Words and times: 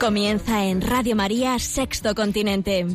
Comienza 0.00 0.64
en 0.64 0.80
Radio 0.80 1.14
María 1.14 1.58
Sexto 1.58 2.14
Continente. 2.14 2.86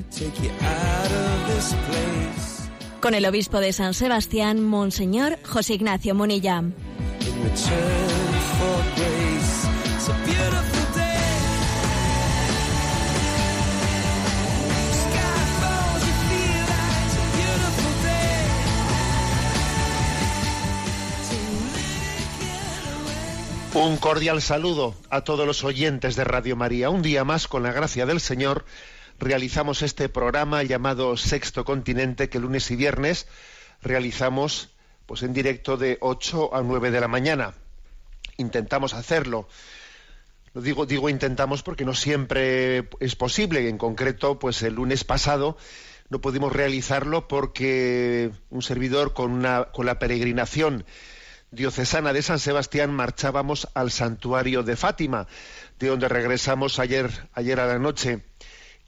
Con 3.00 3.13
el 3.13 3.27
obispo 3.27 3.59
de 3.59 3.73
San 3.73 3.94
Sebastián, 3.94 4.63
Monseñor 4.63 5.38
José 5.44 5.76
Ignacio 5.76 6.16
Munilla. 6.16 6.63
Un 23.76 23.98
cordial 23.98 24.41
saludo 24.41 24.95
a 25.09 25.26
todos 25.26 25.45
los 25.45 25.65
oyentes 25.65 26.15
de 26.15 26.23
Radio 26.23 26.55
María. 26.55 26.90
Un 26.90 27.01
día 27.01 27.26
más, 27.26 27.49
con 27.49 27.62
la 27.62 27.73
gracia 27.73 28.05
del 28.05 28.21
Señor, 28.21 28.63
realizamos 29.20 29.81
este 29.81 30.07
programa 30.07 30.63
llamado 30.63 31.18
Sexto 31.18 31.65
Continente, 31.65 32.29
que 32.29 32.40
lunes 32.40 32.71
y 32.71 32.77
viernes 32.77 33.27
realizamos 33.81 34.70
pues 35.05 35.23
en 35.23 35.34
directo 35.34 35.76
de 35.76 35.98
8 35.99 36.55
a 36.55 36.62
9 36.62 36.90
de 36.90 37.01
la 37.01 37.09
mañana. 37.09 37.53
Intentamos 38.37 38.93
hacerlo. 38.93 39.49
Lo 40.53 40.62
digo, 40.62 40.85
digo 40.85 41.09
intentamos 41.09 41.62
porque 41.62 41.84
no 41.84 41.93
siempre 41.93 42.87
es 43.01 43.18
posible. 43.18 43.68
En 43.68 43.77
concreto, 43.77 44.40
pues 44.40 44.63
el 44.63 44.76
lunes 44.76 45.03
pasado 45.03 45.57
no 46.07 46.21
pudimos 46.21 46.53
realizarlo 46.53 47.27
porque 47.27 48.31
un 48.49 48.62
servidor 48.62 49.12
con, 49.13 49.31
una, 49.31 49.65
con 49.65 49.85
la 49.85 49.99
peregrinación 49.99 50.85
diocesana 51.51 52.13
de 52.13 52.21
San 52.21 52.40
Sebastián 52.40 52.91
marchábamos 52.93 53.68
al 53.74 53.91
santuario 53.91 54.63
de 54.63 54.76
Fátima, 54.76 55.27
de 55.79 55.87
donde 55.87 56.10
regresamos 56.10 56.79
ayer, 56.79 57.10
ayer 57.34 57.60
a 57.60 57.65
la 57.68 57.79
noche. 57.79 58.24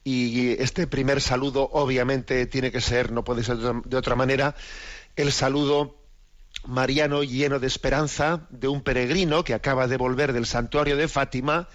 Y 0.03 0.52
este 0.61 0.88
primer 0.88 1.22
saludo, 1.22 1.69
obviamente, 1.72 2.45
tiene 2.47 2.72
que 2.72 2.81
ser, 2.81 3.11
no 3.11 3.23
puede 3.23 3.44
ser 3.44 3.58
de 3.58 3.97
otra- 3.97 4.16
manera, 4.16 4.55
el 5.16 5.31
saludo 5.31 5.97
mariano 6.66 7.23
lleno 7.23 7.59
de 7.59 7.67
esperanza 7.67 8.47
de 8.49 8.67
un 8.67 8.81
peregrino 8.81 9.44
que 9.44 9.53
acaba 9.53 9.88
de 9.88 9.97
volver 9.97 10.31
del 10.33 10.45
santuario 10.45 10.95
de 10.95 11.08
Fátima 11.08 11.67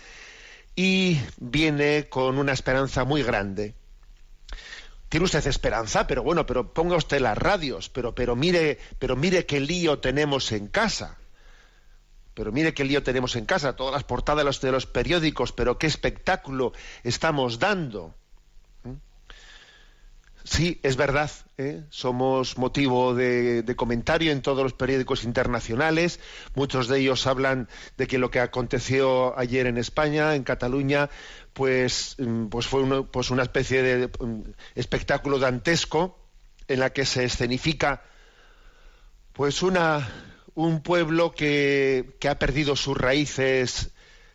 y 0.75 1.19
viene 1.39 2.09
con 2.09 2.39
una 2.39 2.53
esperanza 2.53 3.05
muy 3.05 3.23
grande. 3.23 3.75
Tiene 5.13 5.27
usted 5.27 5.47
esperanza, 5.47 6.07
pero 6.07 6.23
bueno, 6.23 6.47
pero 6.47 6.73
ponga 6.73 6.97
usted 6.97 7.21
las 7.21 7.37
radios, 7.37 7.91
pero, 7.91 8.15
pero 8.15 8.35
mire, 8.35 8.79
pero 8.99 9.15
mire 9.15 9.45
qué 9.45 9.61
lío 9.61 9.99
tenemos 9.99 10.53
en 10.53 10.69
casa. 10.69 11.19
Pero 12.33 12.51
mire 12.51 12.73
qué 12.73 12.83
lío 12.83 13.03
tenemos 13.03 13.37
en 13.37 13.45
casa, 13.45 13.77
todas 13.77 13.93
las 13.93 14.05
portadas 14.05 14.39
de 14.39 14.45
los, 14.45 14.61
de 14.63 14.73
los 14.73 14.87
periódicos, 14.87 15.53
pero 15.53 15.77
qué 15.77 15.87
espectáculo 15.87 16.73
estamos 17.05 17.59
dando. 17.59 18.15
¿Mm? 18.85 18.95
Sí, 20.45 20.81
es 20.83 20.97
verdad, 20.97 21.31
¿eh? 21.71 21.85
somos 21.91 22.59
motivo 22.59 23.15
de, 23.15 23.65
comentario 23.77 24.33
en 24.33 24.43
todos 24.43 24.63
los 24.63 24.73
periódicos 24.73 25.25
internacionales. 25.25 26.21
Muchos 26.55 26.89
de 26.89 27.01
ellos 27.01 27.27
hablan 27.27 27.69
de 27.97 28.07
que 28.07 28.19
lo 28.19 28.31
que 28.31 28.41
aconteció 28.41 29.39
ayer 29.39 29.67
en 29.67 29.79
España, 29.79 30.35
en 30.35 30.45
Cataluña, 30.45 31.11
pues, 31.53 32.17
mm, 32.19 32.47
pues 32.47 32.67
fue 32.67 33.05
pues 33.07 33.31
una 33.31 33.43
especie 33.43 33.83
de 33.83 34.07
mm, 34.09 34.53
espectáculo 34.75 35.39
dantesco 35.39 36.19
en 36.69 36.81
la 36.81 36.91
que 36.91 37.05
se 37.05 37.25
escenifica 37.25 38.03
pues 39.33 39.63
una, 39.63 40.11
un 40.55 40.83
pueblo 40.83 41.33
que, 41.33 42.17
que 42.21 42.29
ha 42.29 42.39
perdido 42.39 42.77
sus 42.77 42.97
raíces 42.97 43.93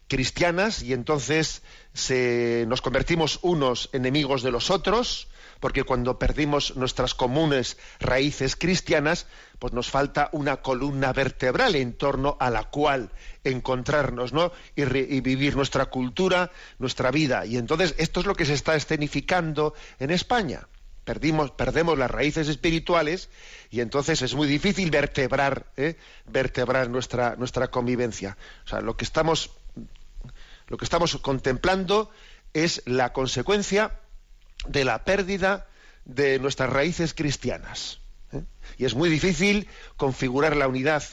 cristianas 0.07 0.83
y 0.83 0.93
entonces 0.93 1.61
se, 1.93 2.66
nos 2.67 2.81
convertimos 2.81 3.39
unos 3.41 3.89
enemigos 3.93 4.41
de 4.41 4.51
los 4.51 4.71
otros, 4.71 5.27
porque 5.59 5.84
cuando 5.84 6.19
perdimos 6.19 6.75
nuestras 6.75 7.13
comunes 7.13 7.78
raíces 8.00 8.56
cristianas, 8.56 9.28
pues 9.59 9.73
nos 9.73 9.90
falta 9.90 10.29
una 10.31 10.57
columna 10.57 11.13
vertebral 11.13 11.75
en 11.75 11.94
torno 11.94 12.38
a 12.40 12.50
la 12.50 12.66
cual 12.66 13.12
encontrarnos, 13.44 14.34
y 14.75 15.22
vivir 15.22 15.56
nuestra 15.56 15.85
cultura, 15.85 16.51
nuestra 16.79 17.12
vida. 17.12 17.46
Y 17.46 17.57
entonces 17.57 17.96
esto 17.97 18.19
es 18.19 18.25
lo 18.25 18.35
que 18.35 18.46
se 18.46 18.53
está 18.53 18.75
escenificando 18.75 19.73
en 20.00 20.12
España. 20.12 20.67
Perdimos, 21.03 21.51
perdemos 21.51 21.97
las 21.97 22.12
raíces 22.12 22.50
espirituales 22.50 23.29
y 23.69 23.79
entonces 23.79 24.22
es 24.22 24.35
muy 24.35 24.46
difícil 24.46 24.91
vertebrar, 24.91 25.67
¿eh? 25.78 25.96
vertebrar 26.25 26.90
nuestra, 26.90 27.38
nuestra 27.38 27.69
convivencia. 27.69 28.38
O 28.66 28.67
sea, 28.67 28.81
lo 28.81 28.97
que 28.97 29.06
estamos 29.06 29.51
lo 30.67 30.78
que 30.78 30.85
estamos 30.85 31.16
contemplando 31.17 32.12
es 32.53 32.81
la 32.85 33.13
consecuencia 33.13 34.00
de 34.67 34.85
la 34.85 35.03
pérdida 35.03 35.67
de 36.05 36.39
nuestras 36.39 36.69
raíces 36.69 37.13
cristianas. 37.13 38.00
¿eh? 38.31 38.44
Y 38.78 38.85
es 38.85 38.95
muy 38.95 39.09
difícil 39.09 39.67
configurar 39.97 40.55
la 40.55 40.67
unidad, 40.67 41.03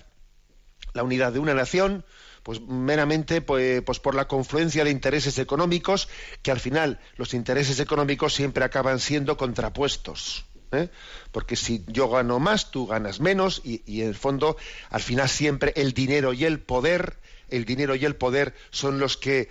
la 0.92 1.02
unidad 1.02 1.32
de 1.32 1.38
una 1.38 1.54
nación, 1.54 2.04
pues 2.42 2.60
meramente 2.60 3.40
pues, 3.40 3.82
pues 3.82 4.00
por 4.00 4.14
la 4.14 4.28
confluencia 4.28 4.84
de 4.84 4.90
intereses 4.90 5.38
económicos, 5.38 6.08
que 6.42 6.50
al 6.50 6.60
final 6.60 7.00
los 7.16 7.34
intereses 7.34 7.80
económicos 7.80 8.34
siempre 8.34 8.64
acaban 8.64 9.00
siendo 9.00 9.36
contrapuestos. 9.36 10.44
¿eh? 10.72 10.90
Porque 11.32 11.56
si 11.56 11.84
yo 11.88 12.08
gano 12.08 12.38
más, 12.38 12.70
tú 12.70 12.86
ganas 12.86 13.20
menos, 13.20 13.62
y, 13.64 13.82
y 13.86 14.02
en 14.02 14.08
el 14.08 14.14
fondo, 14.14 14.56
al 14.90 15.00
final 15.00 15.28
siempre 15.28 15.72
el 15.76 15.94
dinero 15.94 16.32
y 16.32 16.44
el 16.44 16.60
poder, 16.60 17.16
el 17.48 17.64
dinero 17.64 17.94
y 17.94 18.04
el 18.04 18.16
poder 18.16 18.54
son 18.70 18.98
los 18.98 19.16
que 19.16 19.48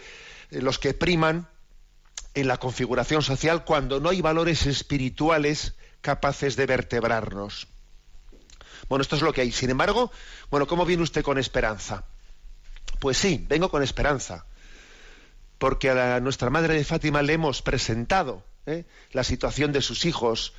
los 0.51 0.77
que 0.77 0.93
priman 0.93 1.47
en 2.33 2.47
la 2.47 2.57
configuración 2.57 3.21
social 3.21 3.63
cuando 3.63 3.99
no 3.99 4.09
hay 4.09 4.21
valores 4.21 4.65
espirituales 4.65 5.75
capaces 6.01 6.55
de 6.55 6.65
vertebrarnos. 6.65 7.67
Bueno, 8.89 9.01
esto 9.01 9.15
es 9.15 9.21
lo 9.21 9.31
que 9.33 9.41
hay. 9.41 9.51
Sin 9.51 9.69
embargo, 9.69 10.11
bueno, 10.49 10.67
¿cómo 10.67 10.85
viene 10.85 11.03
usted 11.03 11.23
con 11.23 11.37
esperanza? 11.37 12.03
Pues 12.99 13.17
sí, 13.17 13.45
vengo 13.47 13.69
con 13.69 13.83
esperanza, 13.83 14.45
porque 15.57 15.89
a 15.89 16.19
nuestra 16.19 16.49
Madre 16.49 16.73
de 16.75 16.83
Fátima 16.83 17.21
le 17.21 17.33
hemos 17.33 17.61
presentado 17.61 18.43
¿eh? 18.65 18.85
la 19.11 19.23
situación 19.23 19.71
de 19.71 19.81
sus 19.81 20.05
hijos, 20.05 20.53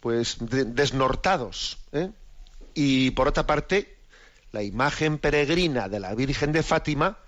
pues 0.00 0.36
de- 0.40 0.64
desnortados, 0.64 1.78
¿eh? 1.92 2.10
y 2.74 3.10
por 3.12 3.28
otra 3.28 3.46
parte, 3.46 3.96
la 4.52 4.62
imagen 4.62 5.18
peregrina 5.18 5.88
de 5.88 6.00
la 6.00 6.14
Virgen 6.14 6.52
de 6.52 6.62
Fátima, 6.62 7.18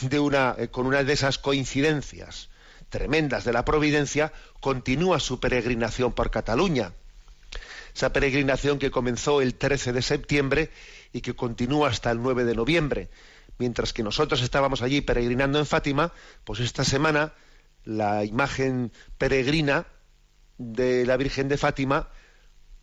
de 0.00 0.18
una, 0.18 0.54
eh, 0.58 0.68
con 0.68 0.86
una 0.86 1.02
de 1.04 1.12
esas 1.12 1.38
coincidencias 1.38 2.48
tremendas 2.88 3.44
de 3.44 3.52
la 3.52 3.64
providencia, 3.64 4.32
continúa 4.60 5.20
su 5.20 5.40
peregrinación 5.40 6.12
por 6.12 6.30
Cataluña. 6.30 6.92
Esa 7.94 8.12
peregrinación 8.12 8.78
que 8.78 8.90
comenzó 8.90 9.40
el 9.40 9.54
13 9.54 9.92
de 9.92 10.02
septiembre 10.02 10.70
y 11.12 11.20
que 11.22 11.34
continúa 11.34 11.88
hasta 11.88 12.10
el 12.10 12.20
9 12.22 12.44
de 12.44 12.54
noviembre. 12.54 13.08
Mientras 13.58 13.92
que 13.92 14.02
nosotros 14.02 14.42
estábamos 14.42 14.82
allí 14.82 15.00
peregrinando 15.00 15.58
en 15.58 15.66
Fátima, 15.66 16.12
pues 16.44 16.60
esta 16.60 16.84
semana 16.84 17.32
la 17.84 18.24
imagen 18.24 18.92
peregrina 19.16 19.86
de 20.58 21.06
la 21.06 21.16
Virgen 21.16 21.48
de 21.48 21.56
Fátima, 21.56 22.10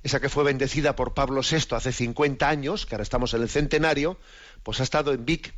esa 0.01 0.19
que 0.19 0.29
fue 0.29 0.43
bendecida 0.43 0.95
por 0.95 1.13
Pablo 1.13 1.41
VI 1.41 1.75
hace 1.75 1.91
50 1.91 2.49
años, 2.49 2.85
que 2.85 2.95
ahora 2.95 3.03
estamos 3.03 3.33
en 3.33 3.41
el 3.43 3.49
centenario, 3.49 4.17
pues 4.63 4.79
ha 4.79 4.83
estado 4.83 5.13
en 5.13 5.25
Vic. 5.25 5.53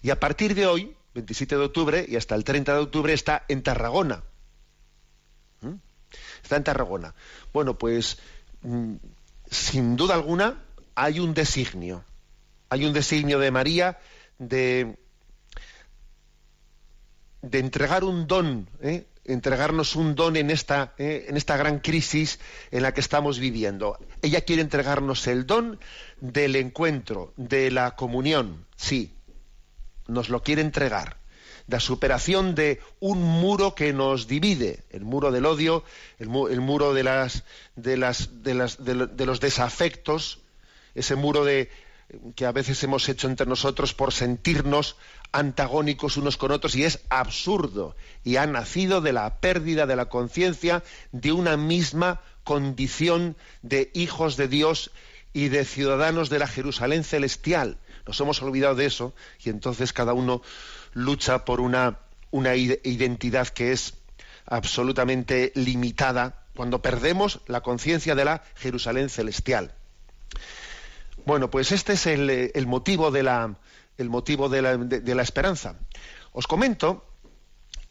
Y 0.00 0.10
a 0.10 0.18
partir 0.18 0.54
de 0.54 0.66
hoy, 0.66 0.96
27 1.14 1.56
de 1.56 1.64
octubre, 1.64 2.06
y 2.08 2.16
hasta 2.16 2.34
el 2.34 2.44
30 2.44 2.74
de 2.74 2.80
octubre, 2.80 3.12
está 3.12 3.44
en 3.48 3.62
Tarragona. 3.62 4.22
¿Mm? 5.60 5.74
Está 6.42 6.56
en 6.56 6.64
Tarragona. 6.64 7.14
Bueno, 7.52 7.78
pues 7.78 8.18
mm, 8.62 8.94
sin 9.50 9.96
duda 9.96 10.14
alguna 10.14 10.62
hay 10.94 11.20
un 11.20 11.34
designio. 11.34 12.04
Hay 12.68 12.84
un 12.84 12.92
designio 12.92 13.38
de 13.38 13.50
María 13.50 13.98
de, 14.38 14.96
de 17.42 17.58
entregar 17.58 18.04
un 18.04 18.26
don, 18.26 18.68
¿eh? 18.80 19.06
entregarnos 19.24 19.94
un 19.94 20.14
don 20.14 20.36
en 20.36 20.50
esta, 20.50 20.94
¿eh? 20.98 21.26
en 21.28 21.36
esta 21.36 21.56
gran 21.56 21.80
crisis 21.80 22.40
en 22.70 22.82
la 22.82 22.92
que 22.94 23.00
estamos 23.00 23.38
viviendo. 23.38 23.98
Ella 24.22 24.40
quiere 24.40 24.62
entregarnos 24.62 25.26
el 25.26 25.46
don 25.46 25.78
del 26.20 26.56
encuentro, 26.56 27.32
de 27.36 27.70
la 27.70 27.94
comunión, 27.94 28.66
sí, 28.76 29.14
nos 30.06 30.28
lo 30.28 30.42
quiere 30.42 30.62
entregar. 30.62 31.20
la 31.68 31.78
superación 31.78 32.56
de 32.56 32.80
un 32.98 33.22
muro 33.22 33.76
que 33.76 33.92
nos 33.92 34.26
divide, 34.26 34.82
el 34.90 35.04
muro 35.04 35.30
del 35.30 35.46
odio, 35.46 35.84
el, 36.18 36.28
muro 36.28 36.92
de, 36.92 37.04
las, 37.04 37.44
de, 37.76 37.96
las, 37.96 38.42
de, 38.42 38.54
las, 38.54 38.84
de 38.84 39.26
los 39.26 39.38
desafectos, 39.38 40.40
ese 40.96 41.14
muro 41.14 41.44
de, 41.44 41.70
que 42.34 42.46
a 42.46 42.52
veces 42.52 42.82
hemos 42.82 43.08
hecho 43.08 43.26
entre 43.26 43.46
nosotros 43.46 43.94
por 43.94 44.12
sentirnos 44.12 44.96
antagónicos 45.32 46.16
unos 46.16 46.36
con 46.36 46.50
otros 46.50 46.74
y 46.74 46.84
es 46.84 47.00
absurdo 47.08 47.96
y 48.22 48.36
ha 48.36 48.46
nacido 48.46 49.00
de 49.00 49.12
la 49.12 49.40
pérdida 49.40 49.86
de 49.86 49.96
la 49.96 50.06
conciencia 50.06 50.82
de 51.12 51.32
una 51.32 51.56
misma 51.56 52.20
condición 52.44 53.36
de 53.62 53.90
hijos 53.94 54.36
de 54.36 54.48
Dios 54.48 54.90
y 55.32 55.48
de 55.48 55.64
ciudadanos 55.64 56.30
de 56.30 56.38
la 56.38 56.46
Jerusalén 56.46 57.04
celestial. 57.04 57.78
Nos 58.06 58.20
hemos 58.20 58.42
olvidado 58.42 58.74
de 58.74 58.86
eso 58.86 59.14
y 59.42 59.50
entonces 59.50 59.92
cada 59.92 60.12
uno 60.12 60.42
lucha 60.92 61.44
por 61.44 61.60
una, 61.60 61.98
una 62.30 62.54
identidad 62.56 63.48
que 63.48 63.72
es 63.72 63.94
absolutamente 64.46 65.52
limitada 65.54 66.42
cuando 66.54 66.82
perdemos 66.82 67.40
la 67.46 67.62
conciencia 67.62 68.14
de 68.14 68.24
la 68.24 68.42
Jerusalén 68.56 69.08
celestial. 69.08 69.74
Bueno, 71.24 71.50
pues 71.50 71.72
este 71.72 71.94
es 71.94 72.06
el, 72.06 72.66
motivo 72.66 73.10
de 73.10 73.22
la, 73.22 73.54
el 73.96 74.10
motivo 74.10 74.48
de 74.48 74.62
la, 74.62 75.22
esperanza. 75.22 75.76
Os 76.32 76.46
comento 76.46 77.06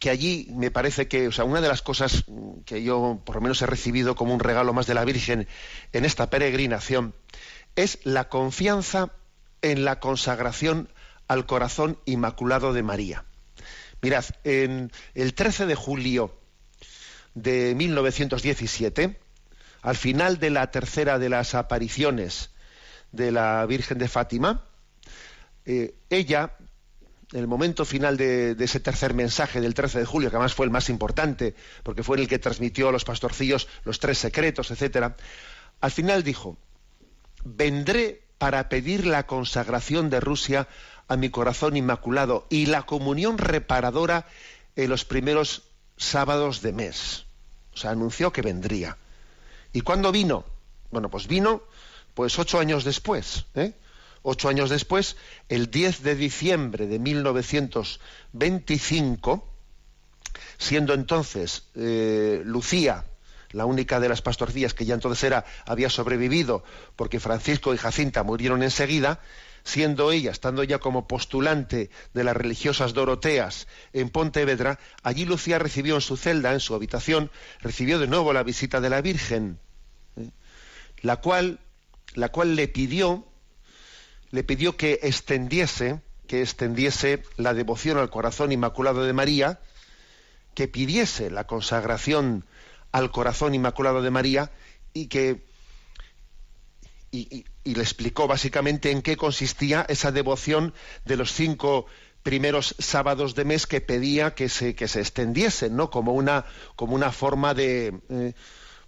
que 0.02 0.10
allí 0.10 0.48
me 0.50 0.72
parece 0.72 1.08
que, 1.08 1.28
o 1.28 1.32
sea, 1.32 1.46
una 1.46 1.62
de 1.62 1.68
las 1.68 1.84
cosas 1.84 2.26
que 2.66 2.82
yo 2.82 3.22
por 3.24 3.36
lo 3.36 3.42
menos 3.42 3.62
he 3.62 3.68
recibido 3.68 4.16
como 4.16 4.34
un 4.34 4.40
regalo 4.40 4.74
más 4.74 4.88
de 4.88 4.96
la 4.96 5.06
Virgen 5.06 5.48
en 5.94 6.06
esta 6.06 6.32
peregrinación 6.32 7.14
es 7.76 8.00
la 8.04 8.28
confianza 8.28 9.12
en 9.62 9.86
la 9.86 10.00
consagración 10.00 10.90
al 11.28 11.46
corazón 11.46 12.00
inmaculado 12.06 12.74
de 12.74 12.82
María. 12.82 13.26
Mirad, 14.02 14.26
en 14.44 14.92
el 15.14 15.36
13 15.36 15.68
de 15.68 15.76
julio 15.76 16.36
de 17.36 17.76
1917, 17.76 19.20
al 19.84 19.96
final 19.96 20.40
de 20.40 20.50
la 20.50 20.72
tercera 20.72 21.20
de 21.20 21.30
las 21.30 21.54
apariciones 21.54 22.50
de 23.12 23.32
la 23.32 23.64
Virgen 23.68 24.00
de 24.00 24.08
Fátima, 24.08 24.66
eh, 25.66 25.94
ella, 26.10 26.58
el 27.34 27.48
momento 27.48 27.86
final 27.86 28.18
de, 28.18 28.56
ese 28.60 28.80
tercer 28.80 29.14
mensaje 29.14 29.62
del 29.62 29.74
13 29.74 30.00
de 30.00 30.06
julio, 30.06 30.30
que 30.30 30.36
además 30.36 30.54
fue 30.54 30.66
el 30.66 30.72
más 30.72 30.90
importante, 30.90 31.56
porque 31.84 32.04
fue 32.04 32.18
el 32.18 32.28
que 32.28 32.40
transmitió 32.40 32.90
a 32.90 32.92
los 32.92 33.06
pastorcillos 33.06 33.68
los 33.86 34.00
tres 34.00 34.18
secretos, 34.18 34.72
etcétera, 34.72 35.16
al 35.80 35.92
final 35.92 36.24
dijo: 36.24 36.58
Vendré 37.44 38.22
para 38.38 38.70
pedir 38.70 39.06
la 39.06 39.28
consagración 39.28 40.10
de 40.10 40.20
Rusia 40.20 40.68
a 41.08 41.16
mi 41.16 41.30
corazón 41.30 41.78
inmaculado 41.78 42.48
y 42.50 42.68
la 42.68 42.84
comunión 42.84 43.38
reparadora 43.38 44.26
en 44.76 44.90
los 44.90 45.06
primeros 45.06 45.64
sábados 45.98 46.62
de 46.62 46.74
mes. 46.74 47.26
O 47.74 47.78
sea, 47.78 47.92
anunció 47.92 48.32
que 48.32 48.42
vendría. 48.42 48.98
¿Y 49.74 49.82
cuándo 49.82 50.12
vino? 50.12 50.46
Bueno, 50.92 51.10
pues 51.10 51.28
vino 51.28 51.64
pues 52.14 52.38
ocho 52.40 52.60
años 52.60 52.84
después, 52.84 53.46
¿eh? 53.56 53.74
Ocho 54.24 54.50
años 54.50 54.70
después, 54.70 55.16
el 55.50 55.72
10 55.72 56.04
de 56.04 56.16
diciembre 56.16 56.86
de 56.88 57.00
1925, 57.00 59.48
siendo 60.58 60.94
entonces 60.94 61.64
eh, 61.76 62.42
Lucía 62.46 63.06
la 63.52 63.66
única 63.66 64.00
de 64.00 64.08
las 64.08 64.22
pastorcillas 64.22 64.74
que 64.74 64.86
ya 64.86 64.94
entonces 64.94 65.22
era, 65.24 65.44
había 65.66 65.90
sobrevivido, 65.90 66.64
porque 66.96 67.20
Francisco 67.20 67.74
y 67.74 67.78
Jacinta 67.78 68.24
murieron 68.24 68.64
enseguida, 68.64 69.20
siendo 69.64 70.14
ella, 70.14 70.32
estando 70.32 70.64
ya 70.64 70.80
como 70.80 71.06
postulante 71.08 71.90
de 72.14 72.24
las 72.24 72.38
religiosas 72.38 72.94
Doroteas 72.94 73.68
en 73.94 74.10
Pontevedra, 74.10 74.80
allí 75.04 75.26
Lucía 75.26 75.60
recibió 75.60 75.96
en 75.96 76.02
su 76.02 76.16
celda, 76.16 76.54
en 76.54 76.62
su 76.62 76.76
habitación, 76.76 77.30
recibió 77.60 78.00
de 78.00 78.08
nuevo 78.08 78.32
la 78.32 78.44
visita 78.44 78.80
de 78.80 78.90
la 78.90 79.02
Virgen, 79.02 79.60
¿eh? 80.16 80.30
la 81.02 81.18
cual 81.18 81.60
la 82.14 82.30
cual 82.30 82.56
le 82.56 82.68
pidió, 82.68 83.26
le 84.32 84.44
pidió 84.44 84.78
que 84.78 85.00
extendiese, 85.04 86.02
que 86.28 86.42
extendiese 86.42 87.24
la 87.38 87.54
devoción 87.54 87.98
al 87.98 88.10
corazón 88.10 88.52
inmaculado 88.52 89.04
de 89.04 89.14
María, 89.14 89.60
que 90.54 90.68
pidiese 90.68 91.30
la 91.30 91.46
consagración 91.46 92.46
al 92.92 93.12
corazón 93.12 93.56
inmaculado 93.56 94.02
de 94.02 94.12
María 94.12 94.52
y 94.94 95.08
que 95.08 95.44
y, 97.12 97.46
le 97.66 97.82
explicó 97.82 98.28
básicamente 98.28 98.90
en 98.90 99.02
qué 99.02 99.18
consistía 99.18 99.86
esa 99.90 100.12
devoción 100.12 100.74
de 101.06 101.18
los 101.18 101.34
cinco 101.34 101.86
primeros 102.24 102.76
sábados 102.80 103.36
de 103.36 103.46
mes 103.46 103.68
que 103.68 103.82
pedía 103.82 104.34
que 104.34 104.48
se, 104.48 104.76
que 104.76 104.88
se 104.88 105.02
extendiese, 105.02 105.70
¿no? 105.70 105.90
Como 105.90 106.14
una, 106.14 106.46
como 106.76 106.96
una 106.96 107.12
forma 107.12 107.54
de, 107.54 108.00
eh, 108.10 108.34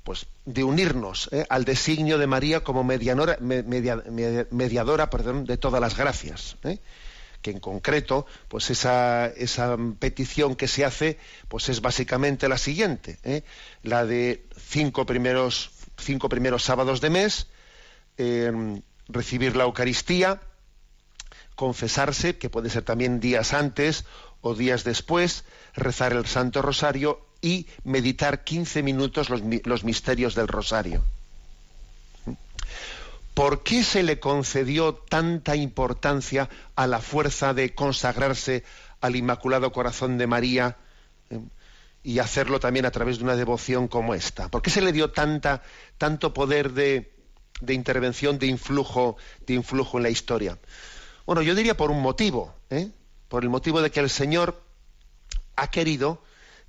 pues 0.03 0.27
de 0.45 0.63
unirnos 0.63 1.29
¿eh? 1.31 1.45
al 1.50 1.65
designio 1.65 2.17
de 2.17 2.27
María 2.27 2.63
como 2.63 2.83
mediadora, 2.83 3.38
de 3.39 5.57
todas 5.57 5.81
las 5.81 5.97
gracias. 5.97 6.57
¿eh? 6.63 6.79
que 7.41 7.51
en 7.51 7.59
concreto, 7.59 8.25
pues 8.47 8.69
esa, 8.69 9.27
esa, 9.27 9.75
petición 10.00 10.55
que 10.55 10.69
se 10.69 10.85
hace, 10.85 11.17
pues 11.50 11.67
es 11.67 11.81
básicamente 11.81 12.47
la 12.47 12.57
siguiente, 12.57 13.19
¿eh? 13.23 13.44
la 13.81 14.05
de 14.05 14.45
cinco 14.57 15.05
primeros, 15.05 15.71
cinco 15.97 16.29
primeros 16.29 16.63
sábados 16.63 17.01
de 17.01 17.09
mes, 17.09 17.47
recibir 19.09 19.57
la 19.57 19.65
Eucaristía, 19.65 20.39
confesarse, 21.55 22.38
que 22.38 22.50
puede 22.50 22.69
ser 22.69 22.83
también 22.83 23.19
días 23.19 23.53
antes 23.53 24.05
o 24.39 24.55
días 24.55 24.85
después, 24.85 25.44
rezar 25.73 26.13
el 26.13 26.25
Santo 26.25 26.61
Rosario 26.61 27.27
y 27.44 27.68
meditar 27.84 28.45
15 28.45 28.81
minutos 28.84 29.30
los, 29.30 29.84
misterios 29.84 30.34
del 30.34 30.48
rosario. 30.48 31.04
¿Por 33.34 33.63
qué 33.63 33.84
se 33.84 34.01
le 34.01 34.19
concedió 34.19 34.95
tanta 34.95 35.56
importancia 35.57 36.50
a 36.75 36.88
la 36.88 37.00
fuerza 37.00 37.54
de 37.54 37.75
consagrarse 37.75 38.63
al 39.01 39.18
Inmaculado 39.18 39.74
Corazón 39.74 40.18
de 40.18 40.25
María 40.25 40.78
eh, 41.30 41.40
y 42.01 42.19
hacerlo 42.19 42.62
también 42.62 42.86
a 42.86 42.92
través 42.92 43.18
de 43.18 43.25
una 43.25 43.36
devoción 43.36 43.89
como 43.89 44.13
esta? 44.13 44.48
¿Por 44.48 44.62
qué 44.62 44.69
se 44.69 44.81
le 44.81 44.94
dio 44.94 45.12
tanta, 45.12 45.63
tanto 45.98 46.34
poder 46.34 46.72
de, 46.72 47.12
intervención, 47.67 48.39
de 48.39 48.48
influjo, 48.48 49.17
de 49.46 49.56
influjo 49.56 49.98
en 49.98 50.03
la 50.03 50.10
historia? 50.10 50.58
Bueno, 51.25 51.41
yo 51.41 51.56
diría 51.56 51.75
por 51.75 51.91
un 51.91 52.01
motivo, 52.01 52.56
¿eh? 52.70 52.89
por 53.27 53.44
el 53.44 53.50
motivo 53.50 53.82
de 53.82 53.91
que 53.91 54.00
el 54.00 54.10
Señor 54.10 54.62
ha 55.58 55.67
querido 55.70 56.22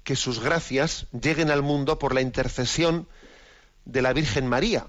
que 0.05 0.17
sus 0.17 0.39
gracias 0.41 1.07
lleguen 1.13 1.51
al 1.51 1.63
mundo 1.63 1.99
por 1.99 2.15
la 2.15 2.21
intercesión 2.21 3.09
de 3.87 4.03
la 4.03 4.13
Virgen 4.13 4.47
María. 4.47 4.87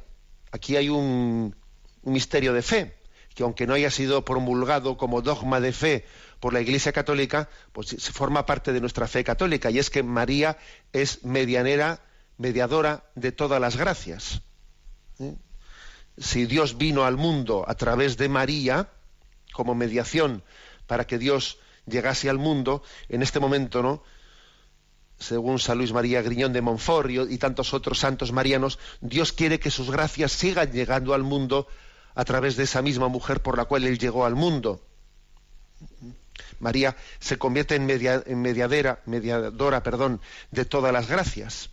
Aquí 0.51 0.75
hay 0.75 0.89
un, 0.89 1.55
misterio 2.03 2.53
de 2.53 2.61
fe, 2.61 2.95
que 3.33 3.43
aunque 3.43 3.65
no 3.65 3.73
haya 3.73 3.89
sido 3.89 4.23
promulgado 4.23 4.97
como 4.97 5.21
dogma 5.21 5.59
de 5.59 5.73
fe 5.73 6.05
por 6.39 6.53
la 6.53 6.61
Iglesia 6.61 6.91
Católica, 6.91 7.49
pues 7.71 7.95
forma 8.11 8.45
parte 8.45 8.71
de 8.71 8.81
nuestra 8.81 9.07
fe 9.07 9.23
católica, 9.23 9.71
y 9.71 9.79
es 9.79 9.89
que 9.89 10.03
María 10.03 10.57
es 10.93 11.23
medianera, 11.23 12.01
mediadora 12.37 13.05
de 13.15 13.31
todas 13.31 13.59
las 13.59 13.75
gracias. 13.75 14.41
¿Eh? 15.19 15.35
Si 16.17 16.45
Dios 16.45 16.77
vino 16.77 17.05
al 17.05 17.17
mundo 17.17 17.65
a 17.67 17.75
través 17.75 18.17
de 18.17 18.29
María, 18.29 18.89
como 19.51 19.75
mediación 19.75 20.43
para 20.87 21.07
que 21.07 21.17
Dios 21.17 21.57
llegase 21.85 22.29
al 22.29 22.37
mundo, 22.37 22.83
en 23.09 23.23
este 23.23 23.39
momento, 23.39 23.81
¿no? 23.81 24.03
Según 25.19 25.59
San 25.59 25.77
Luis 25.77 25.93
María 25.93 26.21
Griñón 26.21 26.53
de 26.53 26.61
Montfort 26.61 27.09
y 27.09 27.37
tantos 27.37 27.73
otros 27.73 27.99
santos 27.99 28.31
marianos, 28.31 28.79
Dios 29.01 29.31
quiere 29.31 29.59
que 29.59 29.71
sus 29.71 29.89
gracias 29.89 30.31
sigan 30.33 30.71
llegando 30.71 31.13
al 31.13 31.23
mundo 31.23 31.67
a 32.15 32.25
través 32.25 32.55
de 32.55 32.63
esa 32.63 32.81
misma 32.81 33.07
mujer 33.07 33.41
por 33.41 33.57
la 33.57 33.65
cual 33.65 33.85
Él 33.85 33.97
llegó 33.97 34.25
al 34.25 34.35
mundo. 34.35 34.81
María 36.59 36.95
se 37.19 37.37
convierte 37.37 37.75
en, 37.75 37.85
mediadera, 37.85 39.01
mediadora 39.05 39.83
perdón, 39.83 40.21
de 40.51 40.65
todas 40.65 40.91
las 40.91 41.07
gracias. 41.07 41.69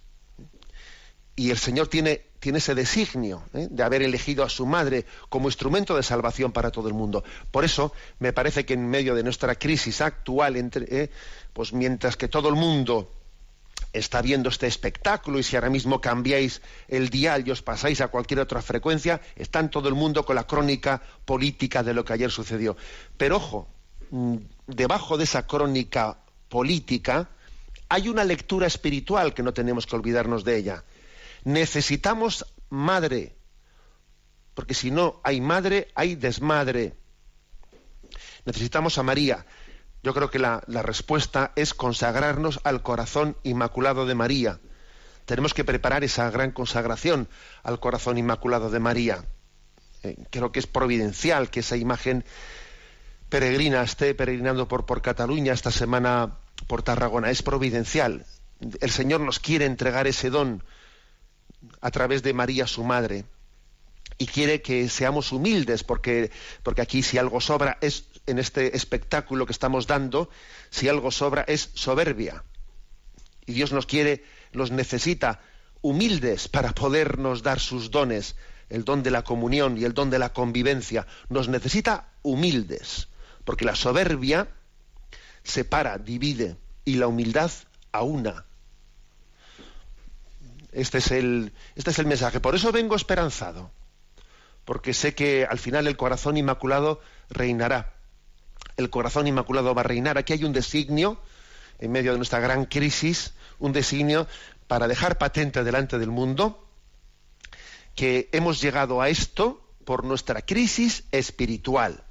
Y 1.35 1.51
el 1.51 1.57
Señor 1.57 1.89
tiene, 1.89 2.27
tiene 2.41 2.59
ese 2.59 2.75
designio 2.75 3.45
¿eh? 3.55 3.69
de 3.71 3.83
haber 3.83 4.03
elegido 4.03 4.45
a 4.45 4.51
su 4.51 4.67
madre 4.67 5.07
como 5.31 5.49
instrumento 5.49 5.97
de 5.97 6.03
salvación 6.03 6.53
para 6.53 6.71
todo 6.71 6.89
el 6.89 6.95
mundo. 6.95 7.25
Por 7.51 7.65
eso 7.65 7.93
me 8.19 8.33
parece 8.33 8.67
que 8.67 8.75
en 8.75 8.89
medio 8.89 9.15
de 9.15 9.23
nuestra 9.23 9.55
crisis 9.55 10.03
actual, 10.03 10.57
entre, 10.57 10.87
¿eh? 10.91 11.11
pues 11.55 11.73
mientras 11.73 12.17
que 12.17 12.29
todo 12.29 12.49
el 12.51 12.57
mundo 12.57 13.11
está 13.93 14.23
viendo 14.23 14.49
este 14.49 14.67
espectáculo 14.67 15.38
y 15.38 15.43
si 15.43 15.57
ahora 15.57 15.71
mismo 15.71 16.00
cambiáis 16.00 16.62
el 16.88 17.11
dial 17.11 17.47
y 17.47 17.50
os 17.50 17.62
pasáis 17.62 18.00
a 18.00 18.09
cualquier 18.09 18.41
otra 18.41 18.62
frecuencia, 18.62 19.21
está 19.37 19.61
en 19.61 19.71
todo 19.71 19.88
el 19.88 19.95
mundo 19.95 20.25
con 20.25 20.37
la 20.37 20.47
crónica 20.47 21.02
política 21.25 21.83
de 21.83 21.95
lo 21.95 22.05
que 22.05 22.14
ayer 22.14 22.31
sucedió. 22.31 22.76
Pero 23.17 23.37
ojo, 23.37 23.69
mm, 24.11 24.37
debajo 24.67 25.19
de 25.19 25.25
esa 25.25 25.47
crónica 25.47 26.19
política 26.49 27.29
hay 27.88 28.09
una 28.09 28.25
lectura 28.25 28.67
espiritual 28.67 29.35
que 29.35 29.43
no 29.43 29.52
tenemos 29.52 29.87
que 29.87 29.97
olvidarnos 29.97 30.45
de 30.45 30.57
ella. 30.57 30.85
Necesitamos 31.45 32.47
madre, 32.71 33.37
porque 34.55 34.73
si 34.73 34.91
no 34.91 35.21
hay 35.25 35.43
madre, 35.43 35.88
hay 35.95 36.14
desmadre. 36.14 36.95
Necesitamos 38.47 38.97
a 38.97 39.02
María, 39.02 39.45
Yo 40.03 40.15
creo 40.15 40.31
que 40.31 40.39
la, 40.39 40.61
respuesta 40.67 41.53
es 41.55 41.75
consagrarnos 41.75 42.61
al 42.65 42.83
corazón 42.83 43.37
inmaculado 43.45 44.05
de 44.05 44.17
María. 44.17 44.59
Tenemos 45.27 45.55
que 45.55 45.65
preparar 45.65 46.03
esa 46.03 46.29
gran 46.31 46.51
consagración 46.51 47.29
al 47.63 47.79
corazón 47.79 48.19
inmaculado 48.19 48.69
de 48.71 48.81
María. 48.81 49.25
Eh, 50.03 50.17
creo 50.31 50.51
que 50.51 50.59
es 50.59 50.67
providencial 50.67 51.51
que 51.51 51.61
esa 51.61 51.77
imagen 51.77 52.25
peregrina 53.29 53.83
esté 53.83 54.15
peregrinando 54.15 54.67
por 54.67 55.01
Cataluña 55.01 55.53
esta 55.53 55.71
semana 55.71 56.39
por 56.67 56.83
Tarragona. 56.83 57.31
Es 57.31 57.43
providencial. 57.43 58.27
El 58.81 58.91
Señor 58.91 59.21
nos 59.21 59.39
quiere 59.39 59.67
entregar 59.67 60.09
ese 60.09 60.31
don 60.31 60.65
a 61.81 61.91
través 61.93 62.25
de 62.25 62.35
María, 62.35 62.67
su 62.67 62.83
madre. 62.83 63.25
Y 64.19 64.26
quiere 64.26 64.62
que 64.62 64.88
seamos 64.88 65.33
humildes, 65.33 65.85
porque, 65.85 66.31
porque 66.62 66.83
aquí 66.83 67.02
si 67.02 67.19
algo 67.19 67.40
sobra 67.40 67.78
es, 67.81 68.04
en 68.26 68.38
este 68.38 68.76
espectáculo 68.76 69.47
que 69.47 69.52
estamos 69.52 69.87
dando, 69.87 70.31
si 70.71 70.88
algo 70.88 71.11
sobra 71.11 71.45
es 71.49 71.71
soberbia. 71.75 72.45
Y 73.47 73.52
Dios 73.52 73.73
nos 73.73 73.87
quiere, 73.87 74.25
los 74.52 74.71
necesita 74.71 75.40
humildes 75.81 76.49
para 76.49 76.73
podernos 76.73 77.42
dar 77.42 77.59
sus 77.59 77.90
dones, 77.90 78.37
el 78.69 78.85
don 78.85 79.02
de 79.02 79.11
la 79.11 79.23
comunión 79.23 79.76
y 79.76 79.85
el 79.85 79.95
don 79.95 80.11
de 80.11 80.19
la 80.19 80.33
convivencia. 80.33 81.07
Nos 81.28 81.49
necesita 81.49 82.09
humildes, 82.23 83.09
porque 83.45 83.64
la 83.64 83.75
soberbia 83.75 84.49
separa, 85.42 85.99
divide, 85.99 86.57
y 86.85 86.95
la 86.95 87.09
humildad 87.09 87.50
aúna. 87.90 88.45
Este 90.73 90.99
es 90.99 91.11
el, 91.11 91.52
este 91.76 91.90
es 91.90 91.99
el 91.99 92.07
mensaje. 92.07 92.40
Por 92.40 92.54
eso 92.54 92.73
vengo 92.73 92.97
esperanzado, 92.97 93.71
porque 94.64 94.95
sé 94.95 95.14
que 95.14 95.45
al 95.45 95.59
final 95.59 95.87
el 95.87 95.97
corazón 95.97 96.37
inmaculado 96.37 97.00
reinará. 97.31 97.95
El 98.76 98.90
corazón 98.90 99.26
inmaculado 99.26 99.75
va 99.75 99.83
a 99.83 99.85
reinar. 99.85 100.19
Aquí 100.19 100.33
hay 100.33 100.45
un 100.45 100.52
designio, 100.52 101.21
en 101.78 101.92
medio 101.92 102.12
de 102.12 102.19
nuestra 102.19 102.40
gran 102.40 102.64
crisis, 102.66 103.35
un 103.59 103.73
designio 103.73 104.26
para 104.69 104.88
dejar 104.88 105.19
patente 105.19 105.64
delante 105.64 105.99
del 105.99 106.11
mundo 106.11 106.69
que 107.95 108.28
hemos 108.33 108.61
llegado 108.61 109.02
a 109.02 109.09
esto 109.09 109.62
por 109.85 110.04
nuestra 110.04 110.42
crisis 110.42 111.04
espiritual. 111.12 112.04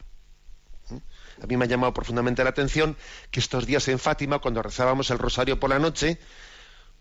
A 1.42 1.48
mí 1.48 1.58
me 1.58 1.66
ha 1.66 1.68
llamado 1.68 1.94
profundamente 1.94 2.44
la 2.44 2.52
atención 2.52 2.96
que 3.32 3.40
estos 3.40 3.66
días 3.66 3.88
en 3.88 3.98
Fátima, 3.98 4.40
cuando 4.40 4.62
rezábamos 4.62 5.10
el 5.10 5.18
rosario 5.18 5.60
por 5.60 5.72
la 5.72 5.80
noche, 5.80 6.20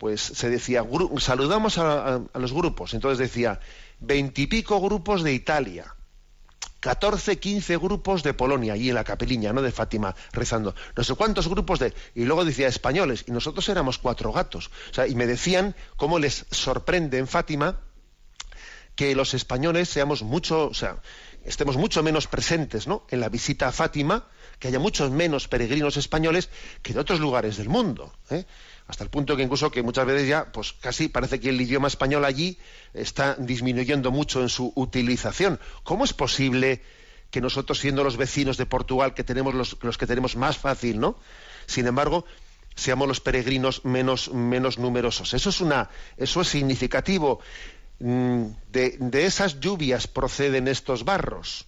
pues 0.01 0.23
se 0.23 0.49
decía, 0.49 0.83
saludamos 1.19 1.77
a, 1.77 2.23
los 2.33 2.55
grupos. 2.55 2.95
Entonces 2.95 3.19
decía, 3.19 3.61
veintipico 3.99 4.81
grupos 4.81 5.23
de 5.23 5.35
Italia, 5.35 5.95
catorce, 6.81 7.39
quince 7.39 7.77
grupos 7.77 8.23
de 8.23 8.33
Polonia, 8.33 8.73
allí 8.73 8.89
en 8.89 8.95
la 8.95 9.05
capeliña, 9.05 9.53
¿no? 9.53 9.61
De 9.61 9.71
Fátima, 9.71 10.17
rezando. 10.33 10.75
No 10.97 11.05
sé 11.05 11.15
cuántos 11.17 11.49
grupos 11.49 11.81
de... 11.81 11.93
Y 12.15 12.25
luego 12.25 12.47
decía 12.47 12.67
españoles, 12.67 13.25
y 13.29 13.33
nosotros 13.33 13.69
éramos 13.69 13.99
cuatro 13.99 14.33
gatos. 14.33 14.71
O 14.91 14.95
sea, 14.95 15.07
y 15.07 15.15
me 15.15 15.27
decían 15.27 15.77
cómo 15.97 16.19
les 16.19 16.47
sorprende 16.51 17.19
en 17.19 17.27
Fátima 17.27 17.81
que 18.97 19.15
los 19.15 19.35
españoles 19.35 19.91
seamos 19.91 20.23
mucho, 20.23 20.69
o 20.69 20.75
sea, 20.75 20.97
estemos 21.45 21.77
mucho 21.77 22.03
menos 22.03 22.27
presentes 22.27 22.87
¿no? 22.87 23.05
en 23.11 23.21
la 23.21 23.29
visita 23.29 23.69
a 23.69 23.73
Fátima, 23.73 24.29
que 24.59 24.69
haya 24.69 24.79
muchos 24.79 25.11
menos 25.11 25.47
peregrinos 25.47 25.99
españoles 25.99 26.49
que 26.83 26.95
de 26.95 27.01
otros 27.01 27.21
lugares 27.21 27.59
del 27.59 27.69
mundo. 27.69 28.15
¿eh? 28.31 28.47
Hasta 28.91 29.05
el 29.05 29.11
punto 29.11 29.37
que 29.37 29.45
incluso 29.45 29.71
que 29.71 29.83
muchas 29.83 30.05
veces 30.05 30.29
ya, 30.29 30.51
pues 30.53 30.73
casi 30.73 31.09
parece 31.09 31.39
que 31.39 31.51
el 31.51 31.61
idioma 31.61 31.87
español 31.87 32.25
allí 32.25 32.59
está 32.93 33.37
disminuyendo 33.39 34.11
mucho 34.11 34.43
en 34.43 34.49
su 34.49 34.73
utilización. 34.75 35.61
¿Cómo 35.85 36.05
es 36.05 36.13
posible 36.13 36.83
que 37.31 37.41
nosotros, 37.41 37.79
siendo 37.79 38.03
los 38.03 38.17
vecinos 38.17 38.57
de 38.57 38.67
Portugal, 38.67 39.15
que 39.15 39.23
tenemos 39.23 39.55
los, 39.55 39.99
que 39.99 40.07
tenemos 40.07 40.37
más 40.37 40.59
fácil, 40.59 40.99
¿no? 40.99 41.17
Sin 41.67 41.87
embargo, 41.87 42.25
seamos 42.75 43.07
los 43.07 43.21
peregrinos 43.21 43.85
menos, 43.85 44.33
menos 44.33 44.79
numerosos. 44.79 45.35
Eso 45.35 45.51
es 45.51 45.61
una, 45.61 45.89
eso 46.17 46.41
es 46.41 46.49
significativo. 46.49 47.41
Mm, 48.01 48.47
de, 48.73 48.97
de 48.99 49.25
esas 49.25 49.61
lluvias 49.61 50.09
proceden 50.09 50.67
estos 50.67 51.05
barros. 51.05 51.67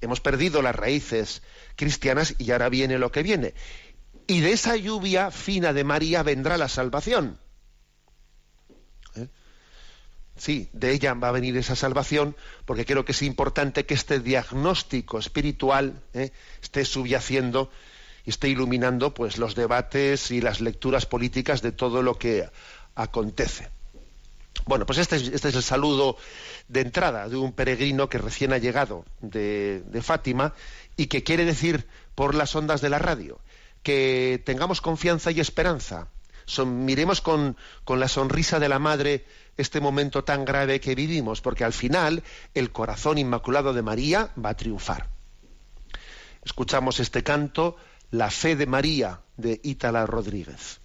Hemos 0.00 0.20
perdido 0.20 0.60
las 0.60 0.74
raíces 0.74 1.42
cristianas 1.76 2.34
y 2.38 2.50
ahora 2.50 2.68
viene 2.68 2.98
lo 2.98 3.12
que 3.12 3.22
viene 3.22 3.54
y 4.26 4.40
de 4.40 4.52
esa 4.52 4.76
lluvia 4.76 5.30
fina 5.30 5.72
de 5.72 5.84
María 5.84 6.22
vendrá 6.22 6.56
la 6.56 6.68
salvación. 6.68 7.38
¿Eh? 9.16 9.28
Sí, 10.36 10.68
de 10.72 10.92
ella 10.92 11.14
va 11.14 11.28
a 11.28 11.32
venir 11.32 11.56
esa 11.56 11.76
salvación, 11.76 12.36
porque 12.64 12.86
creo 12.86 13.04
que 13.04 13.12
es 13.12 13.22
importante 13.22 13.84
que 13.84 13.94
este 13.94 14.20
diagnóstico 14.20 15.18
espiritual 15.18 16.02
¿eh? 16.14 16.32
esté 16.62 16.84
subyaciendo 16.84 17.70
y 18.24 18.30
esté 18.30 18.48
iluminando 18.48 19.12
pues 19.12 19.36
los 19.36 19.54
debates 19.54 20.30
y 20.30 20.40
las 20.40 20.60
lecturas 20.60 21.04
políticas 21.04 21.60
de 21.60 21.72
todo 21.72 22.02
lo 22.02 22.18
que 22.18 22.48
acontece. 22.94 23.68
Bueno, 24.66 24.86
pues 24.86 24.98
este 24.98 25.16
es, 25.16 25.28
este 25.28 25.48
es 25.50 25.56
el 25.56 25.62
saludo 25.62 26.16
de 26.68 26.80
entrada 26.80 27.28
de 27.28 27.36
un 27.36 27.52
peregrino 27.52 28.08
que 28.08 28.16
recién 28.16 28.54
ha 28.54 28.58
llegado 28.58 29.04
de, 29.20 29.82
de 29.86 30.00
Fátima 30.00 30.54
y 30.96 31.08
que 31.08 31.22
quiere 31.22 31.44
decir 31.44 31.86
por 32.14 32.34
las 32.34 32.54
ondas 32.56 32.80
de 32.80 32.88
la 32.88 32.98
radio 32.98 33.38
que 33.84 34.42
tengamos 34.44 34.80
confianza 34.80 35.30
y 35.30 35.38
esperanza. 35.38 36.08
miremos 36.66 37.20
con, 37.20 37.56
con 37.84 38.00
la 38.00 38.08
sonrisa 38.08 38.58
de 38.58 38.68
la 38.68 38.80
madre 38.80 39.24
este 39.56 39.80
momento 39.80 40.24
tan 40.24 40.44
grave 40.44 40.80
que 40.80 40.96
vivimos, 40.96 41.40
porque 41.40 41.62
al 41.62 41.72
final 41.72 42.24
el 42.54 42.72
corazón 42.72 43.18
inmaculado 43.18 43.72
de 43.72 43.82
María 43.82 44.30
va 44.42 44.50
a 44.50 44.56
triunfar. 44.56 45.08
Escuchamos 46.44 46.98
este 46.98 47.22
canto, 47.22 47.76
La 48.10 48.30
fe 48.30 48.56
de 48.56 48.66
María, 48.66 49.20
de 49.36 49.60
Ítala 49.62 50.06
Rodríguez. 50.06 50.80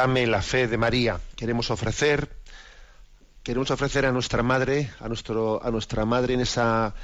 Dame 0.00 0.26
la 0.26 0.40
fe 0.40 0.66
de 0.66 0.78
María. 0.78 1.20
Queremos 1.36 1.70
ofrecer, 1.70 2.30
queremos 3.42 3.70
ofrecer 3.70 4.06
a 4.06 4.12
nuestra 4.12 4.42
madre, 4.42 4.88
a 4.98 5.08
nuestro, 5.08 5.62
a 5.62 5.70
nuestra 5.70 6.06
madre 6.06 6.32
en 6.32 6.40
esa 6.40 6.94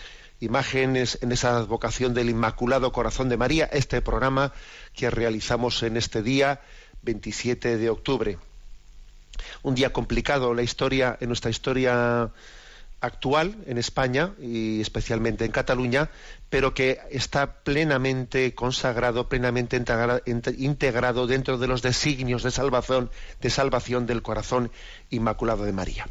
imagen, 0.40 0.96
en 0.96 1.32
esa 1.32 1.60
vocación 1.64 2.14
del 2.14 2.30
Inmaculado 2.30 2.92
Corazón 2.92 3.28
de 3.28 3.36
María, 3.36 3.68
este 3.70 4.00
programa 4.00 4.54
que 4.94 5.10
realizamos 5.10 5.82
en 5.82 5.98
este 5.98 6.22
día 6.22 6.62
27 7.02 7.76
de 7.76 7.90
octubre. 7.90 8.38
Un 9.62 9.74
día 9.74 9.92
complicado, 9.92 10.54
la 10.54 10.62
historia, 10.62 11.18
en 11.20 11.28
nuestra 11.28 11.50
historia 11.50 12.30
actual 13.00 13.56
en 13.66 13.78
España 13.78 14.32
y 14.40 14.80
especialmente 14.80 15.44
en 15.44 15.52
Cataluña, 15.52 16.10
pero 16.48 16.74
que 16.74 16.98
está 17.10 17.62
plenamente 17.62 18.54
consagrado, 18.54 19.28
plenamente 19.28 19.76
integra- 19.78 20.22
inte- 20.24 20.54
integrado 20.58 21.26
dentro 21.26 21.58
de 21.58 21.66
los 21.66 21.82
designios 21.82 22.42
de 22.42 22.50
salvación, 22.50 23.10
de 23.40 23.50
salvación 23.50 24.06
del 24.06 24.22
corazón 24.22 24.70
inmaculado 25.10 25.64
de 25.64 25.72
María. 25.72 26.08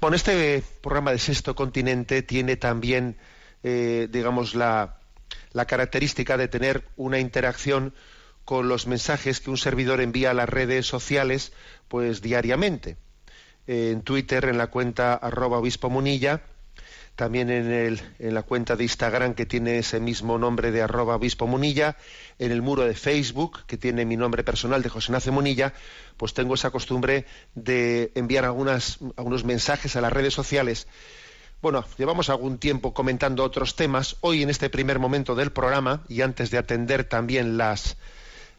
Bueno, 0.00 0.16
este 0.16 0.62
programa 0.80 1.12
de 1.12 1.18
Sexto 1.18 1.54
Continente 1.54 2.22
tiene 2.22 2.56
también, 2.56 3.16
eh, 3.62 4.08
digamos, 4.10 4.54
la, 4.54 4.96
la 5.52 5.66
característica 5.66 6.36
de 6.36 6.48
tener 6.48 6.84
una 6.96 7.18
interacción 7.18 7.94
con 8.44 8.68
los 8.68 8.86
mensajes 8.86 9.40
que 9.40 9.50
un 9.50 9.58
servidor 9.58 10.00
envía 10.00 10.32
a 10.32 10.34
las 10.34 10.48
redes 10.48 10.86
sociales, 10.86 11.52
pues 11.88 12.22
diariamente 12.22 12.96
en 13.66 14.02
Twitter 14.02 14.44
en 14.46 14.58
la 14.58 14.68
cuenta 14.68 15.14
arroba 15.14 15.58
obispo 15.58 15.90
munilla, 15.90 16.42
también 17.16 17.50
en, 17.50 17.70
el, 17.70 18.00
en 18.18 18.32
la 18.34 18.42
cuenta 18.42 18.74
de 18.74 18.84
Instagram 18.84 19.34
que 19.34 19.44
tiene 19.44 19.78
ese 19.78 20.00
mismo 20.00 20.38
nombre 20.38 20.70
de 20.72 20.80
arroba 20.82 21.16
obispo 21.16 21.46
munilla, 21.46 21.96
en 22.38 22.52
el 22.52 22.62
muro 22.62 22.84
de 22.84 22.94
Facebook 22.94 23.66
que 23.66 23.76
tiene 23.76 24.04
mi 24.06 24.16
nombre 24.16 24.42
personal 24.44 24.82
de 24.82 24.88
José 24.88 25.12
Nace 25.12 25.30
Munilla, 25.30 25.74
pues 26.16 26.32
tengo 26.32 26.54
esa 26.54 26.70
costumbre 26.70 27.26
de 27.54 28.12
enviar 28.14 28.44
algunas, 28.46 28.98
algunos 29.16 29.44
mensajes 29.44 29.94
a 29.96 30.00
las 30.00 30.12
redes 30.12 30.32
sociales. 30.32 30.86
Bueno, 31.60 31.84
llevamos 31.98 32.30
algún 32.30 32.58
tiempo 32.58 32.92
comentando 32.92 33.44
otros 33.44 33.76
temas. 33.76 34.16
Hoy 34.20 34.42
en 34.42 34.50
este 34.50 34.68
primer 34.70 34.98
momento 34.98 35.34
del 35.34 35.52
programa 35.52 36.02
y 36.08 36.22
antes 36.22 36.50
de 36.50 36.58
atender 36.58 37.04
también 37.04 37.56
las, 37.56 37.96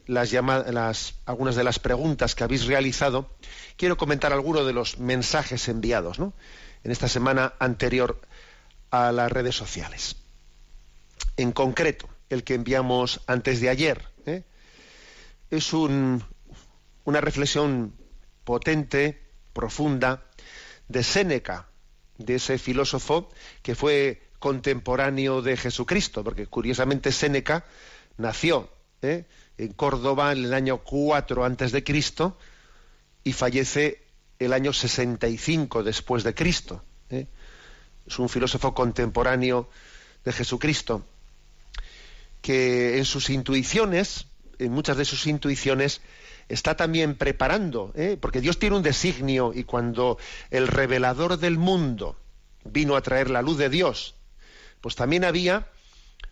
las, 0.06 0.32
llama- 0.32 0.64
las 0.72 1.16
algunas 1.26 1.56
de 1.56 1.64
las 1.66 1.80
preguntas 1.80 2.36
que 2.36 2.44
habéis 2.46 2.66
realizado, 2.66 3.30
quiero 3.78 3.98
comentar 3.98 4.34
algunos 4.34 4.66
de 4.66 4.74
los 4.74 5.00
mensajes 5.00 5.68
enviados 5.68 6.20
en 6.20 6.92
esta 6.92 7.08
semana 7.08 7.54
anterior 7.60 8.20
a 8.92 9.12
las 9.12 9.32
redes 9.32 9.56
sociales. 9.56 10.16
En 11.38 11.52
concreto, 11.52 12.08
el 12.30 12.44
que 12.44 12.54
enviamos 12.56 13.22
antes 13.28 13.60
de 13.62 13.70
ayer 13.70 14.08
¿eh? 14.26 14.44
es 15.50 15.74
un- 15.74 16.24
una 17.06 17.22
reflexión 17.22 17.94
potente, 18.44 19.22
profunda, 19.54 20.24
de 20.88 21.04
Séneca, 21.04 21.68
de 22.18 22.36
ese 22.36 22.58
filósofo 22.58 23.30
que 23.62 23.76
fue 23.76 24.22
contemporáneo 24.40 25.42
de 25.42 25.58
Jesucristo, 25.58 26.24
porque 26.24 26.48
curiosamente 26.48 27.12
Séneca 27.12 27.66
nació 28.18 28.70
¿eh? 29.02 29.26
en 29.58 29.74
Córdoba 29.74 30.32
en 30.34 30.40
el 30.46 30.54
año 30.54 30.80
4 30.80 31.46
antes 31.46 31.72
de 31.72 31.84
Cristo 31.84 32.38
y 33.24 33.34
fallece 33.34 34.04
el 34.40 34.54
año 34.54 34.74
65 34.74 35.84
después 35.84 36.24
de 36.24 36.34
Cristo. 36.34 36.84
¿eh? 37.10 37.28
Es 38.06 38.20
un 38.20 38.30
filósofo 38.30 38.74
contemporáneo 38.74 39.70
de 40.26 40.34
Jesucristo 40.34 41.06
que 42.42 42.98
en 42.98 43.06
sus 43.06 43.30
intuiciones, 43.30 44.28
en 44.60 44.72
muchas 44.72 44.98
de 44.98 45.06
sus 45.06 45.28
intuiciones, 45.28 46.02
está 46.50 46.76
también 46.76 47.16
preparando, 47.16 47.94
¿eh? 47.96 48.18
porque 48.20 48.42
Dios 48.42 48.60
tiene 48.60 48.76
un 48.76 48.84
designio 48.84 49.54
y 49.56 49.64
cuando 49.64 50.18
el 50.52 50.68
revelador 50.68 51.38
del 51.38 51.58
mundo 51.58 52.18
vino 52.66 52.96
a 52.96 53.02
traer 53.02 53.30
la 53.30 53.42
luz 53.42 53.58
de 53.58 53.70
Dios, 53.70 54.16
pues 54.82 54.96
también 54.96 55.24
había, 55.24 55.70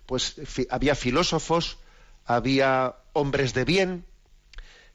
pues 0.05 0.35
había 0.69 0.95
filósofos, 0.95 1.77
había 2.25 2.95
hombres 3.13 3.53
de 3.53 3.63
bien 3.63 4.05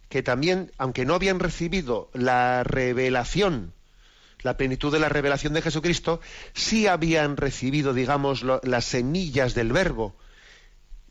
que 0.09 0.23
también, 0.23 0.73
aunque 0.79 1.05
no 1.05 1.15
habían 1.15 1.41
recibido 1.41 2.11
la 2.13 2.63
revelación, 2.65 3.73
la 4.43 4.57
plenitud 4.57 4.93
de 4.93 5.01
la 5.01 5.09
revelación 5.09 5.53
de 5.53 5.63
Jesucristo, 5.63 6.21
sí 6.55 6.87
habían 6.87 7.37
recibido, 7.37 7.93
digamos, 7.93 8.45
las 8.63 8.85
semillas 8.85 9.55
del 9.55 9.73
Verbo 9.73 10.15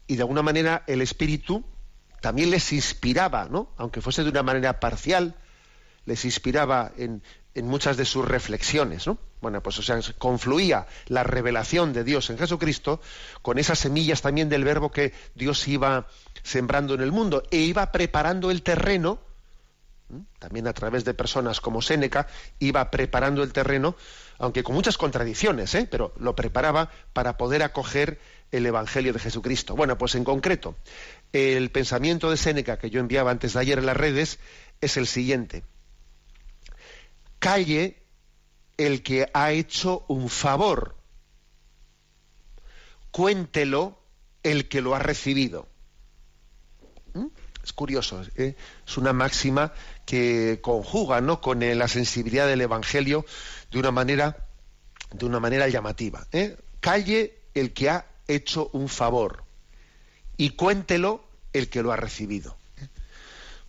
y 0.08 0.16
de 0.16 0.22
alguna 0.22 0.42
manera 0.42 0.84
el 0.88 1.02
Espíritu 1.02 1.66
también 2.22 2.52
les 2.52 2.72
inspiraba, 2.74 3.48
¿no? 3.50 3.72
Aunque 3.78 4.02
fuese 4.02 4.24
de 4.24 4.30
una 4.30 4.44
manera 4.44 4.80
parcial, 4.80 5.36
les 6.06 6.26
inspiraba 6.26 6.92
en, 6.98 7.22
en 7.56 7.68
muchas 7.68 7.98
de 7.98 8.06
sus 8.06 8.26
reflexiones, 8.26 9.08
¿no? 9.08 9.18
Bueno, 9.42 9.62
pues 9.62 9.78
o 9.80 9.82
sea, 9.82 10.00
confluía 10.18 10.88
la 11.08 11.24
revelación 11.24 11.94
de 11.94 12.04
Dios 12.04 12.30
en 12.30 12.38
Jesucristo 12.38 13.02
con 13.42 13.58
esas 13.58 13.80
semillas 13.80 14.22
también 14.22 14.50
del 14.50 14.64
verbo 14.64 14.92
que 14.92 15.14
Dios 15.36 15.68
iba 15.68 16.08
sembrando 16.46 16.94
en 16.94 17.02
el 17.02 17.12
mundo 17.12 17.44
e 17.50 17.58
iba 17.58 17.92
preparando 17.92 18.52
el 18.52 18.62
terreno 18.62 19.20
también 20.40 20.68
a 20.68 20.74
través 20.74 21.04
de 21.04 21.16
personas 21.16 21.60
como 21.60 21.82
Séneca, 21.82 22.28
iba 22.60 22.92
preparando 22.92 23.42
el 23.42 23.52
terreno, 23.52 23.96
aunque 24.38 24.64
con 24.64 24.76
muchas 24.76 24.98
contradicciones, 24.98 25.74
¿eh? 25.74 25.88
pero 25.90 26.14
lo 26.20 26.36
preparaba 26.36 26.92
para 27.12 27.38
poder 27.38 27.64
acoger 27.64 28.20
el 28.52 28.68
Evangelio 28.68 29.14
de 29.14 29.20
Jesucristo. 29.20 29.76
Bueno, 29.76 29.98
pues 29.98 30.14
en 30.14 30.24
concreto, 30.24 30.76
el 31.34 31.72
pensamiento 31.72 32.30
de 32.30 32.38
Séneca 32.38 32.78
que 32.78 32.92
yo 32.92 33.00
enviaba 33.00 33.32
antes 33.32 33.54
de 33.54 33.60
ayer 33.60 33.80
en 33.80 33.88
las 33.88 33.98
redes 33.98 34.40
es 34.80 34.96
el 34.98 35.08
siguiente. 35.08 35.64
Calle 37.40 38.04
el 38.78 39.02
que 39.02 39.30
ha 39.34 39.52
hecho 39.52 40.06
un 40.08 40.30
favor. 40.30 40.96
Cuéntelo 43.10 43.98
el 44.44 44.68
que 44.68 44.82
lo 44.82 44.94
ha 44.94 45.00
recibido. 45.00 45.68
Es 47.64 47.74
curioso, 47.74 48.22
¿eh? 48.36 48.56
es 48.86 48.98
una 48.98 49.12
máxima 49.12 49.74
que 50.06 50.60
conjuga 50.62 51.20
¿no? 51.22 51.42
con 51.42 51.64
eh, 51.64 51.74
la 51.74 51.88
sensibilidad 51.88 52.48
del 52.48 52.62
Evangelio 52.62 53.26
de 53.72 53.80
una 53.80 53.90
manera, 53.92 54.46
de 55.12 55.26
una 55.26 55.40
manera 55.40 55.68
llamativa. 55.68 56.28
¿eh? 56.32 56.58
Calle 56.80 57.40
el 57.56 57.74
que 57.74 57.90
ha 57.90 58.06
hecho 58.28 58.70
un 58.74 58.88
favor 58.88 59.44
y 60.38 60.52
cuéntelo 60.52 61.26
el 61.54 61.70
que 61.70 61.82
lo 61.82 61.92
ha 61.92 61.96
recibido. 61.96 62.56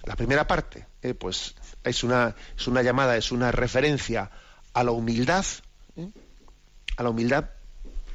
La 0.03 0.15
primera 0.15 0.47
parte, 0.47 0.87
pues 1.19 1.55
es 1.83 2.05
una, 2.05 2.37
es 2.57 2.69
una 2.69 2.83
llamada, 2.83 3.17
es 3.17 3.33
una 3.33 3.51
referencia 3.51 4.31
a 4.73 4.85
la 4.85 4.93
humildad, 4.93 5.45
a 6.97 7.03
la 7.03 7.11
humildad, 7.11 7.51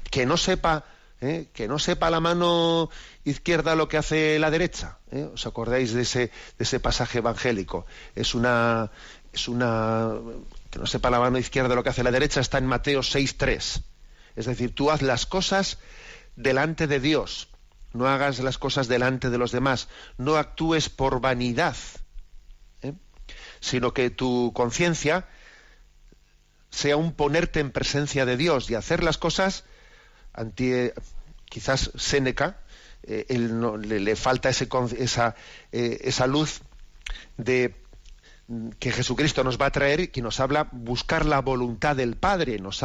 que 0.10 0.26
no 0.26 0.38
sepa 0.38 0.86
¿eh? 1.22 1.50
que 1.54 1.68
no 1.68 1.80
sepa 1.80 2.10
la 2.10 2.20
mano 2.20 2.90
izquierda 3.24 3.76
lo 3.76 3.88
que 3.88 3.98
hace 3.98 4.40
la 4.40 4.52
derecha. 4.52 4.98
¿eh? 5.12 5.30
¿Os 5.34 5.46
acordáis 5.46 5.94
de 5.94 6.02
ese, 6.02 6.32
de 6.58 6.64
ese 6.64 6.80
pasaje 6.80 7.20
evangélico? 7.20 7.86
Es 8.16 8.36
una, 8.36 8.92
es 9.32 9.48
una, 9.48 10.16
que 10.70 10.80
no 10.80 10.88
sepa 10.88 11.10
la 11.10 11.20
mano 11.20 11.38
izquierda 11.38 11.76
lo 11.76 11.84
que 11.84 11.90
hace 11.90 12.04
la 12.04 12.12
derecha, 12.12 12.42
está 12.42 12.58
en 12.58 12.66
Mateo 12.66 13.02
6.3. 13.02 13.84
Es 14.36 14.46
decir, 14.46 14.74
tú 14.74 14.92
haz 14.92 15.02
las 15.02 15.26
cosas 15.26 15.78
delante 16.36 16.88
de 16.88 17.00
Dios, 17.00 17.50
no 17.94 18.08
hagas 18.08 18.40
las 18.40 18.58
cosas 18.58 18.88
delante 18.88 19.30
de 19.30 19.38
los 19.38 19.52
demás, 19.52 19.88
no 20.18 20.38
actúes 20.38 20.90
por 20.90 21.22
vanidad, 21.22 21.76
¿eh? 22.82 22.94
sino 23.60 23.94
que 23.94 24.10
tu 24.10 24.52
conciencia 24.54 25.28
sea 26.72 26.96
un 26.96 27.14
ponerte 27.14 27.60
en 27.60 27.72
presencia 27.72 28.26
de 28.26 28.38
Dios 28.38 28.70
y 28.70 28.76
hacer 28.76 29.04
las 29.04 29.18
cosas 29.18 29.66
ante 30.34 30.94
quizás 31.50 31.92
Séneca, 31.96 32.62
eh, 33.04 33.26
le, 33.38 34.16
falta 34.16 34.50
ese, 34.50 34.70
esa, 34.98 35.36
eh, 35.72 36.00
esa 36.04 36.28
luz 36.28 36.62
de 37.38 37.76
que 38.80 38.92
Jesucristo 38.92 39.44
nos 39.44 39.60
va 39.60 39.68
a 39.68 39.72
traer 39.72 40.12
que 40.12 40.22
nos 40.22 40.40
habla 40.40 40.68
buscar 40.72 41.26
la 41.26 41.40
voluntad 41.40 41.96
del 41.96 42.18
Padre, 42.18 42.60
nos, 42.60 42.84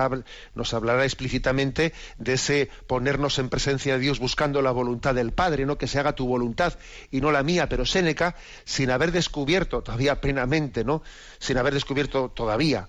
nos 0.54 0.74
hablará 0.74 1.04
explícitamente 1.04 1.92
de 2.18 2.34
ese 2.34 2.70
ponernos 2.86 3.38
en 3.38 3.48
presencia 3.48 3.94
de 3.94 4.00
Dios 4.00 4.20
buscando 4.20 4.62
la 4.62 4.70
voluntad 4.70 5.14
del 5.14 5.32
Padre, 5.32 5.66
no 5.66 5.76
que 5.76 5.88
se 5.88 5.98
haga 5.98 6.14
tu 6.14 6.26
voluntad 6.26 6.74
y 7.10 7.20
no 7.20 7.32
la 7.32 7.42
mía, 7.42 7.68
pero 7.68 7.84
Séneca, 7.84 8.36
sin 8.64 8.90
haber 8.90 9.10
descubierto 9.12 9.82
todavía 9.82 10.20
plenamente, 10.20 10.84
¿no? 10.84 11.02
Sin 11.38 11.58
haber 11.58 11.74
descubierto 11.74 12.30
todavía 12.30 12.88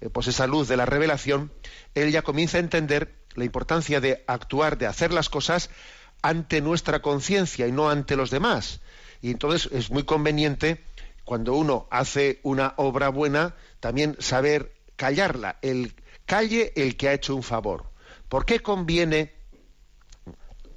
eh, 0.00 0.08
pues 0.10 0.26
esa 0.26 0.46
luz 0.46 0.68
de 0.68 0.76
la 0.76 0.86
revelación, 0.86 1.52
él 1.94 2.10
ya 2.10 2.22
comienza 2.22 2.56
a 2.56 2.60
entender 2.60 3.23
la 3.34 3.44
importancia 3.44 4.00
de 4.00 4.24
actuar, 4.26 4.78
de 4.78 4.86
hacer 4.86 5.12
las 5.12 5.28
cosas 5.28 5.70
ante 6.22 6.60
nuestra 6.60 7.02
conciencia 7.02 7.66
y 7.66 7.72
no 7.72 7.90
ante 7.90 8.16
los 8.16 8.30
demás. 8.30 8.80
Y 9.20 9.30
entonces 9.30 9.70
es 9.72 9.90
muy 9.90 10.04
conveniente, 10.04 10.82
cuando 11.24 11.54
uno 11.54 11.86
hace 11.90 12.40
una 12.42 12.74
obra 12.76 13.08
buena, 13.08 13.54
también 13.80 14.16
saber 14.20 14.74
callarla. 14.96 15.58
El 15.62 15.94
calle 16.26 16.72
el 16.76 16.96
que 16.96 17.08
ha 17.08 17.14
hecho 17.14 17.34
un 17.34 17.42
favor. 17.42 17.90
¿Por 18.28 18.46
qué 18.46 18.60
conviene? 18.60 19.32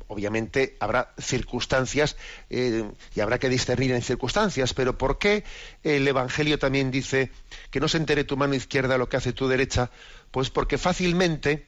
Obviamente 0.10 0.78
habrá 0.80 1.13
circunstancias 1.17 2.15
eh, 2.50 2.89
y 3.13 3.20
habrá 3.20 3.39
que 3.39 3.50
discernir 3.50 3.91
en 3.91 4.02
circunstancias, 4.02 4.74
pero 4.74 4.98
¿por 4.98 5.17
qué 5.17 5.43
el 5.84 6.08
Evangelio 6.08 6.58
también 6.58 6.91
dice 6.91 7.30
que 7.72 7.82
no 7.82 7.89
se 7.89 7.98
entere 7.98 8.24
tu 8.24 8.38
mano 8.38 8.54
izquierda 8.54 8.98
lo 8.98 9.10
que 9.10 9.17
hace 9.17 9.34
tu 9.34 9.50
derecha? 9.50 9.91
Pues 10.32 10.50
porque 10.50 10.78
fácilmente 10.78 11.67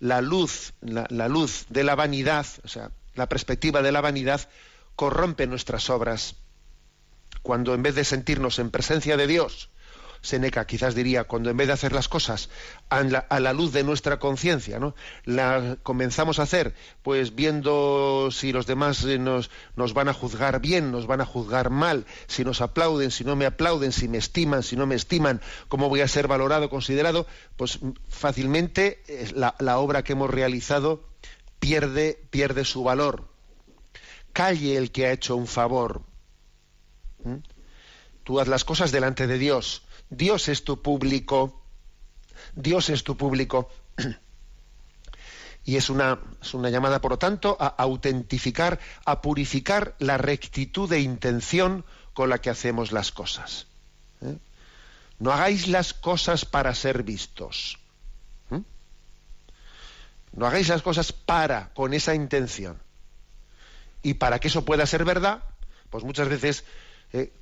la 0.00 0.22
luz, 0.22 0.72
la, 0.80 1.28
luz 1.28 1.66
de 1.68 1.84
la 1.84 1.94
vanidad, 1.94 2.46
o 2.64 2.68
sea, 2.68 2.90
la 3.14 3.28
perspectiva 3.28 3.82
de 3.82 3.92
la 3.92 4.00
vanidad, 4.00 4.48
corrompe 4.96 5.46
nuestras 5.46 5.90
obras. 5.90 6.36
Cuando 7.42 7.74
en 7.74 7.82
vez 7.82 7.94
de 7.94 8.04
sentirnos 8.04 8.58
en 8.58 8.70
presencia 8.70 9.16
de 9.16 9.26
Dios, 9.26 9.69
Seneca 10.22 10.66
quizás 10.66 10.94
diría, 10.94 11.24
cuando 11.24 11.50
en 11.50 11.56
vez 11.56 11.66
de 11.66 11.72
hacer 11.72 11.92
las 11.92 12.08
cosas 12.08 12.50
a 12.90 13.02
la, 13.40 13.52
luz 13.52 13.72
de 13.72 13.84
nuestra 13.84 14.18
conciencia, 14.18 14.78
¿no? 14.78 14.94
La 15.24 15.78
comenzamos 15.82 16.38
a 16.38 16.42
hacer, 16.42 16.74
pues 17.02 17.34
viendo 17.34 18.30
si 18.30 18.52
los 18.52 18.66
demás 18.66 19.04
eh, 19.04 19.18
nos, 19.18 19.50
nos 19.76 19.94
van 19.94 20.08
a 20.08 20.12
juzgar 20.12 20.60
bien, 20.60 20.92
nos 20.92 21.06
van 21.06 21.22
a 21.22 21.26
juzgar 21.26 21.70
mal, 21.70 22.04
si 22.26 22.44
nos 22.44 22.60
aplauden, 22.60 23.10
si 23.10 23.24
no 23.24 23.34
me 23.34 23.46
aplauden, 23.46 23.92
si 23.92 24.08
me 24.08 24.18
estiman, 24.18 24.62
si 24.62 24.76
no 24.76 24.86
me 24.86 24.94
estiman, 24.94 25.40
cómo 25.68 25.88
voy 25.88 26.02
a 26.02 26.08
ser 26.08 26.28
valorado, 26.28 26.68
considerado, 26.68 27.26
pues 27.56 27.78
fácilmente 28.08 29.02
eh, 29.08 29.30
la, 29.34 29.54
la 29.58 29.78
obra 29.78 30.04
que 30.04 30.12
hemos 30.12 30.28
realizado 30.28 31.08
pierde, 31.60 32.20
pierde 32.30 32.64
su 32.64 32.82
valor. 32.82 33.28
Calle 34.34 34.76
el 34.76 34.92
que 34.92 35.06
ha 35.06 35.12
hecho 35.12 35.34
un 35.36 35.46
favor. 35.46 36.02
¿Mm? 37.24 37.36
Tú 38.24 38.38
haz 38.38 38.48
las 38.48 38.64
cosas 38.64 38.92
delante 38.92 39.26
de 39.26 39.38
Dios 39.38 39.82
Dios 40.10 40.48
es 40.48 40.64
tu 40.64 40.82
público, 40.82 41.62
Dios 42.54 42.90
es 42.90 43.04
tu 43.04 43.16
público. 43.16 43.70
Y 45.62 45.76
es 45.76 45.90
una, 45.90 46.18
es 46.40 46.54
una 46.54 46.70
llamada, 46.70 47.02
por 47.02 47.12
lo 47.12 47.18
tanto, 47.18 47.56
a 47.60 47.66
autentificar, 47.66 48.80
a 49.04 49.20
purificar 49.20 49.94
la 49.98 50.16
rectitud 50.16 50.88
de 50.88 51.00
intención 51.00 51.84
con 52.14 52.30
la 52.30 52.40
que 52.40 52.48
hacemos 52.48 52.92
las 52.92 53.12
cosas. 53.12 53.66
¿eh? 54.22 54.38
No 55.18 55.32
hagáis 55.32 55.68
las 55.68 55.92
cosas 55.92 56.46
para 56.46 56.74
ser 56.74 57.02
vistos. 57.02 57.78
¿eh? 58.50 58.62
No 60.32 60.46
hagáis 60.46 60.68
las 60.68 60.80
cosas 60.80 61.12
para, 61.12 61.72
con 61.74 61.92
esa 61.92 62.14
intención. 62.14 62.78
Y 64.02 64.14
para 64.14 64.38
que 64.38 64.48
eso 64.48 64.64
pueda 64.64 64.86
ser 64.86 65.04
verdad, 65.04 65.42
pues 65.90 66.04
muchas 66.04 66.28
veces 66.28 66.64
eh, 67.12 67.32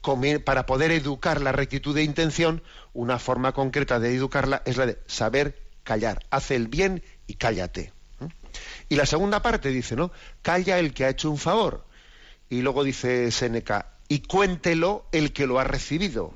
para 0.45 0.67
poder 0.67 0.91
educar 0.93 1.41
la 1.41 1.53
rectitud 1.53 1.95
de 1.95 2.03
intención, 2.03 2.63
una 2.93 3.19
forma 3.19 3.53
concreta 3.53 4.01
de 4.01 4.15
educarla 4.15 4.63
es 4.65 4.77
la 4.77 4.87
de 4.87 4.99
saber 5.07 5.63
callar. 5.85 6.25
Hace 6.31 6.57
el 6.57 6.69
bien 6.69 7.03
y 7.27 7.35
cállate. 7.35 7.93
Y 8.89 8.97
la 8.97 9.07
segunda 9.07 9.43
parte 9.43 9.71
dice, 9.71 9.97
¿no? 9.97 10.11
Calla 10.43 10.79
el 10.79 10.95
que 10.95 11.05
ha 11.05 11.11
hecho 11.11 11.31
un 11.31 11.39
favor. 11.39 11.85
Y 12.49 12.63
luego 12.63 12.83
dice 12.83 13.31
Seneca, 13.31 13.93
y 14.09 14.21
cuéntelo 14.21 15.07
el 15.13 15.33
que 15.33 15.47
lo 15.47 15.59
ha 15.59 15.65
recibido. 15.65 16.35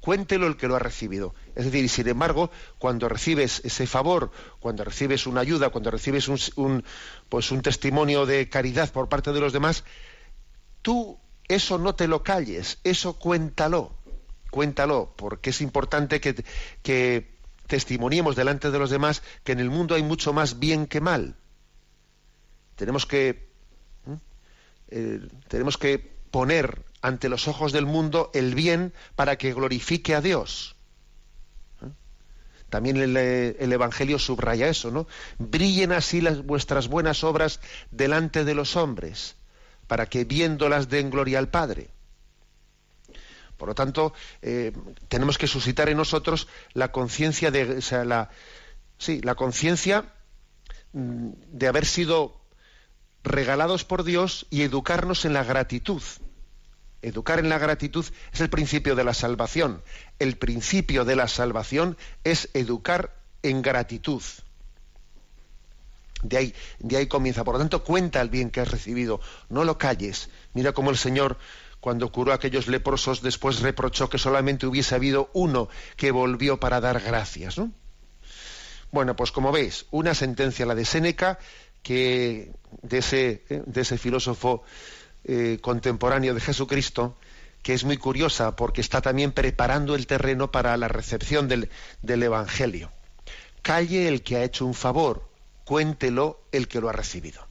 Cuéntelo 0.00 0.46
el 0.46 0.56
que 0.56 0.66
lo 0.66 0.76
ha 0.76 0.78
recibido. 0.78 1.34
Es 1.54 1.66
decir, 1.66 1.84
y 1.84 1.88
sin 1.88 2.08
embargo, 2.08 2.50
cuando 2.78 3.06
recibes 3.08 3.60
ese 3.64 3.86
favor, 3.86 4.30
cuando 4.58 4.82
recibes 4.82 5.26
una 5.26 5.42
ayuda, 5.42 5.68
cuando 5.68 5.90
recibes 5.90 6.26
un, 6.56 6.84
pues 7.28 7.50
un 7.50 7.60
testimonio 7.60 8.24
de 8.24 8.48
caridad 8.48 8.90
por 8.90 9.10
parte 9.10 9.32
de 9.32 9.40
los 9.40 9.52
demás, 9.52 9.84
tú 10.80 11.18
eso 11.50 11.78
no 11.78 11.94
te 11.94 12.06
lo 12.06 12.22
calles, 12.22 12.78
eso 12.84 13.14
cuéntalo, 13.14 13.92
cuéntalo, 14.50 15.12
porque 15.16 15.50
es 15.50 15.60
importante 15.60 16.20
que, 16.20 16.44
que 16.82 17.36
testimoniemos 17.66 18.36
delante 18.36 18.70
de 18.70 18.78
los 18.78 18.90
demás 18.90 19.22
que 19.44 19.52
en 19.52 19.60
el 19.60 19.68
mundo 19.68 19.94
hay 19.94 20.02
mucho 20.02 20.32
más 20.32 20.58
bien 20.58 20.86
que 20.86 21.00
mal. 21.00 21.34
Tenemos 22.76 23.04
que, 23.04 23.48
eh, 24.88 25.20
tenemos 25.48 25.76
que 25.76 25.98
poner 26.30 26.84
ante 27.02 27.28
los 27.28 27.48
ojos 27.48 27.72
del 27.72 27.86
mundo 27.86 28.30
el 28.32 28.54
bien 28.54 28.92
para 29.16 29.36
que 29.36 29.52
glorifique 29.52 30.14
a 30.14 30.20
Dios. 30.20 30.76
También 32.68 32.96
el, 32.96 33.16
el, 33.16 33.72
Evangelio 33.72 34.20
subraya 34.20 34.68
eso, 34.68 34.92
¿no? 34.92 35.08
Brillen 35.38 35.90
así 35.90 36.20
las, 36.20 36.44
vuestras 36.44 36.86
buenas 36.86 37.24
obras 37.24 37.60
delante 37.90 38.44
de 38.44 38.54
los 38.54 38.76
hombres, 38.76 39.34
para 39.90 40.06
que 40.06 40.22
viéndolas 40.22 40.86
den 40.86 41.10
gloria 41.10 41.40
al 41.40 41.50
Padre. 41.50 41.90
Por 43.58 43.66
lo 43.70 43.74
tanto, 43.74 44.14
eh, 44.40 44.70
tenemos 45.08 45.36
que 45.36 45.48
suscitar 45.48 45.88
en 45.88 45.96
nosotros 45.96 46.46
la 46.74 46.92
conciencia 46.92 47.50
de, 47.50 47.82
la, 48.06 48.30
sí, 48.98 49.20
la 49.20 49.34
conciencia 49.34 50.14
mm, 50.92 51.30
de 51.58 51.66
haber 51.66 51.86
sido 51.86 52.40
regalados 53.24 53.84
por 53.84 54.04
Dios 54.04 54.46
y 54.48 54.62
educarnos 54.62 55.24
en 55.24 55.32
la 55.32 55.42
gratitud. 55.42 56.02
Educar 57.02 57.40
en 57.40 57.48
la 57.48 57.58
gratitud 57.58 58.06
es 58.32 58.40
el 58.40 58.48
principio 58.48 58.94
de 58.94 59.02
la 59.02 59.12
salvación. 59.12 59.82
El 60.20 60.38
principio 60.38 61.04
de 61.04 61.16
la 61.16 61.26
salvación 61.26 61.96
es 62.22 62.48
educar 62.54 63.16
en 63.42 63.60
gratitud. 63.60 64.22
De 66.22 66.36
ahí, 66.36 66.54
de 66.78 66.96
ahí 66.96 67.06
comienza. 67.06 67.44
Por 67.44 67.54
lo 67.54 67.60
tanto, 67.60 67.84
cuenta 67.84 68.20
el 68.20 68.28
bien 68.28 68.50
que 68.50 68.60
has 68.60 68.70
recibido. 68.70 69.20
No 69.48 69.64
lo 69.64 69.78
calles. 69.78 70.30
Mira 70.54 70.72
cómo 70.72 70.90
el 70.90 70.96
Señor, 70.96 71.38
cuando 71.80 72.12
curó 72.12 72.32
a 72.32 72.36
aquellos 72.36 72.68
leprosos, 72.68 73.22
después 73.22 73.60
reprochó 73.60 74.08
que 74.08 74.18
solamente 74.18 74.66
hubiese 74.66 74.94
habido 74.94 75.30
uno 75.32 75.68
que 75.96 76.10
volvió 76.10 76.60
para 76.60 76.80
dar 76.80 77.00
gracias. 77.00 77.58
¿no? 77.58 77.72
Bueno, 78.92 79.16
pues 79.16 79.32
como 79.32 79.52
veis, 79.52 79.86
una 79.90 80.14
sentencia, 80.14 80.66
la 80.66 80.74
de 80.74 80.84
Séneca, 80.84 81.38
que 81.82 82.52
de 82.82 82.98
ese, 82.98 83.44
eh, 83.48 83.98
filósofo 83.98 84.62
eh, 85.24 85.58
contemporáneo 85.60 86.34
de 86.34 86.40
Jesucristo, 86.40 87.16
que 87.62 87.74
es 87.74 87.84
muy 87.84 87.96
curiosa 87.96 88.56
porque 88.56 88.80
está 88.80 89.00
también 89.00 89.32
preparando 89.32 89.94
el 89.94 90.06
terreno 90.06 90.50
para 90.50 90.76
la 90.76 90.88
recepción 90.88 91.48
del, 91.48 91.70
del 92.02 92.22
Evangelio. 92.22 92.90
Calle 93.62 94.08
el 94.08 94.22
que 94.22 94.36
ha 94.36 94.44
hecho 94.44 94.66
un 94.66 94.74
favor, 94.74 95.29
cuéntelo 95.70 96.40
el 96.50 96.66
que 96.66 96.80
lo 96.80 96.88
ha 96.88 96.92
recibido. 96.92 97.46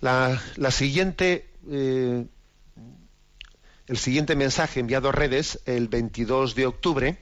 La, 0.00 0.40
siguiente, 0.70 1.46
eh, 1.70 2.24
el 3.86 3.98
siguiente 3.98 4.34
mensaje 4.34 4.80
enviado 4.80 5.10
a 5.10 5.12
redes 5.12 5.60
el 5.66 5.88
22 5.88 6.54
de 6.54 6.66
octubre, 6.66 7.18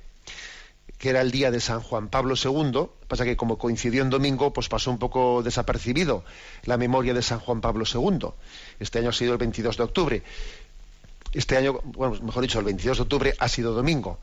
que 0.96 1.10
era 1.10 1.22
el 1.22 1.32
día 1.32 1.50
de 1.50 1.58
San 1.58 1.80
Juan 1.80 2.06
Pablo 2.06 2.36
II, 2.40 2.86
pasa 3.08 3.24
que 3.24 3.36
como 3.36 3.58
coincidió 3.58 4.02
en 4.02 4.10
domingo, 4.10 4.52
pues 4.52 4.68
pasó 4.68 4.92
un 4.92 5.00
poco 5.00 5.42
desapercibido 5.42 6.22
la 6.66 6.76
memoria 6.76 7.14
de 7.14 7.22
San 7.22 7.40
Juan 7.40 7.60
Pablo 7.60 7.84
II. 7.92 8.28
Este 8.78 9.00
año 9.00 9.08
ha 9.08 9.12
sido 9.12 9.32
el 9.32 9.38
22 9.38 9.76
de 9.76 9.82
octubre. 9.82 10.22
Este 11.32 11.56
año, 11.56 11.80
bueno, 11.82 12.16
mejor 12.22 12.42
dicho, 12.42 12.60
el 12.60 12.66
22 12.66 12.98
de 12.98 13.02
octubre 13.02 13.34
ha 13.40 13.48
sido 13.48 13.74
domingo. 13.74 14.20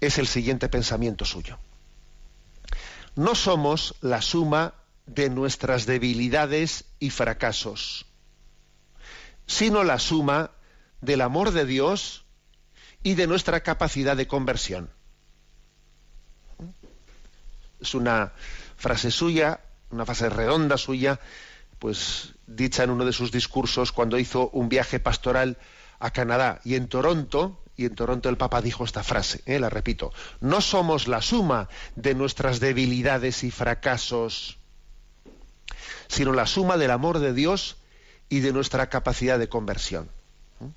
Es 0.00 0.18
el 0.18 0.26
siguiente 0.26 0.68
pensamiento 0.68 1.24
suyo. 1.24 1.56
No 3.16 3.34
somos 3.34 3.94
la 4.00 4.22
suma 4.22 4.74
de 5.06 5.30
nuestras 5.30 5.86
debilidades 5.86 6.84
y 6.98 7.10
fracasos, 7.10 8.06
sino 9.46 9.82
la 9.82 9.98
suma 9.98 10.52
del 11.00 11.20
amor 11.20 11.50
de 11.50 11.64
Dios 11.64 12.24
y 13.02 13.14
de 13.14 13.26
nuestra 13.26 13.60
capacidad 13.60 14.16
de 14.16 14.26
conversión. 14.26 14.90
Es 17.80 17.94
una 17.94 18.32
frase 18.76 19.10
suya, 19.10 19.60
una 19.90 20.04
frase 20.04 20.28
redonda 20.28 20.76
suya, 20.76 21.18
pues 21.78 22.34
dicha 22.46 22.84
en 22.84 22.90
uno 22.90 23.04
de 23.04 23.12
sus 23.12 23.32
discursos 23.32 23.90
cuando 23.90 24.18
hizo 24.18 24.50
un 24.50 24.68
viaje 24.68 25.00
pastoral 25.00 25.56
a 25.98 26.10
Canadá 26.10 26.60
y 26.64 26.74
en 26.74 26.88
Toronto, 26.88 27.62
y 27.80 27.86
en 27.86 27.94
Toronto 27.94 28.28
el 28.28 28.36
Papa 28.36 28.60
dijo 28.60 28.84
esta 28.84 29.02
frase, 29.02 29.40
eh, 29.46 29.58
la 29.58 29.70
repito, 29.70 30.12
no 30.42 30.60
somos 30.60 31.08
la 31.08 31.22
suma 31.22 31.70
de 31.96 32.14
nuestras 32.14 32.60
debilidades 32.60 33.42
y 33.42 33.50
fracasos, 33.50 34.58
sino 36.06 36.34
la 36.34 36.46
suma 36.46 36.76
del 36.76 36.90
amor 36.90 37.20
de 37.20 37.32
Dios 37.32 37.78
y 38.28 38.40
de 38.40 38.52
nuestra 38.52 38.90
capacidad 38.90 39.38
de 39.38 39.48
conversión. 39.48 40.10
En 40.60 40.74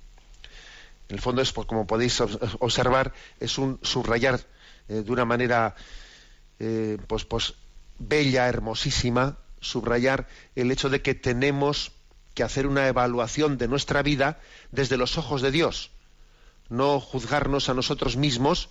el 1.10 1.20
fondo 1.20 1.42
es, 1.42 1.52
pues, 1.52 1.68
como 1.68 1.86
podéis 1.86 2.22
observar, 2.22 3.12
es 3.42 3.58
un 3.58 3.80
subrayar 3.82 4.40
eh, 4.88 5.04
de 5.06 5.12
una 5.12 5.26
manera 5.26 5.76
eh, 6.60 6.98
pues, 7.08 7.26
pues 7.26 7.56
bella, 8.00 8.48
hermosísima, 8.48 9.40
subrayar 9.60 10.30
el 10.56 10.72
hecho 10.72 10.90
de 10.90 11.02
que 11.02 11.16
tenemos 11.16 11.92
que 12.34 12.44
hacer 12.44 12.66
una 12.66 12.88
evaluación 12.88 13.58
de 13.58 13.68
nuestra 13.68 14.02
vida 14.04 14.40
desde 14.72 14.96
los 14.96 15.18
ojos 15.18 15.42
de 15.42 15.52
Dios, 15.52 15.92
no 16.70 17.00
juzgarnos 17.00 17.70
a 17.70 17.74
nosotros 17.74 18.18
mismos 18.18 18.70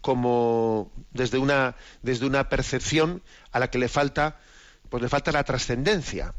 como 0.00 0.90
desde 1.10 1.38
una, 1.38 1.76
desde 2.02 2.26
una 2.26 2.48
percepción 2.48 3.22
a 3.52 3.58
la 3.58 3.70
que 3.70 3.78
le 3.78 3.88
falta, 3.88 4.40
pues 4.88 5.02
le 5.02 5.08
falta 5.08 5.32
la 5.32 5.44
trascendencia. 5.44 6.34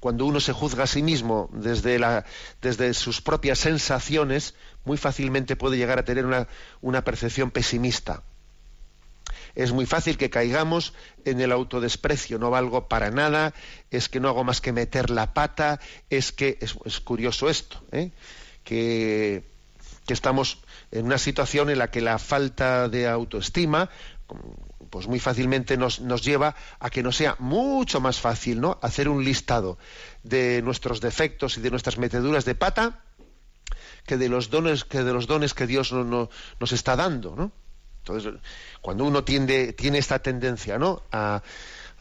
Cuando 0.00 0.26
uno 0.26 0.40
se 0.40 0.52
juzga 0.52 0.84
a 0.84 0.86
sí 0.86 1.02
mismo 1.02 1.48
desde, 1.52 1.98
la, 1.98 2.24
desde 2.60 2.92
sus 2.94 3.20
propias 3.22 3.58
sensaciones, 3.58 4.54
muy 4.84 4.98
fácilmente 4.98 5.56
puede 5.56 5.78
llegar 5.78 5.98
a 5.98 6.04
tener 6.04 6.26
una, 6.26 6.48
una 6.82 7.02
percepción 7.02 7.50
pesimista 7.50 8.22
es 9.56 9.72
muy 9.72 9.86
fácil 9.86 10.18
que 10.18 10.30
caigamos 10.30 10.92
en 11.24 11.40
el 11.40 11.50
autodesprecio, 11.50 12.38
no 12.38 12.50
valgo 12.50 12.88
para 12.88 13.10
nada, 13.10 13.54
es 13.90 14.08
que 14.08 14.20
no 14.20 14.28
hago 14.28 14.44
más 14.44 14.60
que 14.60 14.70
meter 14.70 15.08
la 15.08 15.32
pata, 15.32 15.80
es 16.10 16.30
que 16.30 16.58
es, 16.60 17.00
curioso 17.00 17.48
esto, 17.48 17.82
¿eh? 17.90 18.12
que, 18.62 19.44
estamos 20.14 20.58
en 20.90 21.06
una 21.06 21.18
situación 21.18 21.70
en 21.70 21.78
la 21.78 21.90
que 21.90 22.00
la 22.00 22.18
falta 22.18 22.88
de 22.88 23.08
autoestima 23.08 23.90
pues 24.90 25.06
muy 25.08 25.20
fácilmente 25.20 25.76
nos, 25.76 26.00
nos, 26.00 26.22
lleva 26.22 26.54
a 26.78 26.90
que 26.90 27.02
nos 27.02 27.16
sea 27.16 27.36
mucho 27.38 28.00
más 28.00 28.20
fácil 28.20 28.60
¿no? 28.60 28.78
hacer 28.82 29.08
un 29.08 29.24
listado 29.24 29.78
de 30.22 30.62
nuestros 30.62 31.00
defectos 31.00 31.58
y 31.58 31.60
de 31.60 31.70
nuestras 31.70 31.98
meteduras 31.98 32.44
de 32.44 32.54
pata 32.54 33.04
que 34.04 34.16
de 34.16 34.28
los 34.28 34.50
dones 34.50 34.84
que 34.84 35.02
de 35.02 35.12
los 35.12 35.26
dones 35.26 35.54
que 35.54 35.66
Dios 35.66 35.92
nos 35.92 36.72
está 36.72 36.96
dando 36.96 37.34
¿no? 37.36 37.52
Entonces, 37.98 38.34
cuando 38.80 39.04
uno 39.04 39.24
tiende, 39.24 39.72
tiene 39.72 39.98
esta 39.98 40.20
tendencia 40.20 40.78
¿no? 40.78 41.02
a, 41.10 41.42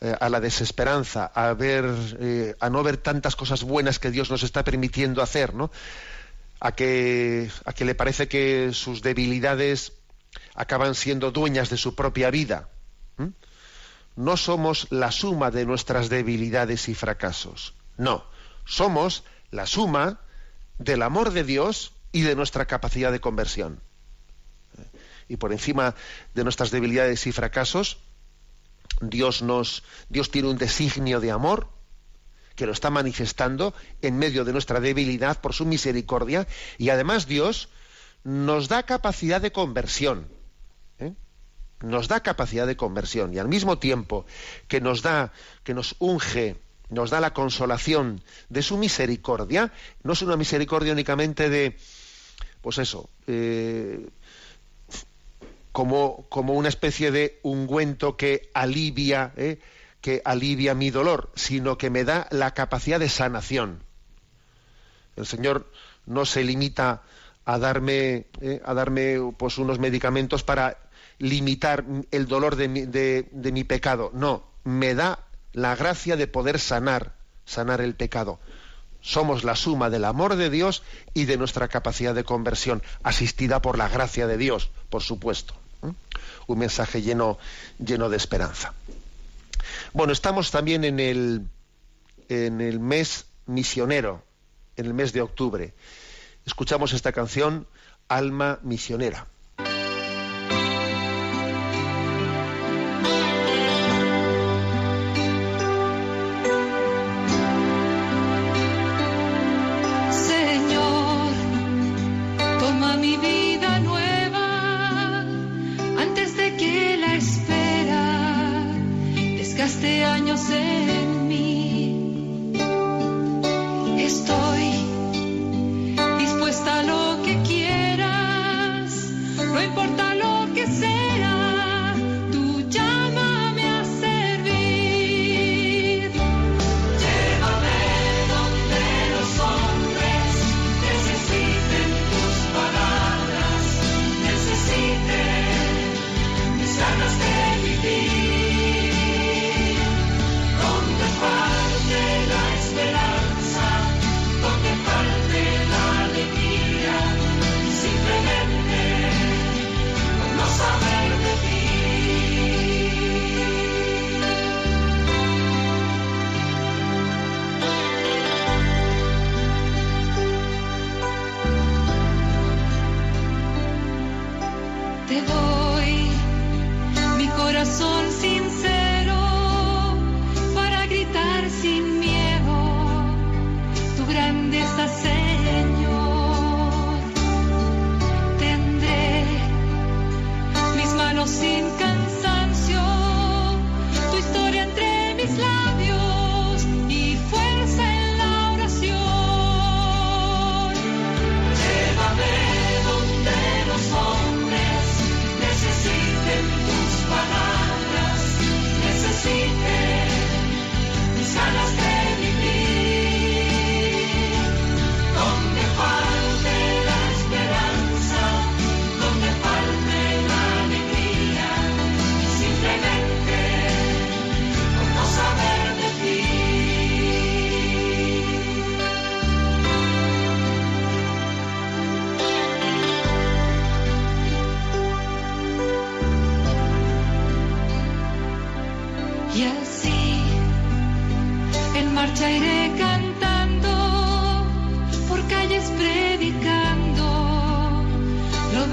eh, 0.01 0.13
a 0.19 0.29
la 0.29 0.39
desesperanza, 0.39 1.31
a 1.33 1.53
ver, 1.53 1.85
eh, 2.19 2.53
a 2.59 2.69
no 2.69 2.83
ver 2.83 2.97
tantas 2.97 3.35
cosas 3.35 3.63
buenas 3.63 3.97
que 3.97 4.11
Dios 4.11 4.29
nos 4.29 4.43
está 4.43 4.63
permitiendo 4.63 5.23
hacer, 5.23 5.55
¿no? 5.55 5.71
A 6.59 6.73
que, 6.73 7.49
a 7.65 7.73
que 7.73 7.85
le 7.85 7.95
parece 7.95 8.27
que 8.27 8.71
sus 8.73 9.01
debilidades 9.01 9.93
acaban 10.53 10.95
siendo 10.95 11.31
dueñas 11.31 11.69
de 11.69 11.77
su 11.77 11.95
propia 11.95 12.31
vida. 12.31 12.69
No 14.15 14.37
somos 14.37 14.87
la 14.91 15.11
suma 15.11 15.51
de 15.51 15.65
nuestras 15.65 16.07
debilidades 16.07 16.87
y 16.87 16.95
fracasos. 16.95 17.73
No, 17.97 18.23
somos 18.63 19.25
la 19.51 19.65
suma 19.65 20.21
del 20.79 21.01
amor 21.01 21.31
de 21.31 21.43
Dios 21.43 21.93
y 22.13 22.21
de 22.21 22.35
nuestra 22.35 22.65
capacidad 22.65 23.11
de 23.11 23.19
conversión 23.19 23.81
y 25.27 25.37
por 25.37 25.51
encima 25.51 25.95
de 26.33 26.43
nuestras 26.43 26.71
debilidades 26.71 27.25
y 27.27 27.31
fracasos, 27.31 27.97
Dios 29.01 29.41
nos 29.41 29.83
Dios 30.09 30.31
tiene 30.31 30.49
un 30.49 30.57
designio 30.57 31.19
de 31.19 31.31
amor 31.31 31.69
que 32.55 32.65
lo 32.65 32.71
está 32.71 32.89
manifestando 32.89 33.73
en 34.01 34.17
medio 34.17 34.45
de 34.45 34.53
nuestra 34.53 34.79
debilidad 34.79 35.39
por 35.41 35.53
su 35.53 35.65
misericordia 35.65 36.47
y 36.77 36.89
además 36.89 37.27
Dios 37.27 37.69
nos 38.23 38.67
da 38.67 38.83
capacidad 38.83 39.41
de 39.41 39.51
conversión. 39.51 40.27
¿eh? 40.99 41.13
Nos 41.81 42.07
da 42.07 42.21
capacidad 42.21 42.65
de 42.65 42.77
conversión 42.77 43.33
y 43.33 43.39
al 43.39 43.47
mismo 43.47 43.77
tiempo 43.77 44.25
que 44.67 44.81
nos 44.81 45.01
da, 45.01 45.31
que 45.63 45.73
nos 45.73 45.95
unge, 45.99 46.55
nos 46.89 47.09
da 47.09 47.19
la 47.19 47.33
consolación 47.33 48.21
de 48.49 48.61
su 48.61 48.77
misericordia, 48.77 49.71
no 50.03 50.13
es 50.13 50.21
una 50.21 50.37
misericordia 50.37 50.93
únicamente 50.93 51.49
de, 51.49 51.77
pues 52.61 52.77
eso, 52.77 53.09
eh, 53.27 54.07
como, 55.71 56.25
como 56.29 56.53
una 56.53 56.69
especie 56.69 57.11
de 57.11 57.39
ungüento 57.43 58.15
que 58.15 58.49
alivia, 58.53 59.33
¿eh? 59.35 59.59
Que 60.05 60.21
alivia 60.23 60.75
mi 60.75 60.91
dolor, 60.91 61.31
sino 61.33 61.79
que 61.79 61.89
me 61.89 62.03
da 62.03 62.27
la 62.29 62.51
capacidad 62.51 62.99
de 62.99 63.09
sanación. 63.09 63.81
El 65.15 65.25
Señor 65.25 65.65
no 66.05 66.25
se 66.25 66.43
limita 66.43 67.01
a 67.43 67.57
darme, 67.57 68.27
¿eh? 68.39 68.61
a 68.63 68.75
darme 68.75 69.17
pues, 69.35 69.57
unos 69.57 69.79
medicamentos 69.79 70.43
para 70.43 70.77
limitar 71.17 71.85
el 72.11 72.27
dolor 72.27 72.55
de 72.55 72.67
mi, 72.67 72.81
de, 72.81 73.29
de 73.31 73.51
mi 73.51 73.63
pecado. 73.63 74.11
No, 74.13 74.45
me 74.63 74.93
da 74.93 75.25
la 75.53 75.75
gracia 75.75 76.15
de 76.15 76.27
poder 76.27 76.59
sanar, 76.59 77.15
sanar 77.47 77.81
el 77.81 77.95
pecado. 77.95 78.39
Somos 79.01 79.43
la 79.43 79.55
suma 79.55 79.89
del 79.89 80.05
amor 80.05 80.35
de 80.35 80.51
Dios 80.51 80.83
y 81.15 81.25
de 81.25 81.37
nuestra 81.37 81.67
capacidad 81.67 82.13
de 82.13 82.23
conversión, 82.23 82.83
asistida 83.01 83.59
por 83.59 83.75
la 83.75 83.89
gracia 83.89 84.27
de 84.27 84.37
Dios, 84.37 84.69
por 84.91 85.01
supuesto 85.01 85.55
un 86.47 86.59
mensaje 86.59 87.01
lleno, 87.01 87.37
lleno 87.83 88.09
de 88.09 88.17
esperanza. 88.17 88.73
Bueno, 89.95 90.11
estamos 90.11 90.51
también 90.51 90.83
en 90.83 90.99
el, 90.99 91.47
en 92.27 92.59
el 92.59 92.81
mes 92.81 93.27
misionero, 93.45 94.25
en 94.75 94.87
el 94.87 94.93
mes 94.93 95.13
de 95.13 95.21
octubre. 95.21 95.73
Escuchamos 96.45 96.91
esta 96.91 97.13
canción, 97.13 97.65
Alma 98.09 98.59
Misionera. 98.61 99.25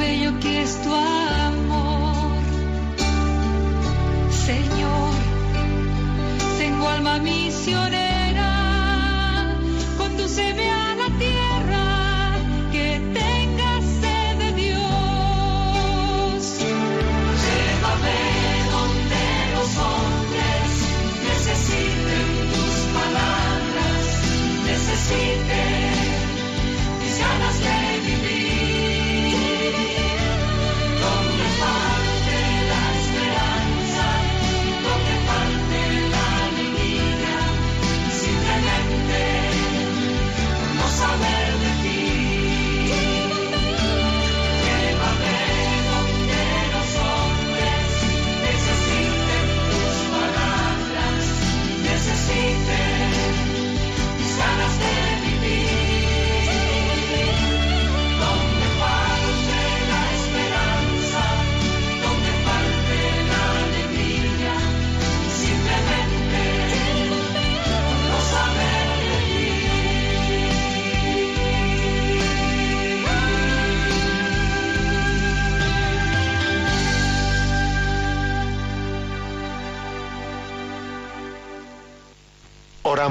Bello 0.02 0.32
que 0.40 0.62
es 0.62 0.82
tu 0.82 0.92
amor. 0.92 1.11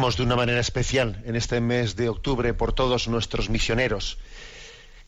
De 0.01 0.23
una 0.23 0.35
manera 0.35 0.59
especial 0.59 1.21
en 1.27 1.35
este 1.35 1.61
mes 1.61 1.95
de 1.95 2.09
octubre 2.09 2.55
por 2.55 2.73
todos 2.73 3.07
nuestros 3.07 3.51
misioneros 3.51 4.17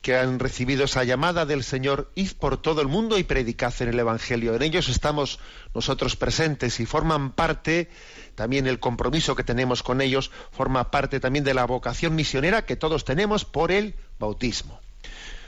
que 0.03 0.15
han 0.15 0.37
recibido 0.37 0.83
esa 0.85 1.03
llamada 1.03 1.47
del 1.47 1.63
Señor, 1.63 2.11
id 2.13 2.33
por 2.33 2.61
todo 2.61 2.79
el 2.79 2.87
mundo 2.87 3.17
y 3.17 3.23
predicad 3.23 3.73
en 3.79 3.89
el 3.89 3.99
Evangelio. 3.99 4.53
En 4.53 4.61
ellos 4.61 4.89
estamos 4.89 5.39
nosotros 5.73 6.15
presentes 6.15 6.79
y 6.79 6.85
forman 6.85 7.31
parte, 7.31 7.89
también 8.35 8.67
el 8.67 8.79
compromiso 8.79 9.35
que 9.35 9.43
tenemos 9.43 9.81
con 9.81 9.99
ellos, 9.99 10.29
forma 10.51 10.91
parte 10.91 11.19
también 11.19 11.43
de 11.43 11.55
la 11.55 11.65
vocación 11.65 12.13
misionera 12.13 12.67
que 12.67 12.75
todos 12.75 13.03
tenemos 13.03 13.45
por 13.45 13.71
el 13.71 13.95
bautismo. 14.19 14.79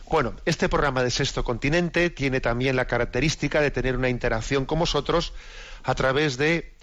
Bueno, 0.09 0.33
este 0.45 0.69
programa 0.69 1.03
de 1.03 1.11
Sexto 1.11 1.43
Continente 1.43 2.09
tiene 2.09 2.41
también 2.41 2.75
la 2.75 2.87
característica 2.87 3.61
de 3.61 3.69
tener 3.69 3.95
una 3.95 4.09
interacción 4.09 4.65
con 4.65 4.79
vosotros 4.79 5.33
a 5.83 5.93
través 5.93 6.37
de 6.37 6.74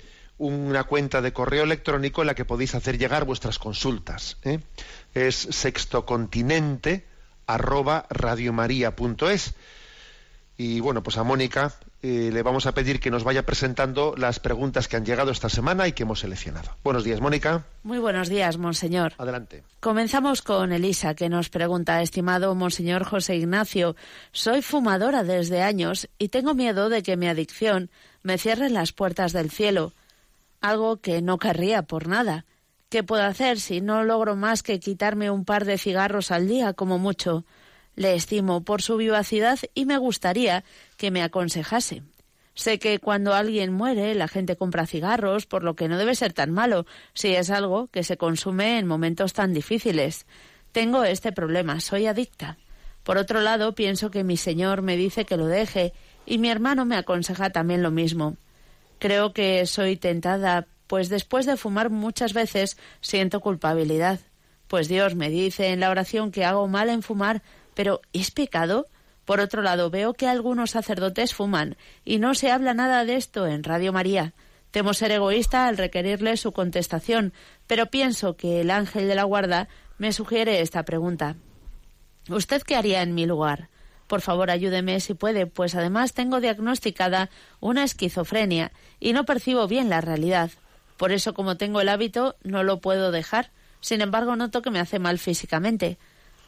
una 0.46 0.84
cuenta 0.84 1.20
de 1.20 1.32
correo 1.32 1.64
electrónico 1.64 2.22
en 2.22 2.26
la 2.26 2.34
que 2.34 2.44
podéis 2.44 2.74
hacer 2.74 2.98
llegar 2.98 3.24
vuestras 3.24 3.58
consultas. 3.58 4.38
¿eh? 4.42 4.60
Es 5.14 5.36
sextocontinente 5.36 7.06
arroba 7.46 8.06
radiomaria.es 8.10 9.54
y 10.56 10.80
bueno, 10.80 11.02
pues 11.02 11.16
a 11.16 11.24
Mónica 11.24 11.74
eh, 12.02 12.30
le 12.32 12.42
vamos 12.42 12.66
a 12.66 12.72
pedir 12.72 13.00
que 13.00 13.10
nos 13.10 13.24
vaya 13.24 13.46
presentando 13.46 14.14
las 14.16 14.40
preguntas 14.40 14.88
que 14.88 14.96
han 14.96 15.04
llegado 15.04 15.30
esta 15.30 15.48
semana 15.48 15.86
y 15.88 15.92
que 15.92 16.02
hemos 16.02 16.20
seleccionado. 16.20 16.76
Buenos 16.82 17.04
días, 17.04 17.20
Mónica. 17.20 17.64
Muy 17.84 17.98
buenos 17.98 18.28
días, 18.28 18.58
monseñor. 18.58 19.14
Adelante. 19.18 19.62
Comenzamos 19.80 20.42
con 20.42 20.72
Elisa, 20.72 21.14
que 21.14 21.28
nos 21.28 21.48
pregunta, 21.48 22.02
estimado 22.02 22.54
monseñor 22.54 23.04
José 23.04 23.36
Ignacio, 23.36 23.96
soy 24.32 24.62
fumadora 24.62 25.22
desde 25.22 25.62
años 25.62 26.08
y 26.18 26.28
tengo 26.28 26.54
miedo 26.54 26.88
de 26.88 27.02
que 27.02 27.16
mi 27.16 27.28
adicción 27.28 27.90
me 28.22 28.38
cierre 28.38 28.70
las 28.70 28.92
puertas 28.92 29.32
del 29.32 29.50
cielo, 29.50 29.92
algo 30.62 30.98
que 30.98 31.20
no 31.20 31.38
querría 31.38 31.82
por 31.82 32.08
nada. 32.08 32.46
¿Qué 32.88 33.02
puedo 33.02 33.24
hacer 33.24 33.60
si 33.60 33.80
no 33.80 34.04
logro 34.04 34.36
más 34.36 34.62
que 34.62 34.80
quitarme 34.80 35.30
un 35.30 35.44
par 35.44 35.64
de 35.64 35.78
cigarros 35.78 36.30
al 36.30 36.48
día 36.48 36.72
como 36.72 36.98
mucho? 36.98 37.44
Le 37.94 38.14
estimo 38.14 38.62
por 38.62 38.80
su 38.80 38.96
vivacidad 38.96 39.58
y 39.74 39.84
me 39.84 39.98
gustaría 39.98 40.64
que 40.96 41.10
me 41.10 41.22
aconsejase. 41.22 42.02
Sé 42.54 42.78
que 42.78 42.98
cuando 42.98 43.34
alguien 43.34 43.72
muere 43.72 44.14
la 44.14 44.28
gente 44.28 44.56
compra 44.56 44.86
cigarros, 44.86 45.46
por 45.46 45.64
lo 45.64 45.74
que 45.74 45.88
no 45.88 45.98
debe 45.98 46.14
ser 46.14 46.32
tan 46.32 46.50
malo 46.50 46.86
si 47.14 47.34
es 47.34 47.50
algo 47.50 47.88
que 47.88 48.04
se 48.04 48.16
consume 48.16 48.78
en 48.78 48.86
momentos 48.86 49.32
tan 49.32 49.54
difíciles. 49.54 50.26
Tengo 50.70 51.04
este 51.04 51.32
problema, 51.32 51.80
soy 51.80 52.06
adicta. 52.06 52.58
Por 53.04 53.18
otro 53.18 53.40
lado, 53.40 53.74
pienso 53.74 54.10
que 54.10 54.22
mi 54.22 54.36
señor 54.36 54.82
me 54.82 54.96
dice 54.96 55.24
que 55.24 55.36
lo 55.36 55.46
deje 55.46 55.92
y 56.24 56.38
mi 56.38 56.50
hermano 56.50 56.84
me 56.84 56.96
aconseja 56.96 57.50
también 57.50 57.82
lo 57.82 57.90
mismo. 57.90 58.36
Creo 59.02 59.32
que 59.32 59.66
soy 59.66 59.96
tentada, 59.96 60.68
pues 60.86 61.08
después 61.08 61.44
de 61.44 61.56
fumar 61.56 61.90
muchas 61.90 62.34
veces 62.34 62.78
siento 63.00 63.40
culpabilidad. 63.40 64.20
Pues 64.68 64.86
Dios 64.86 65.16
me 65.16 65.28
dice 65.28 65.70
en 65.70 65.80
la 65.80 65.90
oración 65.90 66.30
que 66.30 66.44
hago 66.44 66.68
mal 66.68 66.88
en 66.88 67.02
fumar, 67.02 67.42
pero 67.74 68.00
¿es 68.12 68.30
pecado? 68.30 68.86
Por 69.24 69.40
otro 69.40 69.60
lado, 69.60 69.90
veo 69.90 70.14
que 70.14 70.28
algunos 70.28 70.70
sacerdotes 70.70 71.34
fuman 71.34 71.76
y 72.04 72.20
no 72.20 72.36
se 72.36 72.52
habla 72.52 72.74
nada 72.74 73.04
de 73.04 73.16
esto 73.16 73.48
en 73.48 73.64
Radio 73.64 73.92
María. 73.92 74.34
Temo 74.70 74.94
ser 74.94 75.10
egoísta 75.10 75.66
al 75.66 75.78
requerirle 75.78 76.36
su 76.36 76.52
contestación, 76.52 77.32
pero 77.66 77.86
pienso 77.86 78.36
que 78.36 78.60
el 78.60 78.70
ángel 78.70 79.08
de 79.08 79.16
la 79.16 79.24
guarda 79.24 79.66
me 79.98 80.12
sugiere 80.12 80.60
esta 80.60 80.84
pregunta. 80.84 81.34
¿Usted 82.28 82.62
qué 82.62 82.76
haría 82.76 83.02
en 83.02 83.16
mi 83.16 83.26
lugar? 83.26 83.68
Por 84.12 84.20
favor, 84.20 84.50
ayúdeme 84.50 85.00
si 85.00 85.14
puede, 85.14 85.46
pues 85.46 85.74
además 85.74 86.12
tengo 86.12 86.38
diagnosticada 86.38 87.30
una 87.60 87.82
esquizofrenia 87.82 88.70
y 89.00 89.14
no 89.14 89.24
percibo 89.24 89.66
bien 89.66 89.88
la 89.88 90.02
realidad. 90.02 90.50
Por 90.98 91.12
eso, 91.12 91.32
como 91.32 91.56
tengo 91.56 91.80
el 91.80 91.88
hábito, 91.88 92.36
no 92.42 92.62
lo 92.62 92.82
puedo 92.82 93.10
dejar. 93.10 93.52
Sin 93.80 94.02
embargo, 94.02 94.36
noto 94.36 94.60
que 94.60 94.70
me 94.70 94.80
hace 94.80 94.98
mal 94.98 95.18
físicamente. 95.18 95.96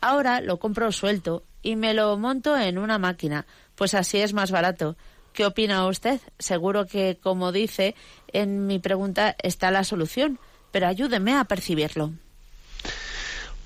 Ahora 0.03 0.43
lo 0.43 0.59
compro 0.59 0.93
suelto 0.93 1.43
y 1.63 1.77
me 1.77 1.95
lo 1.95 2.19
monto 2.19 2.55
en 2.55 2.77
una 2.77 2.99
máquina, 2.99 3.47
pues 3.77 3.95
así 3.95 4.19
es 4.19 4.35
más 4.35 4.51
barato. 4.51 4.99
¿Qué 5.33 5.47
opina 5.47 5.87
usted? 5.87 6.21
Seguro 6.39 6.85
que, 6.85 7.19
como 7.19 7.51
dice, 7.51 7.95
en 8.35 8.67
mi 8.67 8.79
pregunta 8.79 9.37
está 9.43 9.71
la 9.71 9.85
solución, 9.85 10.39
pero 10.71 10.87
ayúdeme 10.87 11.35
a 11.35 11.45
percibirlo. 11.45 12.13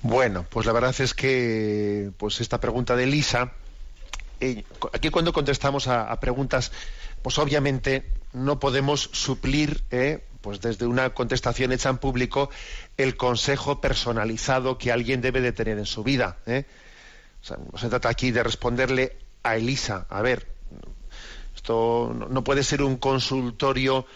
Bueno, 0.02 0.46
pues 0.48 0.66
la 0.66 0.72
verdad 0.72 0.94
es 1.00 1.14
que 1.14 2.12
pues 2.16 2.40
esta 2.40 2.60
pregunta 2.60 2.94
de 2.94 3.06
Lisa, 3.06 3.54
eh, 4.40 4.64
aquí 4.92 5.10
cuando 5.10 5.32
contestamos 5.32 5.88
a, 5.88 6.18
preguntas, 6.20 6.72
pues 7.22 7.38
obviamente 7.38 8.10
no 8.32 8.58
podemos 8.58 9.10
suplir, 9.12 9.84
eh, 9.90 10.24
pues 10.40 10.60
desde 10.60 10.86
una 10.86 11.10
contestación 11.10 11.72
hecha 11.72 11.90
en 11.90 11.98
público, 11.98 12.50
el 12.96 13.16
consejo 13.16 13.80
personalizado 13.80 14.78
que 14.78 14.92
alguien 14.92 15.20
debe 15.20 15.40
de 15.40 15.52
tener 15.52 15.78
en 15.78 15.86
su 15.86 16.02
vida. 16.04 16.38
Eh. 16.46 16.64
No 17.72 17.78
se 17.78 17.88
trata 17.88 18.08
aquí 18.08 18.30
de 18.30 18.42
responderle 18.42 19.16
a 19.42 19.56
Elisa, 19.56 20.06
a 20.10 20.22
ver, 20.22 20.46
esto 21.54 22.14
no 22.30 22.44
puede 22.44 22.62
ser 22.62 22.82
un 22.82 22.96
consultorio 22.96 24.06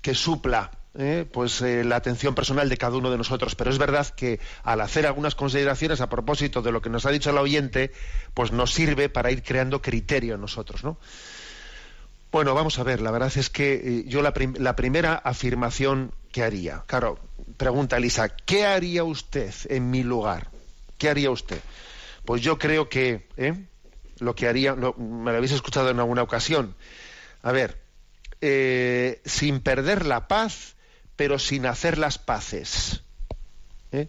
que 0.00 0.14
supla 0.14 0.70
eh, 1.00 1.24
pues 1.30 1.62
eh, 1.62 1.84
la 1.84 1.94
atención 1.94 2.34
personal 2.34 2.68
de 2.68 2.76
cada 2.76 2.96
uno 2.96 3.08
de 3.12 3.16
nosotros. 3.16 3.54
Pero 3.54 3.70
es 3.70 3.78
verdad 3.78 4.08
que 4.08 4.40
al 4.64 4.80
hacer 4.80 5.06
algunas 5.06 5.36
consideraciones 5.36 6.00
a 6.00 6.08
propósito 6.08 6.60
de 6.60 6.72
lo 6.72 6.82
que 6.82 6.90
nos 6.90 7.06
ha 7.06 7.12
dicho 7.12 7.30
el 7.30 7.38
oyente, 7.38 7.92
pues 8.34 8.50
nos 8.50 8.74
sirve 8.74 9.08
para 9.08 9.30
ir 9.30 9.44
creando 9.44 9.80
criterio 9.80 10.34
en 10.34 10.40
nosotros, 10.40 10.82
¿no? 10.82 10.98
Bueno, 12.32 12.52
vamos 12.52 12.80
a 12.80 12.82
ver, 12.82 13.00
la 13.00 13.12
verdad 13.12 13.32
es 13.36 13.48
que 13.48 13.74
eh, 13.74 14.04
yo 14.08 14.22
la, 14.22 14.34
prim 14.34 14.54
la, 14.58 14.74
primera 14.74 15.14
afirmación 15.14 16.12
que 16.32 16.42
haría, 16.42 16.82
claro, 16.88 17.20
pregunta 17.56 17.96
Elisa, 17.96 18.28
¿qué 18.30 18.66
haría 18.66 19.04
usted 19.04 19.54
en 19.68 19.90
mi 19.90 20.02
lugar? 20.02 20.50
¿Qué 20.98 21.08
haría 21.08 21.30
usted? 21.30 21.60
Pues 22.24 22.42
yo 22.42 22.58
creo 22.58 22.88
que 22.88 23.28
lo 24.18 24.34
que 24.34 24.48
haría, 24.48 24.74
lo, 24.74 24.94
me 24.94 25.30
lo 25.30 25.36
habéis 25.36 25.52
escuchado 25.52 25.90
en 25.90 26.00
alguna 26.00 26.22
ocasión, 26.22 26.74
a 27.42 27.52
ver, 27.52 27.80
sin 29.24 29.60
perder 29.60 30.04
la 30.04 30.28
paz, 30.28 30.74
pero 31.18 31.40
sin 31.40 31.66
hacer 31.66 31.98
las 31.98 32.16
paces. 32.16 33.02
¿eh? 33.90 34.08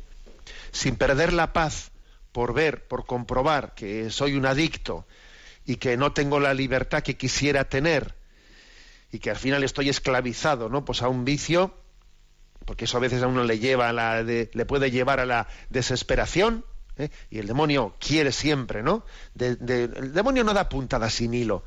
Sin 0.71 0.95
perder 0.95 1.33
la 1.33 1.53
paz 1.53 1.89
por 2.31 2.53
ver, 2.53 2.87
por 2.87 3.07
comprobar 3.07 3.73
que 3.73 4.11
soy 4.11 4.35
un 4.35 4.45
adicto 4.45 5.07
y 5.65 5.77
que 5.77 5.97
no 5.97 6.13
tengo 6.13 6.39
la 6.39 6.53
libertad 6.53 7.01
que 7.01 7.17
quisiera 7.17 7.67
tener 7.67 8.13
y 9.11 9.17
que 9.17 9.31
al 9.31 9.37
final 9.37 9.63
estoy 9.63 9.89
esclavizado, 9.89 10.69
¿no? 10.69 10.85
Pues 10.85 11.01
a 11.01 11.07
un 11.07 11.25
vicio, 11.25 11.73
porque 12.65 12.85
eso 12.85 12.97
a 12.97 13.01
veces 13.01 13.23
a 13.23 13.27
uno 13.27 13.43
le 13.43 13.57
lleva 13.57 13.89
a 13.89 13.93
la 13.93 14.21
le 14.21 14.65
puede 14.67 14.91
llevar 14.91 15.19
a 15.19 15.25
la 15.25 15.47
desesperación, 15.71 16.63
¿eh? 16.95 17.09
y 17.31 17.39
el 17.39 17.47
demonio 17.47 17.95
quiere 17.99 18.31
siempre, 18.31 18.83
¿no? 18.83 19.03
el 19.39 20.13
demonio 20.13 20.43
no 20.43 20.53
da 20.53 20.69
puntada 20.69 21.09
sin 21.09 21.33
hilo, 21.33 21.63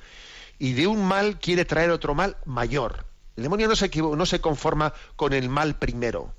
y 0.60 0.74
de 0.74 0.86
un 0.86 1.04
mal 1.04 1.40
quiere 1.40 1.64
traer 1.64 1.90
otro 1.90 2.14
mal 2.14 2.36
mayor. 2.44 3.10
El 3.36 3.44
demonio 3.44 3.68
no 3.68 3.76
se, 3.76 3.90
no 3.94 4.26
se 4.26 4.40
conforma 4.40 4.92
con 5.16 5.32
el 5.32 5.48
mal 5.48 5.76
primero, 5.76 6.34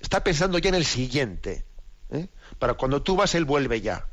está 0.00 0.22
pensando 0.22 0.58
ya 0.58 0.68
en 0.68 0.76
el 0.76 0.84
siguiente. 0.84 1.64
¿eh? 2.10 2.28
Para 2.58 2.74
cuando 2.74 3.02
tú 3.02 3.16
vas, 3.16 3.34
él 3.34 3.44
vuelve 3.44 3.80
ya. 3.80 4.06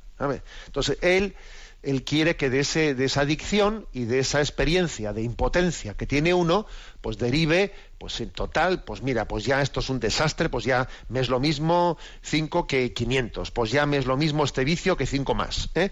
Entonces, 0.68 0.98
él 1.02 1.36
él 1.84 2.06
quiere 2.06 2.38
que 2.38 2.50
de, 2.50 2.62
ese, 2.62 2.96
de 2.96 3.06
esa 3.06 3.22
adicción 3.22 3.88
y 3.92 4.06
de 4.06 4.20
esa 4.20 4.40
experiencia 4.40 5.12
de 5.12 5.22
impotencia 5.22 5.94
que 5.94 6.08
tiene 6.08 6.34
uno, 6.34 6.66
pues 7.02 7.18
derive, 7.18 7.74
pues 7.98 8.22
en 8.22 8.30
total, 8.30 8.84
pues 8.86 9.04
mira, 9.04 9.28
pues 9.28 9.44
ya 9.44 9.62
esto 9.62 9.82
es 9.82 9.90
un 9.90 10.00
desastre, 10.00 10.48
pues 10.48 10.64
ya 10.64 10.88
me 11.10 11.20
es 11.20 11.28
lo 11.28 11.42
mismo 11.42 11.98
cinco 12.22 12.68
que 12.68 12.94
500, 12.94 13.52
pues 13.52 13.72
ya 13.72 13.86
me 13.86 13.98
es 13.98 14.06
lo 14.06 14.16
mismo 14.16 14.46
este 14.46 14.64
vicio 14.64 14.96
que 14.96 15.06
cinco 15.06 15.36
más. 15.36 15.70
¿eh? 15.76 15.92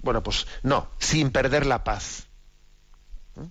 Bueno, 0.00 0.22
pues 0.22 0.46
no, 0.62 0.88
sin 0.98 1.30
perder 1.32 1.66
la 1.66 1.82
paz. 1.82 2.28
¿eh? 3.36 3.48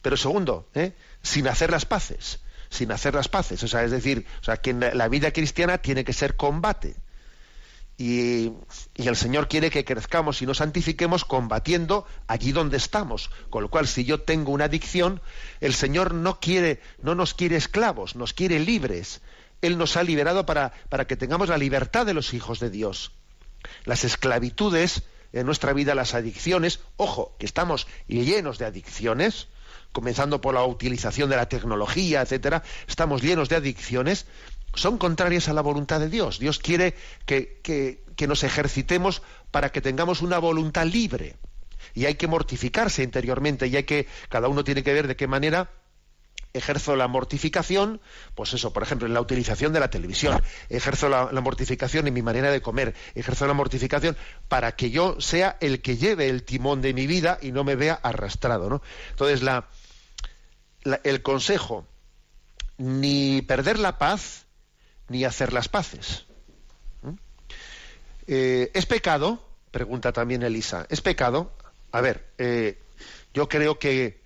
Pero 0.00 0.16
segundo, 0.16 0.68
¿eh? 0.74 0.92
Sin 1.22 1.48
hacer 1.48 1.70
las 1.70 1.86
paces, 1.86 2.40
sin 2.70 2.92
hacer 2.92 3.14
las 3.14 3.28
paces, 3.28 3.62
o 3.62 3.68
sea, 3.68 3.84
es 3.84 3.90
decir, 3.90 4.26
o 4.40 4.44
sea, 4.44 4.58
que 4.58 4.72
la 4.72 5.08
vida 5.08 5.32
cristiana 5.32 5.78
tiene 5.78 6.04
que 6.04 6.12
ser 6.12 6.36
combate 6.36 6.96
y, 8.00 8.52
el 8.94 9.16
Señor 9.16 9.48
quiere 9.48 9.70
que 9.70 9.84
crezcamos 9.84 10.40
y 10.40 10.46
nos 10.46 10.58
santifiquemos 10.58 11.24
combatiendo 11.24 12.06
allí 12.28 12.52
donde 12.52 12.76
estamos. 12.76 13.28
Con 13.50 13.62
lo 13.62 13.70
cual, 13.70 13.88
si 13.88 14.04
yo 14.04 14.20
tengo 14.20 14.52
una 14.52 14.66
adicción, 14.66 15.20
el 15.60 15.74
Señor 15.74 16.14
no 16.14 16.38
quiere, 16.38 16.80
no 17.02 17.16
nos 17.16 17.34
quiere 17.34 17.56
esclavos, 17.56 18.14
nos 18.14 18.32
quiere 18.32 18.60
libres. 18.60 19.20
Él 19.62 19.76
nos 19.76 19.96
ha 19.96 20.04
liberado 20.04 20.46
para, 20.46 20.72
para 20.88 21.08
que 21.08 21.16
tengamos 21.16 21.48
la 21.48 21.58
libertad 21.58 22.06
de 22.06 22.14
los 22.14 22.34
hijos 22.34 22.60
de 22.60 22.70
Dios. 22.70 23.10
Las 23.84 24.04
esclavitudes 24.04 25.02
en 25.32 25.44
nuestra 25.44 25.72
vida, 25.72 25.96
las 25.96 26.14
adicciones, 26.14 26.78
ojo, 26.96 27.34
que 27.40 27.46
estamos 27.46 27.88
llenos 28.06 28.58
de 28.58 28.66
adicciones, 28.66 29.48
comenzando 29.98 30.40
por 30.40 30.54
la 30.54 30.62
utilización 30.62 31.28
de 31.28 31.34
la 31.34 31.48
tecnología, 31.48 32.20
etcétera, 32.20 32.62
estamos 32.86 33.20
llenos 33.20 33.48
de 33.48 33.56
adicciones, 33.56 34.26
son 34.72 34.96
contrarias 34.96 35.48
a 35.48 35.52
la 35.52 35.60
voluntad 35.60 35.98
de 35.98 36.08
Dios. 36.08 36.38
Dios 36.38 36.60
quiere 36.60 36.94
que, 37.26 37.58
que, 37.64 38.26
nos 38.28 38.44
ejercitemos 38.44 39.22
para 39.50 39.72
que 39.72 39.80
tengamos 39.80 40.22
una 40.22 40.38
voluntad 40.38 40.86
libre. 40.86 41.34
Y 41.94 42.04
hay 42.04 42.14
que 42.14 42.28
mortificarse 42.28 43.02
interiormente 43.02 43.66
y 43.66 43.74
hay 43.74 43.82
que, 43.82 44.06
cada 44.28 44.46
uno 44.46 44.62
tiene 44.62 44.84
que 44.84 44.92
ver 44.92 45.08
de 45.08 45.16
qué 45.16 45.26
manera 45.26 45.68
ejerzo 46.52 46.96
la 46.96 47.08
mortificación, 47.08 48.00
pues 48.34 48.54
eso, 48.54 48.72
por 48.72 48.82
ejemplo, 48.82 49.06
en 49.06 49.14
la 49.14 49.20
utilización 49.20 49.72
de 49.72 49.80
la 49.80 49.90
televisión, 49.90 50.40
ejerzo 50.68 51.08
la, 51.08 51.26
mortificación 51.40 52.06
en 52.06 52.14
mi 52.14 52.22
manera 52.22 52.50
de 52.50 52.60
comer, 52.60 52.94
ejerzo 53.14 53.46
la 53.46 53.54
mortificación 53.54 54.16
para 54.48 54.72
que 54.76 54.90
yo 54.90 55.20
sea 55.20 55.56
el 55.60 55.80
que 55.80 55.96
lleve 55.96 56.28
el 56.28 56.44
timón 56.44 56.82
de 56.82 56.94
mi 56.94 57.06
vida 57.06 57.38
y 57.42 57.52
no 57.52 57.64
me 57.64 57.76
vea 57.76 57.94
arrastrado, 57.94 58.68
¿no? 58.68 58.82
Entonces, 59.10 59.42
la, 59.42 59.66
el 60.84 61.22
consejo, 61.22 61.86
ni 62.78 63.42
perder 63.42 63.78
la 63.78 63.98
paz, 63.98 64.46
ni 65.08 65.24
hacer 65.24 65.52
las 65.52 65.68
paces. 65.68 66.24
¿Mm? 67.02 67.14
Eh, 68.26 68.70
¿Es 68.74 68.86
pecado? 68.86 69.42
Pregunta 69.70 70.12
también 70.12 70.42
Elisa. 70.42 70.86
¿Es 70.88 71.00
pecado? 71.00 71.52
A 71.92 72.00
ver, 72.00 72.26
eh, 72.38 72.78
yo 73.34 73.48
creo 73.48 73.78
que 73.78 74.22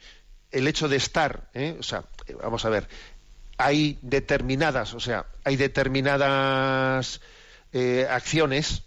el 0.50 0.68
hecho 0.68 0.88
de 0.88 0.96
estar, 0.96 1.48
¿eh? 1.54 1.76
o 1.78 1.82
sea, 1.82 2.04
vamos 2.42 2.64
a 2.64 2.68
ver, 2.68 2.88
hay 3.56 3.98
determinadas, 4.02 4.94
o 4.94 5.00
sea, 5.00 5.26
hay 5.44 5.56
determinadas 5.56 7.20
acciones 8.10 8.82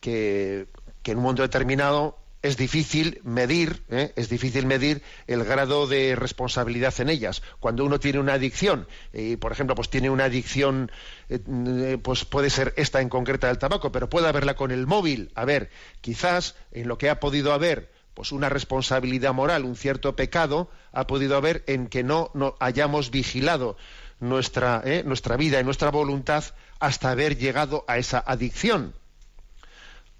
que, 0.00 0.68
que 1.02 1.10
en 1.12 1.18
un 1.18 1.22
momento 1.22 1.42
determinado 1.42 2.18
es 2.42 2.56
difícil 2.56 3.20
medir, 3.24 3.82
¿eh? 3.90 4.12
es 4.16 4.28
difícil 4.28 4.66
medir 4.66 5.02
el 5.26 5.44
grado 5.44 5.86
de 5.86 6.14
responsabilidad 6.16 6.94
en 7.00 7.08
ellas. 7.08 7.42
Cuando 7.60 7.84
uno 7.84 7.98
tiene 7.98 8.18
una 8.18 8.34
adicción, 8.34 8.86
y 9.12 9.36
por 9.36 9.52
ejemplo, 9.52 9.74
pues 9.74 9.90
tiene 9.90 10.10
una 10.10 10.24
adicción, 10.24 10.90
eh, 11.28 11.98
pues 12.02 12.24
puede 12.24 12.50
ser 12.50 12.72
esta 12.76 13.00
en 13.00 13.08
concreta 13.08 13.48
del 13.48 13.58
tabaco, 13.58 13.90
pero 13.90 14.08
puede 14.08 14.28
haberla 14.28 14.54
con 14.54 14.70
el 14.70 14.86
móvil. 14.86 15.32
A 15.34 15.44
ver, 15.44 15.70
quizás 16.00 16.54
en 16.72 16.88
lo 16.88 16.98
que 16.98 17.10
ha 17.10 17.20
podido 17.20 17.52
haber, 17.52 17.90
pues 18.14 18.32
una 18.32 18.48
responsabilidad 18.48 19.34
moral, 19.34 19.64
un 19.64 19.76
cierto 19.76 20.14
pecado, 20.16 20.70
ha 20.92 21.06
podido 21.06 21.36
haber 21.36 21.64
en 21.66 21.88
que 21.88 22.02
no, 22.02 22.30
no 22.34 22.54
hayamos 22.60 23.10
vigilado 23.10 23.76
nuestra, 24.20 24.82
¿eh? 24.84 25.02
nuestra 25.04 25.36
vida 25.36 25.60
y 25.60 25.64
nuestra 25.64 25.90
voluntad 25.90 26.44
hasta 26.78 27.10
haber 27.10 27.36
llegado 27.36 27.84
a 27.88 27.98
esa 27.98 28.22
adicción. 28.24 28.94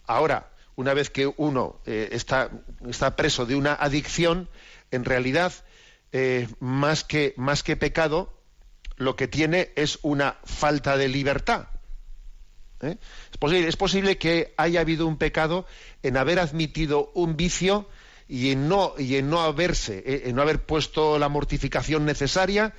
Ahora, 0.06 0.50
una 0.76 0.92
vez 0.94 1.10
que 1.10 1.32
uno 1.36 1.80
eh, 1.86 2.10
está, 2.12 2.50
preso 3.16 3.46
de 3.46 3.56
una 3.56 3.74
adicción, 3.74 4.48
en 4.90 5.04
realidad, 5.04 5.52
eh, 6.12 6.48
más, 6.60 7.02
que, 7.02 7.34
más 7.36 7.62
que 7.62 7.76
pecado, 7.76 8.32
lo 8.96 9.16
que 9.16 9.26
tiene 9.26 9.72
es 9.74 9.98
una 10.02 10.36
falta 10.44 10.96
de 10.96 11.08
libertad. 11.08 11.68
¿eh? 12.82 12.98
Es, 13.40 13.76
posible, 13.76 14.18
que 14.18 14.54
haya 14.58 14.80
habido 14.80 15.06
un 15.06 15.16
pecado 15.16 15.66
en 16.02 16.18
haber 16.18 16.38
admitido 16.38 17.10
un 17.14 17.36
vicio 17.36 17.88
y 18.28 18.50
en 18.50 18.68
no, 18.68 18.94
y 18.98 19.16
en 19.16 19.30
no 19.30 19.40
haberse, 19.40 20.28
en 20.28 20.36
no 20.36 20.42
haber 20.42 20.64
puesto 20.64 21.18
la 21.18 21.30
mortificación 21.30 22.04
necesaria, 22.04 22.74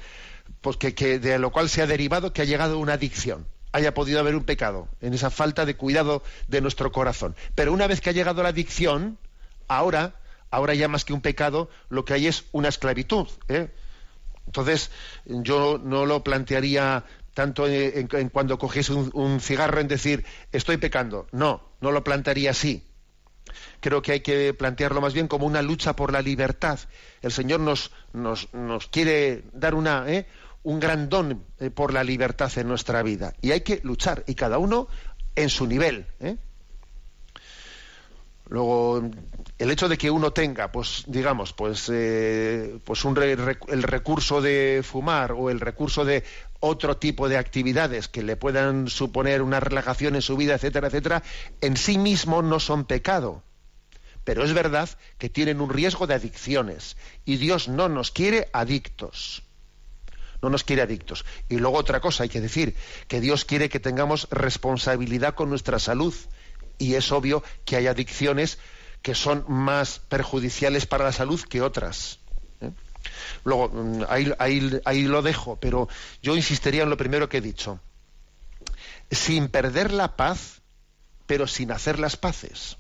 pues 0.62 0.78
que 0.78 1.20
de 1.20 1.40
lo 1.40 1.52
cual 1.52 1.68
se 1.68 1.82
ha 1.82 1.88
derivado 1.88 2.32
que 2.32 2.42
ha 2.42 2.46
llegado 2.46 2.80
una 2.80 2.94
adicción 2.94 3.48
haya 3.78 3.94
podido 3.94 4.20
haber 4.20 4.36
un 4.36 4.44
pecado, 4.44 4.88
en 5.02 5.14
esa 5.14 5.30
falta 5.30 5.66
de 5.66 5.76
cuidado 5.76 6.24
de 6.48 6.62
nuestro 6.62 6.92
corazón. 6.92 7.36
Pero 7.56 7.72
una 7.72 7.88
vez 7.88 8.02
que 8.02 8.10
ha 8.10 8.14
llegado 8.14 8.44
la 8.44 8.50
adicción, 8.50 9.18
ahora, 9.68 10.16
ahora 10.50 10.74
ya 10.74 10.88
más 10.88 11.06
que 11.06 11.14
un 11.14 11.22
pecado, 11.22 11.70
lo 11.90 12.04
que 12.04 12.14
hay 12.14 12.28
es 12.28 12.46
una 12.52 12.70
esclavitud. 12.70 13.28
¿eh? 13.48 13.70
Entonces, 14.48 14.92
yo 15.26 15.80
no 15.84 16.06
lo 16.06 16.24
plantearía 16.24 17.04
tanto 17.34 17.68
en, 17.68 18.08
cuando 18.30 18.58
cogiese 18.58 18.94
un, 18.94 19.40
cigarro 19.40 19.80
en 19.80 19.88
decir 19.88 20.26
estoy 20.52 20.78
pecando. 20.78 21.28
No, 21.32 21.62
no 21.82 21.92
lo 21.92 22.04
plantearía 22.04 22.52
así. 22.52 22.84
Creo 23.80 24.02
que 24.02 24.14
hay 24.14 24.20
que 24.22 24.54
plantearlo 24.56 25.02
más 25.02 25.14
bien 25.14 25.28
como 25.28 25.46
una 25.46 25.62
lucha 25.62 25.96
por 25.96 26.12
la 26.12 26.22
libertad. 26.22 26.80
El 27.22 27.32
Señor 27.32 27.60
nos, 27.60 27.92
nos, 28.12 28.52
nos 28.54 28.88
quiere 28.88 29.44
dar 29.54 29.76
una, 29.76 30.06
¿eh? 30.08 30.26
Un 30.68 30.82
gran 30.82 31.08
don 31.08 31.46
eh, 31.60 31.70
por 31.70 31.94
la 31.94 32.04
libertad 32.04 32.52
en 32.58 32.68
nuestra 32.68 33.02
vida. 33.02 33.34
Y 33.42 33.52
hay 33.52 33.62
que 33.62 33.80
luchar, 33.84 34.26
y 34.28 34.36
cada 34.36 34.58
uno 34.58 34.90
en 35.34 35.50
su 35.50 35.66
nivel. 35.66 36.08
¿eh? 36.20 36.36
Luego, 38.50 39.10
el 39.60 39.72
hecho 39.72 39.88
de 39.88 39.98
que 39.98 40.12
uno 40.12 40.34
tenga, 40.34 40.70
pues, 40.70 41.06
digamos, 41.08 41.54
pues, 41.54 41.90
eh, 41.90 42.80
pues 42.84 43.06
un 43.06 43.18
el 43.18 43.84
recurso 43.84 44.42
de 44.42 44.82
fumar 44.84 45.32
o 45.32 45.50
el 45.50 45.62
recurso 45.62 46.04
de 46.04 46.26
otro 46.60 46.98
tipo 46.98 47.30
de 47.30 47.38
actividades 47.38 48.10
que 48.10 48.22
le 48.22 48.36
puedan 48.36 48.90
suponer 48.90 49.44
una 49.44 49.62
relajación 49.62 50.16
en 50.16 50.22
su 50.22 50.36
vida, 50.36 50.56
etcétera, 50.56 50.88
etcétera, 50.88 51.24
en 51.62 51.78
sí 51.78 51.98
mismo 51.98 52.42
no 52.42 52.60
son 52.60 52.84
pecado. 52.84 53.42
Pero 54.26 54.44
es 54.44 54.54
verdad 54.54 54.90
que 55.18 55.30
tienen 55.30 55.62
un 55.62 55.70
riesgo 55.70 56.08
de 56.08 56.16
adicciones 56.16 56.98
y 57.24 57.38
Dios 57.38 57.70
no 57.70 57.88
nos 57.88 58.12
quiere 58.12 58.50
adictos 58.52 59.47
no 60.42 60.50
nos 60.50 60.64
quiere 60.64 60.82
adictos. 60.82 61.26
Y 61.50 61.58
luego 61.58 61.78
otra 61.78 62.00
cosa, 62.00 62.24
hay 62.24 62.30
que 62.30 62.42
decir 62.42 62.76
que 63.08 63.22
Dios 63.22 63.46
quiere 63.46 63.70
que 63.70 63.80
tengamos 63.80 64.28
responsabilidad 64.32 65.36
con 65.36 65.50
nuestra 65.50 65.80
salud. 65.80 66.14
Y 66.78 66.94
es 66.94 67.12
obvio 67.12 67.44
que 67.66 67.76
hay 67.76 67.88
adicciones 67.88 68.60
que 69.02 69.16
son 69.16 69.46
más 69.48 70.00
perjudiciales 70.00 70.86
para 70.86 71.06
la 71.06 71.12
salud 71.12 71.42
que 71.42 71.62
otras. 71.62 72.20
¿eh? 72.62 72.72
Luego, 73.44 73.70
mm, 73.70 74.04
ahí, 74.10 75.08
lo 75.08 75.22
dejo, 75.22 75.58
pero 75.60 75.88
yo 76.22 76.36
insistiría 76.36 76.84
en 76.84 76.90
lo 76.90 76.98
primero 76.98 77.30
que 77.30 77.38
he 77.38 77.42
dicho. 77.42 77.80
Sin 79.10 79.48
perder 79.48 79.92
la 79.92 80.16
paz, 80.16 80.62
pero 81.26 81.48
sin 81.48 81.72
hacer 81.72 82.00
las 82.00 82.18
paces. 82.18 82.78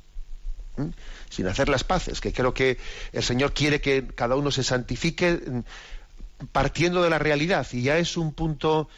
¿eh? 0.77 0.91
Sin 1.29 1.47
hacer 1.47 1.69
las 1.69 1.83
paces, 1.83 2.21
que 2.21 2.33
creo 2.33 2.53
que 2.53 2.77
el 3.13 3.23
Señor 3.23 3.53
quiere 3.53 3.81
que 3.81 4.07
cada 4.07 4.35
uno 4.35 4.51
se 4.51 4.63
santifique 4.63 5.63
partiendo 6.51 7.01
de 7.01 7.09
la 7.09 7.19
realidad 7.19 7.67
y 7.71 7.83
ya 7.83 7.97
es 7.97 8.17
un 8.17 8.33
punto 8.33 8.89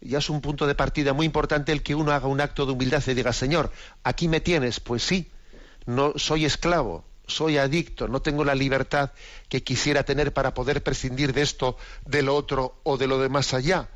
ya 0.00 0.18
es 0.18 0.30
un 0.30 0.40
punto 0.40 0.66
de 0.66 0.74
partida 0.74 1.12
muy 1.12 1.26
importante 1.26 1.72
el 1.72 1.82
que 1.82 1.94
uno 1.94 2.12
haga 2.12 2.28
un 2.28 2.40
acto 2.40 2.66
de 2.66 2.72
humildad 2.72 3.02
y 3.06 3.14
diga 3.14 3.32
Señor 3.32 3.72
aquí 4.04 4.28
me 4.28 4.40
tienes 4.40 4.80
pues 4.80 5.02
sí 5.02 5.30
no 5.86 6.12
soy 6.16 6.44
esclavo 6.44 7.04
soy 7.28 7.58
adicto 7.58 8.08
no 8.08 8.20
tengo 8.20 8.44
la 8.44 8.54
libertad 8.54 9.12
que 9.48 9.62
quisiera 9.62 10.02
tener 10.02 10.32
para 10.32 10.54
poder 10.54 10.82
prescindir 10.82 11.32
de 11.32 11.42
esto 11.42 11.76
de 12.04 12.22
lo 12.22 12.34
otro 12.34 12.80
o 12.82 12.96
de 12.96 13.06
lo 13.06 13.18
de 13.20 13.28
más 13.28 13.54
allá. 13.54 13.88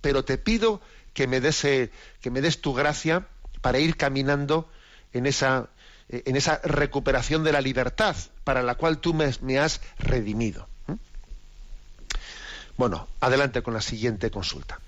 Pero 0.00 0.24
te 0.24 0.38
pido 0.38 0.80
que 1.14 1.26
me 1.26 1.40
des 1.40 1.64
eh, 1.64 1.90
que 2.20 2.30
me 2.30 2.40
des 2.40 2.60
tu 2.60 2.74
gracia 2.74 3.26
para 3.60 3.78
ir 3.78 3.96
caminando 3.96 4.68
en 5.12 5.26
esa 5.26 5.70
en 6.08 6.36
esa 6.36 6.60
recuperación 6.64 7.44
de 7.44 7.52
la 7.52 7.60
libertad 7.60 8.16
para 8.42 8.62
la 8.62 8.74
cual 8.74 8.98
tú 8.98 9.14
me 9.14 9.58
has 9.58 9.80
redimido 9.98 10.68
Bueno, 12.80 13.08
adelante 13.20 13.60
con 13.60 13.74
la 13.74 13.82
siguiente 13.82 14.30
consulta. 14.30 14.80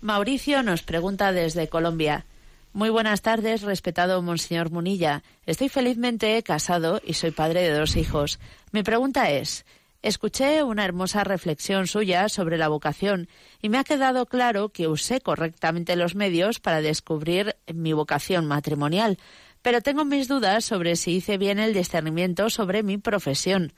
Mauricio 0.00 0.62
nos 0.62 0.82
pregunta 0.82 1.32
desde 1.32 1.68
Colombia. 1.68 2.24
Muy 2.72 2.88
buenas 2.88 3.20
tardes, 3.20 3.60
respetado 3.60 4.22
Monseñor 4.22 4.70
Munilla. 4.70 5.22
Estoy 5.44 5.68
felizmente 5.68 6.42
casado 6.42 6.98
y 7.04 7.12
soy 7.12 7.32
padre 7.32 7.60
de 7.60 7.78
dos 7.78 7.96
hijos. 7.96 8.40
Mi 8.72 8.82
pregunta 8.82 9.30
es, 9.30 9.66
escuché 10.00 10.62
una 10.62 10.86
hermosa 10.86 11.24
reflexión 11.24 11.86
suya 11.86 12.30
sobre 12.30 12.56
la 12.56 12.68
vocación 12.68 13.28
y 13.60 13.68
me 13.68 13.76
ha 13.76 13.84
quedado 13.84 14.24
claro 14.24 14.70
que 14.70 14.88
usé 14.88 15.20
correctamente 15.20 15.94
los 15.94 16.14
medios 16.14 16.58
para 16.58 16.80
descubrir 16.80 17.54
mi 17.70 17.92
vocación 17.92 18.46
matrimonial, 18.46 19.18
pero 19.60 19.82
tengo 19.82 20.06
mis 20.06 20.26
dudas 20.26 20.64
sobre 20.64 20.96
si 20.96 21.16
hice 21.16 21.36
bien 21.36 21.58
el 21.58 21.74
discernimiento 21.74 22.48
sobre 22.48 22.82
mi 22.82 22.96
profesión. 22.96 23.74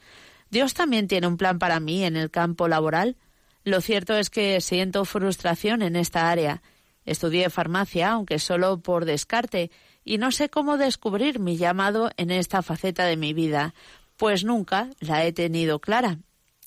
¿Dios 0.49 0.75
también 0.75 1.09
tiene 1.09 1.27
un 1.27 1.37
plan 1.37 1.59
para 1.59 1.81
mí 1.81 2.05
en 2.05 2.17
el 2.17 2.31
campo 2.31 2.69
laboral? 2.69 3.17
Lo 3.65 3.81
cierto 3.81 4.17
es 4.17 4.31
que 4.31 4.61
siento 4.61 5.05
frustración 5.05 5.83
en 5.83 5.97
esta 5.97 6.31
área 6.31 6.63
Estudié 7.09 7.49
farmacia, 7.49 8.11
aunque 8.11 8.39
solo 8.39 8.81
por 8.81 9.07
descarte, 9.07 9.71
y 10.05 10.19
no 10.19 10.31
sé 10.31 10.51
cómo 10.51 10.77
descubrir 10.77 11.39
mi 11.39 11.57
llamado 11.57 12.11
en 12.19 12.31
esta 12.31 12.61
faceta 12.61 13.07
de 13.07 13.17
mi 13.17 13.33
vida, 13.33 13.75
pues 14.19 14.45
nunca 14.45 14.91
la 15.01 15.25
he 15.25 15.33
tenido 15.33 15.79
clara. 15.79 16.19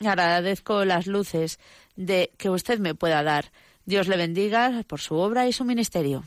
Agradezco 0.03 0.83
las 0.83 1.05
luces 1.05 1.59
de 1.95 2.31
que 2.39 2.49
usted 2.49 2.79
me 2.79 2.95
pueda 2.95 3.21
dar. 3.21 3.51
Dios 3.85 4.07
le 4.07 4.17
bendiga 4.17 4.83
por 4.87 4.99
su 4.99 5.13
obra 5.15 5.47
y 5.47 5.53
su 5.53 5.63
ministerio. 5.63 6.23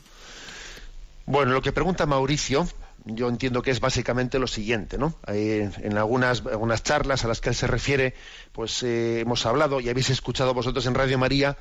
Bueno, 1.26 1.52
lo 1.52 1.60
que 1.62 1.72
pregunta 1.72 2.06
Mauricio, 2.06 2.68
yo 3.04 3.28
entiendo 3.28 3.62
que 3.62 3.70
es 3.70 3.80
básicamente 3.80 4.38
lo 4.38 4.46
siguiente, 4.46 4.96
¿no? 4.98 5.14
en 5.26 5.98
algunas, 5.98 6.44
algunas 6.46 6.82
charlas 6.82 7.24
a 7.24 7.28
las 7.28 7.40
que 7.40 7.50
él 7.50 7.54
se 7.54 7.66
refiere, 7.66 8.14
pues 8.52 8.82
eh, 8.82 9.20
hemos 9.20 9.44
hablado 9.46 9.80
y 9.80 9.88
habéis 9.88 10.10
escuchado 10.10 10.54
vosotros 10.54 10.86
en 10.86 10.94
Radio 10.94 11.18
María 11.18 11.56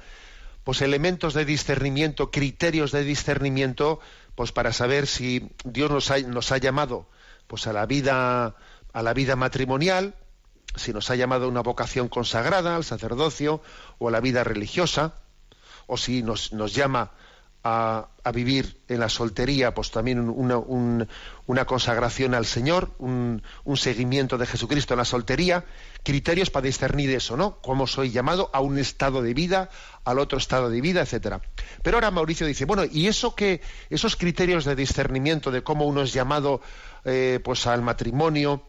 pues 0.63 0.81
elementos 0.81 1.33
de 1.33 1.43
discernimiento, 1.43 2.31
criterios 2.31 2.93
de 2.93 3.03
discernimiento, 3.03 3.99
pues 4.35 4.53
para 4.53 4.71
saber 4.71 5.07
si 5.07 5.51
Dios 5.65 5.91
nos 5.91 6.09
ha, 6.09 6.19
nos 6.19 6.51
ha 6.53 6.57
llamado 6.57 7.07
pues 7.47 7.67
a 7.67 7.73
la 7.73 7.85
vida 7.85 8.55
a 8.93 9.01
la 9.01 9.13
vida 9.13 9.35
matrimonial, 9.35 10.15
si 10.75 10.93
nos 10.93 11.09
ha 11.09 11.15
llamado 11.15 11.45
a 11.45 11.49
una 11.49 11.61
vocación 11.61 12.07
consagrada, 12.07 12.75
al 12.75 12.83
sacerdocio 12.83 13.61
o 13.97 14.07
a 14.07 14.11
la 14.11 14.19
vida 14.19 14.43
religiosa, 14.43 15.15
o 15.87 15.97
si 15.97 16.23
nos, 16.23 16.53
nos 16.53 16.73
llama 16.73 17.11
a, 17.63 18.09
vivir 18.33 18.77
en 18.87 18.99
la 18.99 19.09
soltería, 19.09 19.73
pues 19.73 19.91
también 19.91 20.19
una, 20.19 20.57
una 21.45 21.65
consagración 21.65 22.33
al 22.33 22.45
Señor, 22.45 22.91
un, 22.99 23.41
seguimiento 23.75 24.37
de 24.37 24.45
Jesucristo 24.45 24.93
en 24.93 24.99
la 24.99 25.05
soltería, 25.05 25.65
criterios 26.03 26.49
para 26.49 26.65
discernir 26.65 27.09
eso, 27.11 27.37
¿no? 27.37 27.59
Cómo 27.61 27.87
soy 27.87 28.11
llamado 28.11 28.49
a 28.53 28.61
un 28.61 28.77
estado 28.79 29.21
de 29.21 29.33
vida, 29.33 29.69
al 30.03 30.19
otro 30.19 30.37
estado 30.37 30.69
de 30.69 30.81
vida, 30.81 31.01
etcétera. 31.01 31.41
Pero 31.81 31.97
ahora 31.97 32.11
Mauricio 32.11 32.47
dice, 32.47 32.65
bueno, 32.65 32.83
¿y 32.89 33.07
eso 33.07 33.35
que, 33.35 33.61
esos 33.89 34.15
criterios 34.15 34.65
de 34.65 34.75
discernimiento 34.75 35.51
de 35.51 35.63
cómo 35.63 35.85
uno 35.85 36.01
es 36.01 36.13
llamado 36.13 36.61
eh, 37.05 37.39
pues 37.43 37.67
al 37.67 37.81
matrimonio, 37.81 38.63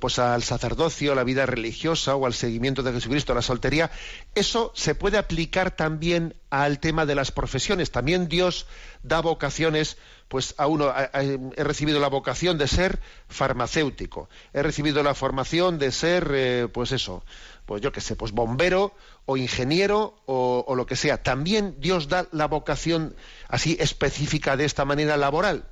pues 0.00 0.18
al 0.18 0.42
sacerdocio, 0.42 1.12
a 1.12 1.14
la 1.14 1.24
vida 1.24 1.46
religiosa 1.46 2.16
o 2.16 2.26
al 2.26 2.34
seguimiento 2.34 2.82
de 2.82 2.92
Jesucristo, 2.92 3.32
a 3.32 3.36
la 3.36 3.42
soltería, 3.42 3.90
eso 4.34 4.72
se 4.74 4.94
puede 4.94 5.18
aplicar 5.18 5.70
también 5.70 6.34
al 6.50 6.80
tema 6.80 7.06
de 7.06 7.14
las 7.14 7.30
profesiones. 7.30 7.92
También 7.92 8.28
Dios 8.28 8.66
da 9.02 9.20
vocaciones, 9.20 9.96
pues 10.26 10.54
a 10.58 10.66
uno 10.66 10.92
he 11.14 11.64
recibido 11.64 12.00
la 12.00 12.08
vocación 12.08 12.58
de 12.58 12.66
ser 12.66 13.00
farmacéutico, 13.28 14.28
he 14.52 14.62
recibido 14.62 15.02
la 15.02 15.14
formación 15.14 15.78
de 15.78 15.92
ser, 15.92 16.30
eh, 16.34 16.68
pues 16.72 16.90
eso, 16.90 17.24
pues 17.64 17.80
yo 17.80 17.92
qué 17.92 18.00
sé, 18.00 18.16
pues 18.16 18.32
bombero 18.32 18.94
o 19.26 19.36
ingeniero 19.36 20.16
o, 20.26 20.64
o 20.66 20.74
lo 20.74 20.86
que 20.86 20.96
sea. 20.96 21.22
También 21.22 21.76
Dios 21.78 22.08
da 22.08 22.26
la 22.32 22.48
vocación 22.48 23.14
así 23.46 23.76
específica 23.78 24.56
de 24.56 24.64
esta 24.64 24.84
manera 24.84 25.16
laboral. 25.16 25.66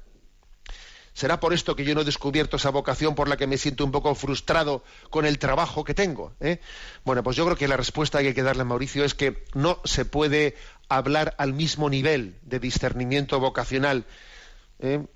¿Será 1.16 1.40
por 1.40 1.54
esto 1.54 1.74
que 1.74 1.84
yo 1.86 1.94
no 1.94 2.02
he 2.02 2.04
descubierto 2.04 2.58
esa 2.58 2.68
vocación 2.68 3.14
por 3.14 3.26
la 3.26 3.38
que 3.38 3.46
me 3.46 3.56
siento 3.56 3.86
un 3.86 3.90
poco 3.90 4.14
frustrado 4.14 4.84
con 5.08 5.24
el 5.24 5.38
trabajo 5.38 5.82
que 5.82 5.94
tengo? 5.94 6.34
Eh? 6.40 6.60
Bueno, 7.06 7.22
pues 7.22 7.36
yo 7.36 7.46
creo 7.46 7.56
que 7.56 7.68
la 7.68 7.78
respuesta 7.78 8.20
que 8.20 8.28
hay 8.28 8.34
que 8.34 8.42
darle 8.42 8.60
a 8.60 8.64
Mauricio 8.66 9.02
es 9.02 9.14
que 9.14 9.42
no 9.54 9.80
se 9.84 10.04
puede 10.04 10.56
hablar 10.90 11.34
al 11.38 11.54
mismo 11.54 11.88
nivel 11.88 12.38
de 12.42 12.60
discernimiento 12.60 13.40
vocacional, 13.40 14.04
eh, 14.78 15.06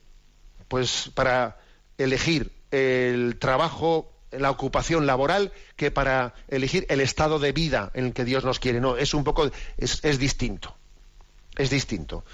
pues 0.69 1.11
para 1.13 1.59
elegir 1.99 2.51
el 2.71 3.39
trabajo, 3.39 4.11
la 4.31 4.51
ocupación 4.51 5.05
laboral, 5.05 5.53
que 5.77 5.91
para 5.91 6.33
elegir 6.49 6.87
el 6.89 7.03
estado 7.03 7.39
de 7.39 7.53
vida 7.53 7.91
en 7.93 8.07
el 8.07 8.13
que 8.15 8.25
Dios 8.25 8.43
nos 8.43 8.59
quiere. 8.59 8.81
No, 8.81 8.97
es 8.97 9.13
un 9.13 9.23
poco, 9.23 9.51
es, 9.77 10.03
es 10.03 10.19
distinto. 10.19 10.75
Es 11.59 11.69
distinto 11.69 12.25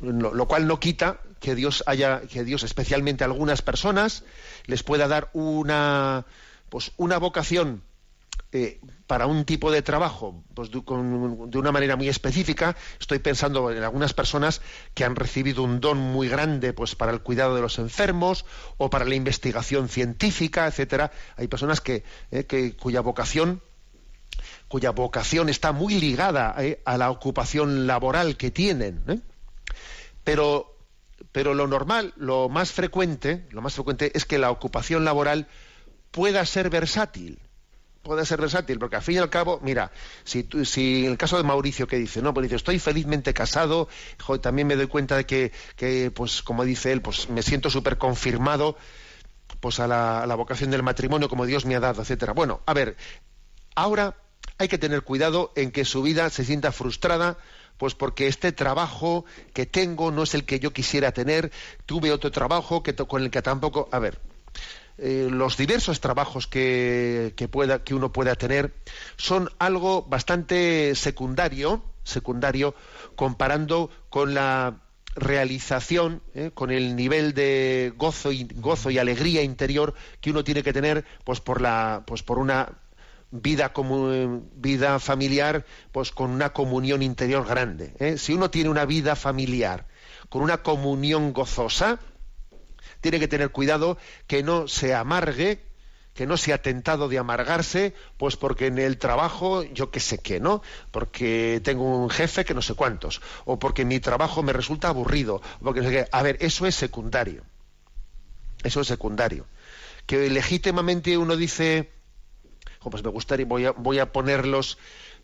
lo, 0.00 0.46
cual 0.46 0.66
no 0.66 0.78
quita 0.78 1.20
que 1.46 1.54
Dios 1.54 1.84
haya, 1.86 2.22
que 2.22 2.42
Dios 2.42 2.64
especialmente 2.64 3.22
a 3.22 3.28
algunas 3.28 3.62
personas 3.62 4.24
les 4.64 4.82
pueda 4.82 5.06
dar 5.06 5.30
una, 5.32 6.26
pues 6.68 6.90
una 6.96 7.18
vocación 7.18 7.84
eh, 8.50 8.80
para 9.06 9.28
un 9.28 9.44
tipo 9.44 9.70
de 9.70 9.80
trabajo, 9.80 10.42
pues 10.54 10.72
de, 10.72 10.82
una 10.88 11.70
manera 11.70 11.94
muy 11.94 12.08
específica. 12.08 12.74
Estoy 12.98 13.20
pensando 13.20 13.70
en 13.70 13.80
algunas 13.80 14.12
personas 14.12 14.60
que 14.92 15.04
han 15.04 15.14
recibido 15.14 15.62
un 15.62 15.78
don 15.78 15.98
muy 15.98 16.28
grande, 16.28 16.72
pues 16.72 16.96
para 16.96 17.12
el 17.12 17.20
cuidado 17.20 17.54
de 17.54 17.60
los 17.60 17.78
enfermos 17.78 18.44
o 18.76 18.90
para 18.90 19.04
la 19.04 19.14
investigación 19.14 19.88
científica, 19.88 20.66
etcétera. 20.66 21.12
Hay 21.36 21.46
personas 21.46 21.80
que, 21.80 22.02
eh, 22.32 22.42
que 22.42 22.74
cuya 22.74 23.02
vocación 23.02 23.62
cuya 24.66 24.90
vocación 24.90 25.48
está 25.48 25.70
muy 25.70 26.00
ligada 26.00 26.56
eh, 26.58 26.82
a 26.84 26.98
la 26.98 27.12
ocupación 27.12 27.86
laboral 27.86 28.36
que 28.36 28.50
tienen. 28.50 29.22
Pero, 30.24 30.75
pero 31.36 31.52
lo 31.52 31.66
normal, 31.66 32.14
lo 32.16 32.48
más 32.48 32.72
frecuente, 32.72 33.44
lo 33.50 33.60
más 33.60 33.74
frecuente 33.74 34.10
es 34.14 34.24
que 34.24 34.38
la 34.38 34.50
ocupación 34.50 35.04
laboral 35.04 35.48
pueda 36.10 36.46
ser 36.46 36.70
versátil 36.70 37.38
pueda 38.02 38.24
ser 38.24 38.40
versátil, 38.40 38.78
porque 38.78 38.96
al 38.96 39.02
fin 39.02 39.16
y 39.16 39.18
al 39.18 39.28
cabo, 39.28 39.60
mira, 39.62 39.90
si, 40.24 40.48
si 40.64 41.04
en 41.04 41.10
el 41.10 41.18
caso 41.18 41.36
de 41.36 41.42
Mauricio 41.42 41.86
que 41.86 41.98
dice, 41.98 42.22
no, 42.22 42.32
pues 42.32 42.44
dice, 42.44 42.56
estoy 42.56 42.78
felizmente 42.78 43.34
casado, 43.34 43.88
también 44.40 44.66
me 44.66 44.76
doy 44.76 44.86
cuenta 44.86 45.16
de 45.16 45.26
que, 45.26 45.52
que, 45.74 46.10
pues 46.10 46.40
como 46.40 46.64
dice 46.64 46.92
él, 46.92 47.02
pues 47.02 47.28
me 47.28 47.42
siento 47.42 47.68
súper 47.68 47.98
confirmado 47.98 48.78
pues 49.60 49.78
a 49.78 49.86
la, 49.86 50.22
a 50.22 50.26
la, 50.26 50.36
vocación 50.36 50.70
del 50.70 50.84
matrimonio 50.84 51.28
como 51.28 51.44
Dios 51.44 51.66
me 51.66 51.74
ha 51.74 51.80
dado, 51.80 52.00
etcétera. 52.00 52.32
Bueno, 52.32 52.62
a 52.64 52.72
ver, 52.72 52.96
ahora 53.74 54.16
hay 54.56 54.68
que 54.68 54.78
tener 54.78 55.02
cuidado 55.02 55.52
en 55.54 55.70
que 55.70 55.84
su 55.84 56.00
vida 56.00 56.30
se 56.30 56.44
sienta 56.44 56.72
frustrada 56.72 57.36
pues 57.78 57.94
porque 57.94 58.28
este 58.28 58.52
trabajo 58.52 59.24
que 59.52 59.66
tengo 59.66 60.10
no 60.10 60.22
es 60.22 60.34
el 60.34 60.44
que 60.44 60.60
yo 60.60 60.72
quisiera 60.72 61.12
tener, 61.12 61.50
tuve 61.86 62.12
otro 62.12 62.30
trabajo 62.30 62.82
que 62.82 62.94
con 62.94 63.22
el 63.22 63.30
que 63.30 63.42
tampoco. 63.42 63.88
A 63.92 63.98
ver, 63.98 64.20
eh, 64.98 65.28
los 65.30 65.56
diversos 65.56 66.00
trabajos 66.00 66.46
que, 66.46 67.32
pueda, 67.50 67.84
que 67.84 67.94
uno 67.94 68.12
pueda 68.12 68.34
tener 68.34 68.72
son 69.16 69.50
algo 69.58 70.02
bastante 70.02 70.94
secundario, 70.94 71.82
secundario, 72.02 72.74
comparando 73.14 73.90
con 74.08 74.32
la 74.32 74.80
realización, 75.14 76.22
eh, 76.34 76.50
con 76.52 76.70
el 76.70 76.96
nivel 76.96 77.34
de 77.34 77.92
gozo 77.96 78.32
y, 78.32 78.48
gozo 78.54 78.90
y 78.90 78.98
alegría 78.98 79.42
interior 79.42 79.94
que 80.20 80.30
uno 80.30 80.44
tiene 80.44 80.62
que 80.62 80.72
tener, 80.72 81.04
pues 81.24 81.40
por 81.40 81.60
la, 81.60 82.04
pues 82.06 82.22
por 82.22 82.38
una 82.38 82.72
vida, 83.30 83.72
vida 84.56 84.98
familiar, 84.98 85.64
pues 85.92 86.12
con 86.12 86.30
una 86.30 86.52
comunión 86.52 87.02
interior 87.02 87.46
grande. 87.46 87.94
¿eh? 87.98 88.18
Si 88.18 88.32
uno 88.32 88.50
tiene 88.50 88.70
una 88.70 88.84
vida 88.84 89.16
familiar 89.16 89.86
con 90.28 90.42
una 90.42 90.62
comunión 90.62 91.32
gozosa, 91.32 91.98
tiene 93.00 93.20
que 93.20 93.28
tener 93.28 93.50
cuidado 93.50 93.98
que 94.26 94.42
no 94.42 94.68
se 94.68 94.94
amargue, 94.94 95.62
que 96.14 96.26
no 96.26 96.36
sea 96.36 96.62
tentado 96.62 97.08
de 97.08 97.18
amargarse, 97.18 97.94
pues 98.16 98.36
porque 98.36 98.66
en 98.66 98.78
el 98.78 98.98
trabajo 98.98 99.62
yo 99.62 99.90
qué 99.90 100.00
sé 100.00 100.18
qué, 100.18 100.40
¿no? 100.40 100.62
Porque 100.90 101.60
tengo 101.62 101.84
un 101.84 102.10
jefe 102.10 102.44
que 102.44 102.54
no 102.54 102.62
sé 102.62 102.74
cuántos, 102.74 103.20
o 103.44 103.58
porque 103.58 103.84
mi 103.84 104.00
trabajo 104.00 104.42
me 104.42 104.52
resulta 104.52 104.88
aburrido, 104.88 105.42
porque 105.62 105.80
no 105.80 105.88
sé 105.88 105.92
qué. 105.92 106.08
A 106.10 106.22
ver, 106.22 106.38
eso 106.40 106.66
es 106.66 106.74
secundario. 106.74 107.44
Eso 108.64 108.80
es 108.80 108.88
secundario. 108.88 109.46
Que 110.06 110.30
legítimamente 110.30 111.18
uno 111.18 111.36
dice, 111.36 111.92
pues 112.82 113.02
me 113.02 113.10
gustaría, 113.10 113.46
voy 113.46 113.66
a, 113.66 113.72
voy 113.72 113.98
a 113.98 114.12
ponerlos 114.12 114.78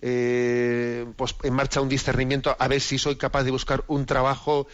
eh, 0.05 1.07
pues 1.17 1.37
en 1.45 1.55
marcha 1.55 1.81
un 1.81 1.89
discernimiento 1.89 2.57
a 2.59 2.67
ver 2.67 2.81
si 2.81 2.99
soy 2.99 3.15
capaz 3.15 3.45
de 3.45 3.53
buscar 3.53 3.85
un 3.87 4.05
trabajo 4.05 4.67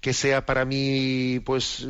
que 0.00 0.12
sea 0.12 0.46
para 0.46 0.64
mí 0.64 1.40
pues, 1.44 1.86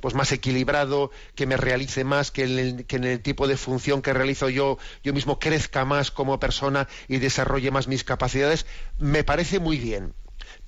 pues 0.00 0.14
más 0.14 0.32
equilibrado, 0.32 1.10
que 1.34 1.46
me 1.46 1.58
realice 1.58 2.04
más, 2.04 2.30
que 2.30 2.44
en, 2.44 2.58
el, 2.58 2.86
que 2.86 2.96
en 2.96 3.04
el 3.04 3.20
tipo 3.20 3.46
de 3.46 3.56
función 3.56 4.00
que 4.00 4.14
realizo 4.14 4.48
yo, 4.48 4.78
yo 5.02 5.12
mismo 5.12 5.38
crezca 5.38 5.84
más 5.84 6.10
como 6.10 6.40
persona 6.40 6.88
y 7.08 7.18
desarrolle 7.18 7.70
más 7.70 7.88
mis 7.88 8.04
capacidades, 8.04 8.64
me 8.98 9.24
parece 9.24 9.58
muy 9.58 9.76
bien. 9.78 10.14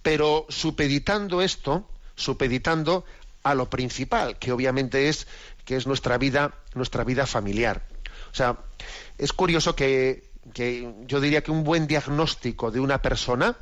Pero 0.02 0.46
supeditando 0.48 1.40
esto, 1.40 1.88
supeditando 2.16 3.04
a 3.42 3.54
lo 3.54 3.70
principal, 3.70 4.38
que 4.38 4.52
obviamente 4.52 5.08
es 5.08 5.26
que 5.64 5.76
es 5.76 5.86
nuestra 5.86 6.18
vida, 6.18 6.54
nuestra 6.74 7.04
vida 7.04 7.26
familiar. 7.26 7.82
O 8.30 8.34
sea, 8.34 8.58
es 9.18 9.32
curioso 9.32 9.74
que 9.74 10.30
que 10.52 10.94
yo 11.06 11.20
diría 11.20 11.42
que 11.42 11.50
un 11.50 11.64
buen 11.64 11.86
diagnóstico 11.86 12.70
de 12.70 12.80
una 12.80 13.02
persona, 13.02 13.56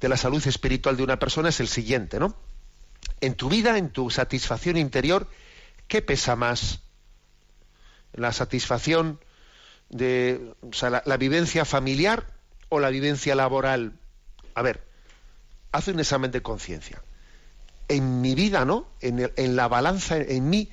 de 0.00 0.08
la 0.08 0.16
salud 0.16 0.44
espiritual 0.46 0.96
de 0.96 1.02
una 1.02 1.18
persona, 1.18 1.48
es 1.48 1.60
el 1.60 1.68
siguiente, 1.68 2.18
¿no? 2.18 2.36
En 3.20 3.34
tu 3.34 3.48
vida, 3.48 3.78
en 3.78 3.90
tu 3.90 4.10
satisfacción 4.10 4.76
interior, 4.76 5.28
¿qué 5.88 6.02
pesa 6.02 6.36
más? 6.36 6.80
¿La 8.12 8.32
satisfacción 8.32 9.20
de 9.88 10.54
o 10.62 10.72
sea, 10.72 11.02
la, 11.04 11.16
vivencia 11.16 11.64
familiar 11.64 12.26
o 12.68 12.80
la 12.80 12.90
vivencia 12.90 13.34
laboral? 13.34 13.98
A 14.54 14.62
ver, 14.62 14.84
haz 15.72 15.88
un 15.88 16.00
examen 16.00 16.30
de 16.30 16.42
conciencia. 16.42 17.02
En 17.88 18.20
mi 18.20 18.34
vida, 18.34 18.64
¿no? 18.64 18.88
En 19.00 19.56
la 19.56 19.68
balanza, 19.68 20.16
en 20.16 20.48
mí, 20.48 20.70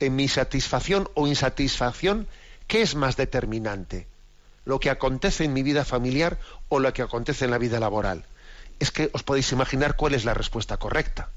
en 0.00 0.16
mi 0.16 0.28
satisfacción 0.28 1.08
o 1.14 1.26
insatisfacción, 1.26 2.26
¿qué 2.66 2.82
es 2.82 2.94
más 2.94 3.16
determinante? 3.16 4.06
¿Lo 4.64 4.78
que 4.78 4.90
acontece 4.90 5.44
en 5.44 5.52
mi 5.52 5.62
vida 5.62 5.84
familiar 5.84 6.38
o 6.68 6.78
lo 6.78 6.92
que 6.92 7.02
acontece 7.02 7.44
en 7.44 7.50
la 7.50 7.58
vida 7.58 7.80
laboral? 7.80 8.24
Es 8.78 8.90
que 8.90 9.10
os 9.12 9.22
podéis 9.22 9.50
imaginar 9.52 9.96
cuál 9.96 10.14
es 10.14 10.24
la 10.24 10.34
respuesta 10.34 10.76
correcta. 10.76 11.30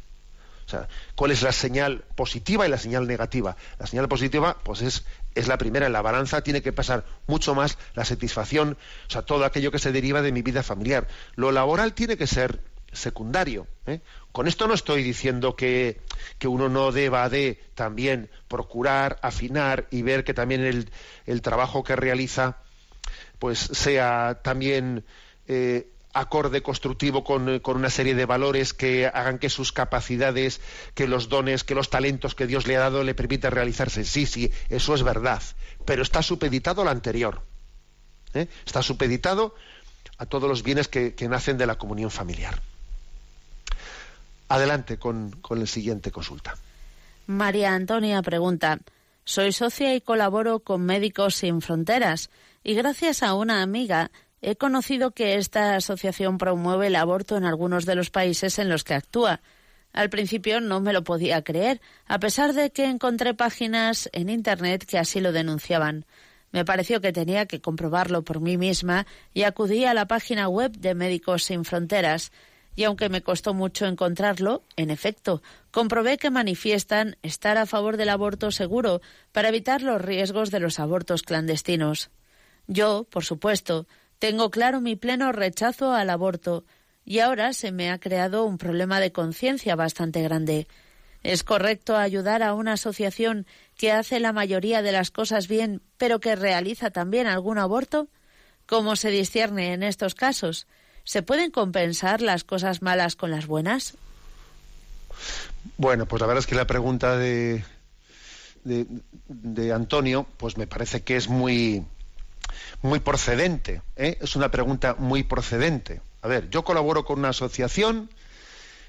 O 0.65 0.69
sea, 0.69 0.87
cuál 1.15 1.31
es 1.31 1.43
la 1.43 1.51
señal 1.51 2.03
positiva 2.15 2.65
y 2.65 2.69
la 2.69 2.77
señal 2.77 3.07
negativa. 3.07 3.55
La 3.77 3.85
señal 3.85 4.07
positiva, 4.07 4.57
pues 4.63 4.81
es, 4.81 5.05
es 5.35 5.47
la 5.47 5.59
primera. 5.59 5.85
En 5.85 5.93
la 5.93 6.01
balanza 6.01 6.41
tiene 6.41 6.63
que 6.63 6.73
pasar 6.73 7.05
mucho 7.27 7.53
más 7.53 7.77
la 7.93 8.03
satisfacción, 8.03 8.77
o 9.07 9.11
sea, 9.11 9.21
todo 9.21 9.45
aquello 9.45 9.71
que 9.71 9.77
se 9.77 9.91
deriva 9.91 10.23
de 10.23 10.31
mi 10.31 10.41
vida 10.41 10.63
familiar. 10.63 11.07
Lo 11.35 11.51
laboral 11.51 11.93
tiene 11.93 12.17
que 12.17 12.25
ser 12.25 12.61
secundario. 12.95 13.67
¿eh? 13.85 14.01
Con 14.31 14.47
esto 14.47 14.67
no 14.67 14.73
estoy 14.73 15.03
diciendo 15.03 15.55
que, 15.55 16.01
que 16.39 16.47
uno 16.47 16.69
no 16.69 16.91
deba 16.91 17.29
de 17.29 17.59
también 17.75 18.29
procurar, 18.47 19.19
afinar 19.21 19.87
y 19.91 20.01
ver 20.01 20.23
que 20.23 20.33
también 20.33 20.65
el, 20.65 20.89
el 21.25 21.41
trabajo 21.41 21.83
que 21.83 21.95
realiza 21.95 22.57
pues 23.39 23.59
sea 23.59 24.39
también 24.41 25.05
eh, 25.47 25.87
acorde 26.13 26.63
constructivo 26.63 27.23
con, 27.23 27.59
con 27.59 27.75
una 27.75 27.89
serie 27.89 28.15
de 28.15 28.25
valores 28.25 28.73
que 28.73 29.05
hagan 29.05 29.37
que 29.37 29.49
sus 29.49 29.73
capacidades, 29.73 30.61
que 30.93 31.07
los 31.07 31.27
dones, 31.27 31.63
que 31.63 31.75
los 31.75 31.89
talentos 31.89 32.35
que 32.35 32.47
Dios 32.47 32.67
le 32.67 32.77
ha 32.77 32.79
dado 32.79 33.03
le 33.03 33.13
permitan 33.13 33.51
realizarse. 33.51 34.05
Sí, 34.05 34.25
sí, 34.25 34.51
eso 34.69 34.95
es 34.95 35.03
verdad, 35.03 35.43
pero 35.83 36.01
está 36.01 36.23
supeditado 36.23 36.81
al 36.81 36.87
anterior. 36.87 37.41
¿eh? 38.33 38.47
Está 38.65 38.81
supeditado 38.81 39.55
a 40.17 40.25
todos 40.25 40.47
los 40.47 40.63
bienes 40.63 40.87
que, 40.87 41.13
que 41.15 41.27
nacen 41.27 41.57
de 41.57 41.65
la 41.65 41.77
comunión 41.77 42.09
familiar. 42.09 42.61
Adelante 44.47 44.97
con, 44.97 45.31
con 45.41 45.65
siguiente 45.67 46.11
consulta. 46.11 46.55
María 47.27 47.73
Antonia 47.73 48.21
pregunta, 48.21 48.79
soy 49.23 49.51
socia 49.51 49.95
y 49.95 50.01
colaboro 50.01 50.59
con 50.59 50.85
Médicos 50.85 51.35
Sin 51.35 51.61
Fronteras 51.61 52.29
y 52.63 52.75
gracias 52.75 53.23
a 53.23 53.33
una 53.33 53.63
amiga 53.63 54.11
he 54.41 54.55
conocido 54.55 55.11
que 55.11 55.35
esta 55.35 55.75
asociación 55.75 56.37
promueve 56.37 56.87
el 56.87 56.95
aborto 56.95 57.35
en 57.35 57.45
algunos 57.45 57.85
de 57.85 57.95
los 57.95 58.11
países 58.11 58.59
en 58.59 58.69
los 58.69 58.83
que 58.83 58.93
actúa. 58.93 59.41
Al 59.91 60.11
principio 60.11 60.61
no 60.61 60.81
me 60.81 60.93
lo 60.93 61.03
podía 61.03 61.43
creer, 61.43 61.81
a 62.05 62.19
pesar 62.19 62.53
de 62.53 62.69
que 62.69 62.85
encontré 62.85 63.33
páginas 63.33 64.09
en 64.13 64.29
Internet 64.29 64.85
que 64.85 64.99
así 64.99 65.19
lo 65.21 65.31
denunciaban. 65.31 66.05
Me 66.51 66.63
pareció 66.63 67.01
que 67.01 67.11
tenía 67.11 67.47
que 67.47 67.61
comprobarlo 67.61 68.23
por 68.23 68.39
mí 68.39 68.57
misma 68.57 69.07
y 69.33 69.43
acudí 69.43 69.85
a 69.85 69.93
la 69.93 70.05
página 70.05 70.47
web 70.47 70.73
de 70.73 70.93
Médicos 70.93 71.43
Sin 71.43 71.65
Fronteras. 71.65 72.31
Y 72.75 72.83
aunque 72.83 73.09
me 73.09 73.21
costó 73.21 73.53
mucho 73.53 73.85
encontrarlo, 73.85 74.63
en 74.75 74.89
efecto, 74.89 75.41
comprobé 75.71 76.17
que 76.17 76.29
manifiestan 76.29 77.17
estar 77.23 77.57
a 77.57 77.65
favor 77.65 77.95
del 77.95 78.09
aborto 78.09 78.51
seguro 78.51 79.01
para 79.31 79.49
evitar 79.49 79.81
los 79.81 80.01
riesgos 80.01 80.51
de 80.51 80.59
los 80.59 80.79
abortos 80.79 81.23
clandestinos. 81.23 82.09
Yo, 82.67 83.05
por 83.09 83.23
supuesto, 83.23 83.87
tengo 84.19 84.49
claro 84.51 84.81
mi 84.81 84.95
pleno 84.95 85.31
rechazo 85.31 85.93
al 85.93 86.09
aborto 86.09 86.65
y 87.05 87.19
ahora 87.19 87.53
se 87.53 87.71
me 87.71 87.91
ha 87.91 87.99
creado 87.99 88.45
un 88.45 88.57
problema 88.57 88.99
de 88.99 89.11
conciencia 89.11 89.75
bastante 89.75 90.21
grande. 90.21 90.67
¿Es 91.23 91.43
correcto 91.43 91.95
ayudar 91.95 92.43
a 92.43 92.53
una 92.53 92.73
asociación 92.73 93.47
que 93.77 93.91
hace 93.91 94.19
la 94.19 94.33
mayoría 94.33 94.81
de 94.81 94.91
las 94.91 95.11
cosas 95.11 95.47
bien, 95.47 95.81
pero 95.97 96.19
que 96.19 96.35
realiza 96.35 96.91
también 96.91 97.27
algún 97.27 97.57
aborto? 97.57 98.09
¿Cómo 98.65 98.95
se 98.95 99.09
discierne 99.09 99.73
en 99.73 99.83
estos 99.83 100.15
casos? 100.15 100.67
¿Se 101.05 101.21
pueden 101.21 101.51
compensar 101.51 102.21
las 102.21 102.43
cosas 102.43 102.81
malas 102.81 103.15
con 103.15 103.31
las 103.31 103.45
buenas? 103.45 103.93
Bueno, 105.77 106.07
pues 106.07 106.19
la 106.19 106.27
verdad 106.27 106.39
es 106.39 106.47
que 106.47 106.55
la 106.55 106.67
pregunta 106.67 107.15
de, 107.15 107.63
de, 108.63 109.71
Antonio, 109.71 110.25
pues 110.37 110.57
me 110.57 110.67
parece 110.67 111.03
que 111.03 111.15
es 111.15 111.29
muy, 111.29 111.85
muy 112.81 112.99
procedente. 112.99 113.81
¿eh? 113.95 114.17
Es 114.19 114.35
una 114.35 114.49
pregunta 114.49 114.95
muy 114.97 115.23
procedente. 115.23 116.01
A 116.23 116.27
ver, 116.27 116.49
yo 116.49 116.63
colaboro 116.63 117.05
con 117.05 117.19
una 117.19 117.29
asociación 117.29 118.09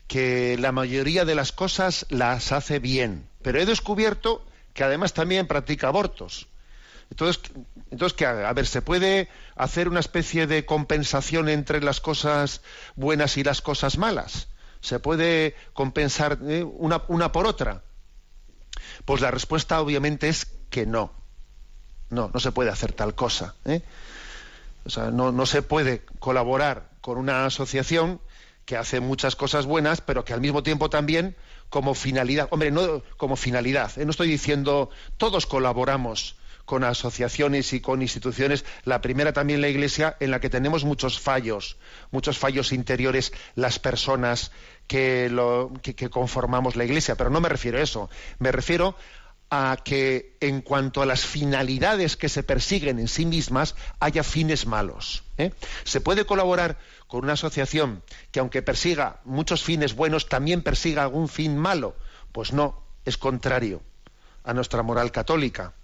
que 0.08 0.56
la 0.58 0.72
mayoría 0.72 1.26
de 1.26 1.34
las 1.34 1.52
cosas 1.52 2.06
las 2.08 2.50
hace 2.52 2.78
bien, 2.78 3.28
pero 3.42 3.60
he 3.60 3.66
descubierto 3.66 4.42
que 4.72 4.84
además 4.84 5.12
también 5.12 5.46
practica 5.46 5.88
abortos. 5.88 6.48
Entonces, 7.10 7.42
entonces 7.90 8.16
¿qué? 8.16 8.26
A 8.26 8.52
ver, 8.52 8.66
¿se 8.66 8.82
puede 8.82 9.28
hacer 9.54 9.88
una 9.88 10.00
especie 10.00 10.46
de 10.46 10.66
compensación 10.66 11.48
entre 11.48 11.80
las 11.80 12.00
cosas 12.00 12.62
buenas 12.94 13.36
y 13.36 13.44
las 13.44 13.62
cosas 13.62 13.98
malas? 13.98 14.48
¿Se 14.80 14.98
puede 14.98 15.54
compensar 15.72 16.38
eh, 16.42 16.62
una, 16.62 17.02
una 17.08 17.32
por 17.32 17.46
otra? 17.46 17.82
Pues 19.04 19.20
la 19.20 19.30
respuesta 19.30 19.80
obviamente 19.80 20.28
es 20.28 20.46
que 20.70 20.86
no. 20.86 21.12
No, 22.10 22.30
no 22.32 22.40
se 22.40 22.52
puede 22.52 22.70
hacer 22.70 22.92
tal 22.92 23.14
cosa. 23.14 23.54
¿eh? 23.64 23.82
O 24.84 24.90
sea, 24.90 25.10
no, 25.10 25.32
no 25.32 25.46
se 25.46 25.62
puede 25.62 26.04
colaborar 26.18 26.90
con 27.00 27.18
una 27.18 27.46
asociación 27.46 28.20
que 28.64 28.76
hace 28.76 29.00
muchas 29.00 29.36
cosas 29.36 29.64
buenas, 29.66 30.00
pero 30.00 30.24
que 30.24 30.32
al 30.32 30.40
mismo 30.40 30.62
tiempo 30.62 30.90
también 30.90 31.36
como 31.70 31.94
finalidad, 31.94 32.48
hombre, 32.50 32.70
no 32.70 33.02
como 33.16 33.36
finalidad, 33.36 33.96
¿eh? 33.96 34.04
no 34.04 34.10
estoy 34.10 34.28
diciendo 34.28 34.90
todos 35.16 35.46
colaboramos 35.46 36.36
con 36.66 36.84
asociaciones 36.84 37.72
y 37.72 37.80
con 37.80 38.02
instituciones, 38.02 38.64
la 38.84 39.00
primera 39.00 39.32
también 39.32 39.62
la 39.62 39.68
Iglesia, 39.68 40.16
en 40.20 40.30
la 40.30 40.40
que 40.40 40.50
tenemos 40.50 40.84
muchos 40.84 41.18
fallos, 41.18 41.78
muchos 42.10 42.38
fallos 42.38 42.72
interiores 42.72 43.32
las 43.54 43.78
personas 43.78 44.50
que, 44.86 45.30
lo, 45.30 45.72
que, 45.82 46.10
conformamos 46.10 46.76
la 46.76 46.84
Iglesia, 46.84 47.14
pero 47.14 47.30
no 47.30 47.40
me 47.40 47.48
refiero 47.48 47.78
a 47.78 47.82
eso, 47.82 48.10
me 48.38 48.52
refiero 48.52 48.96
a 49.48 49.78
que 49.84 50.36
en 50.40 50.60
cuanto 50.60 51.02
a 51.02 51.06
las 51.06 51.24
finalidades 51.24 52.16
que 52.16 52.28
se 52.28 52.42
persiguen 52.42 52.98
en 52.98 53.06
sí 53.06 53.24
mismas 53.24 53.76
haya 54.00 54.24
fines 54.24 54.66
malos. 54.66 55.22
¿eh? 55.38 55.52
Se 55.84 56.00
puede 56.00 56.26
colaborar 56.26 56.78
con 57.06 57.22
una 57.22 57.34
asociación 57.34 58.02
que 58.32 58.40
aunque 58.40 58.62
persiga 58.62 59.20
muchos 59.24 59.62
fines 59.62 59.94
buenos, 59.94 60.28
también 60.28 60.62
persiga 60.62 61.04
algún 61.04 61.28
fin 61.28 61.56
malo. 61.56 61.94
Pues 62.32 62.52
no, 62.52 62.82
es 63.04 63.16
contrario 63.16 63.82
a 64.42 64.52
nuestra 64.52 64.82
moral 64.82 65.12
católica. 65.12 65.74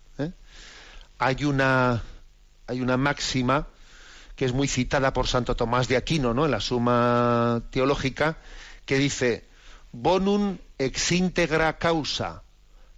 Hay, 1.24 1.44
una, 1.44 2.02
hay 2.66 2.80
una 2.80 2.96
máxima 2.96 3.68
que 4.34 4.44
es 4.44 4.52
muy 4.52 4.66
citada 4.66 5.12
por 5.12 5.28
Santo 5.28 5.54
Tomás 5.54 5.86
de 5.86 5.96
Aquino 5.96 6.34
¿no? 6.34 6.46
en 6.46 6.50
la 6.50 6.58
Suma 6.58 7.62
Teológica, 7.70 8.38
que 8.86 8.98
dice, 8.98 9.48
bonum 9.92 10.58
ex 10.78 11.12
integra 11.12 11.78
causa, 11.78 12.42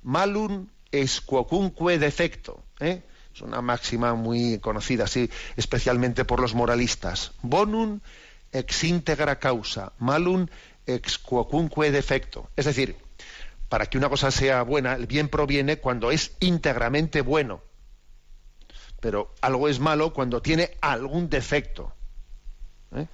malum 0.02 0.68
es 0.90 1.20
quocunque 1.20 1.98
defecto. 1.98 2.64
¿eh? 2.80 3.02
Es 3.34 3.42
una 3.42 3.60
máxima 3.60 4.14
muy 4.14 4.58
conocida, 4.58 5.06
sí, 5.06 5.28
especialmente 5.56 6.24
por 6.24 6.40
los 6.40 6.54
moralistas. 6.54 7.32
Bonum 7.42 8.00
ex 8.52 8.84
integra 8.84 9.38
causa, 9.38 9.92
malum 9.98 10.46
ex 10.86 11.18
quocunque 11.18 11.90
defecto. 11.90 12.48
Es 12.56 12.64
decir, 12.64 12.96
para 13.68 13.84
que 13.84 13.98
una 13.98 14.08
cosa 14.08 14.30
sea 14.30 14.62
buena, 14.62 14.94
el 14.94 15.06
bien 15.06 15.28
proviene 15.28 15.76
cuando 15.76 16.10
es 16.10 16.32
íntegramente 16.40 17.20
bueno. 17.20 17.60
Pero 19.04 19.34
algo 19.42 19.68
es 19.68 19.80
malo 19.80 20.14
cuando 20.14 20.40
tiene 20.40 20.78
algún 20.80 21.28
defecto. 21.28 21.92
¿eh? 22.96 23.06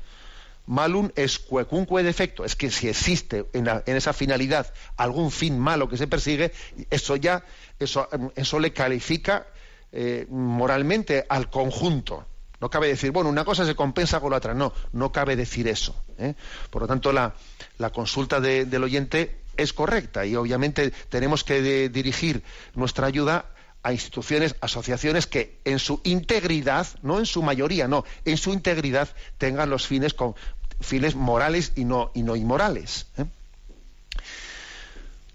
Malum 0.67 1.11
es 1.17 1.41
quecunque 1.41 2.05
defecto. 2.05 2.45
Es 2.45 2.55
que 2.55 2.71
si 2.71 2.89
existe 2.89 3.47
en, 3.55 3.65
la, 3.65 3.83
en, 3.85 3.97
esa 3.97 4.13
finalidad 4.13 4.73
algún 4.97 5.33
fin 5.33 5.59
malo 5.59 5.89
que 5.89 5.97
se 5.97 6.07
persigue, 6.07 6.53
eso 6.91 7.17
ya, 7.17 7.45
eso, 7.81 8.09
eso 8.37 8.61
le 8.61 8.73
califica 8.73 9.49
eh, 9.91 10.29
moralmente 10.31 11.27
al 11.29 11.51
conjunto. 11.51 12.25
No 12.61 12.71
cabe 12.71 12.87
decir, 12.87 13.11
bueno, 13.11 13.29
una 13.29 13.45
cosa 13.45 13.67
se 13.67 13.75
compensa 13.75 14.21
con 14.21 14.31
la 14.31 14.37
otra. 14.37 14.55
No, 14.55 14.73
no 14.93 15.11
cabe 15.11 15.35
decir 15.35 15.67
eso. 15.67 15.97
¿eh? 16.19 16.35
Por 16.71 16.83
lo 16.83 16.87
tanto, 16.87 17.13
la, 17.13 17.35
la 17.79 17.91
consulta 17.91 18.39
de, 18.41 18.65
del 18.65 18.85
oyente 18.85 19.41
es 19.57 19.73
correcta 19.73 20.25
y 20.25 20.37
obviamente 20.37 20.93
tenemos 21.09 21.43
que 21.43 21.89
dirigir 21.89 22.45
nuestra 22.77 23.09
ayuda 23.09 23.47
a 23.83 23.93
instituciones, 23.93 24.57
asociaciones 24.61 25.27
que 25.27 25.59
en 25.65 25.79
su 25.79 26.01
integridad, 26.05 26.87
no 27.03 27.19
en 27.19 27.27
su 27.27 27.43
mayoría, 27.43 27.89
no, 27.89 28.05
en 28.25 28.37
su 28.37 28.53
integridad 28.53 29.09
tengan 29.39 29.71
los 29.71 29.87
fines 29.87 30.15
con 30.15 30.35
fines 30.81 31.15
morales 31.15 31.73
y 31.77 31.85
no, 31.85 32.11
y 32.15 32.23
no 32.23 32.37
inmorales. 32.37 33.07
¿eh? 33.17 33.25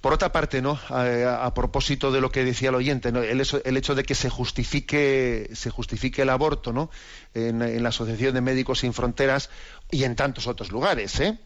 Por 0.01 0.13
otra 0.13 0.31
parte, 0.31 0.61
¿no? 0.61 0.79
A, 0.89 1.51
propósito 1.55 2.11
de 2.11 2.21
lo 2.21 2.31
que 2.31 2.43
decía 2.43 2.69
el 2.69 2.75
oyente, 2.75 3.11
¿no? 3.11 3.23
el, 3.23 3.41
hecho, 3.41 3.95
de 3.95 4.03
que 4.03 4.13
se 4.13 4.29
justifique, 4.29 5.49
se 5.53 5.71
justifique 5.71 6.21
el 6.21 6.29
aborto, 6.29 6.71
¿no? 6.71 6.91
En, 7.33 7.63
en, 7.63 7.81
la 7.81 7.89
Asociación 7.89 8.35
de 8.35 8.41
Médicos 8.41 8.81
Sin 8.81 8.93
Fronteras 8.93 9.49
y 9.89 10.03
en 10.03 10.15
tantos 10.15 10.45
otros 10.45 10.71
lugares, 10.71 11.19
¿eh? 11.21 11.39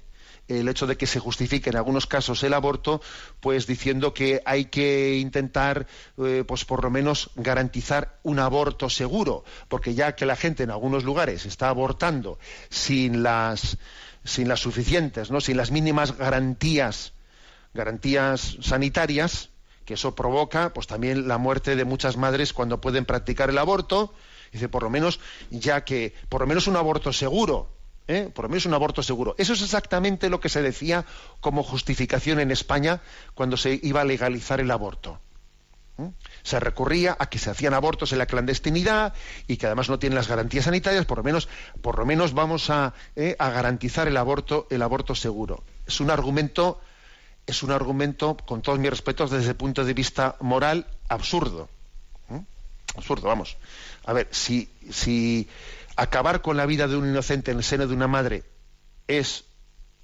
El 0.50 0.68
hecho 0.68 0.88
de 0.88 0.97
que 0.97 1.08
se 1.08 1.20
justifique 1.20 1.70
en 1.70 1.78
algunos 1.78 2.08
casos 2.08 2.43
el 2.43 2.54
aborto, 2.54 3.02
pues 3.39 3.68
diciendo 3.68 4.14
que 4.14 4.41
hay 4.45 4.66
que 4.66 5.18
intentar, 5.18 5.88
eh, 6.18 6.43
pues 6.45 6.66
por 6.66 6.84
lo 6.84 6.89
menos 6.89 7.30
garantizar 7.36 8.20
un 8.24 8.39
aborto 8.39 8.89
seguro, 8.89 9.43
porque 9.68 9.93
ya 9.93 10.16
que 10.16 10.26
la 10.26 10.36
gente 10.36 10.64
en 10.64 10.72
algunos 10.72 11.04
lugares 11.04 11.45
está 11.45 11.70
abortando 11.70 12.39
sin 12.70 13.24
las 13.24 13.78
sin 14.26 14.50
las 14.50 14.60
suficientes, 14.60 15.32
no, 15.32 15.39
sin 15.39 15.56
las 15.56 15.72
mínimas 15.72 16.18
garantías 16.18 17.14
garantías 17.74 18.58
sanitarias, 18.62 19.50
que 19.86 19.93
eso 19.93 20.16
provoca, 20.16 20.74
pues 20.74 20.88
también 20.88 21.28
la 21.28 21.38
muerte 21.38 21.76
de 21.76 21.86
muchas 21.86 22.18
madres 22.18 22.54
cuando 22.54 22.82
pueden 22.82 23.06
practicar 23.06 23.50
el 23.50 23.58
aborto. 23.58 24.14
Dice, 24.52 24.70
por 24.70 24.84
lo 24.84 24.89
menos, 24.89 25.20
ya 25.52 25.84
que, 25.84 26.14
por 26.30 26.41
lo 26.41 26.47
menos 26.47 26.68
un 26.68 26.76
aborto 26.76 27.14
seguro, 27.14 27.70
¿eh? 28.10 28.30
por 28.34 28.45
lo 28.45 28.49
menos 28.49 28.66
un 28.66 28.74
aborto 28.74 29.01
seguro. 29.03 29.36
Eso 29.38 29.53
es 29.53 29.62
exactamente 29.62 30.30
lo 30.30 30.41
que 30.41 30.49
se 30.49 30.62
decía 30.62 31.05
como 31.39 31.64
justificación 31.64 32.39
en 32.39 32.51
España 32.51 33.01
cuando 33.36 33.55
se 33.55 33.80
iba 33.82 34.01
a 34.01 34.05
legalizar 34.05 34.60
el 34.60 34.72
aborto. 34.72 35.20
¿eh? 35.99 36.10
Se 36.43 36.60
recurría 36.60 37.16
a 37.18 37.30
que 37.30 37.38
se 37.38 37.51
hacían 37.51 37.76
abortos 37.76 38.12
en 38.12 38.18
la 38.18 38.26
clandestinidad 38.26 39.14
y 39.47 39.57
que 39.57 39.68
además 39.68 39.89
no 39.89 39.99
tienen 39.99 40.16
las 40.16 40.28
garantías 40.28 40.66
sanitarias, 40.66 41.05
por 41.05 41.20
lo 41.20 41.24
menos, 41.24 41.47
por 41.82 41.99
lo 41.99 42.05
menos 42.05 42.34
vamos 42.34 42.70
a, 42.72 42.93
¿eh? 43.16 43.36
a 43.38 43.49
garantizar 43.51 44.07
el 44.07 44.18
aborto, 44.18 44.68
el 44.72 44.82
aborto 44.82 45.14
seguro. 45.14 45.64
Es 45.86 46.01
un 46.01 46.10
argumento, 46.10 46.82
es 47.45 47.62
un 47.62 47.72
argumento, 47.72 48.36
con 48.36 48.64
todos 48.64 48.80
mis 48.80 48.89
respetos, 48.89 49.30
desde 49.30 49.49
el 49.51 49.55
punto 49.55 49.86
de 49.86 49.93
vista 49.93 50.36
moral, 50.41 50.88
absurdo. 51.07 51.70
Absurdo, 52.95 53.28
vamos. 53.28 53.55
A 54.05 54.14
ver, 54.14 54.28
si, 54.32 54.68
si 54.89 55.47
acabar 56.00 56.41
con 56.41 56.56
la 56.56 56.66
vida 56.66 56.88
de 56.88 56.95
un 56.95 57.10
inocente 57.10 57.52
en 57.52 57.58
el 57.58 57.64
seno 57.64 57.86
de 57.86 57.93
una 57.93 58.08
madre 58.08 58.43
es 59.08 59.43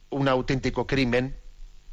un 0.09 0.27
auténtico 0.27 0.85
crimen, 0.85 1.37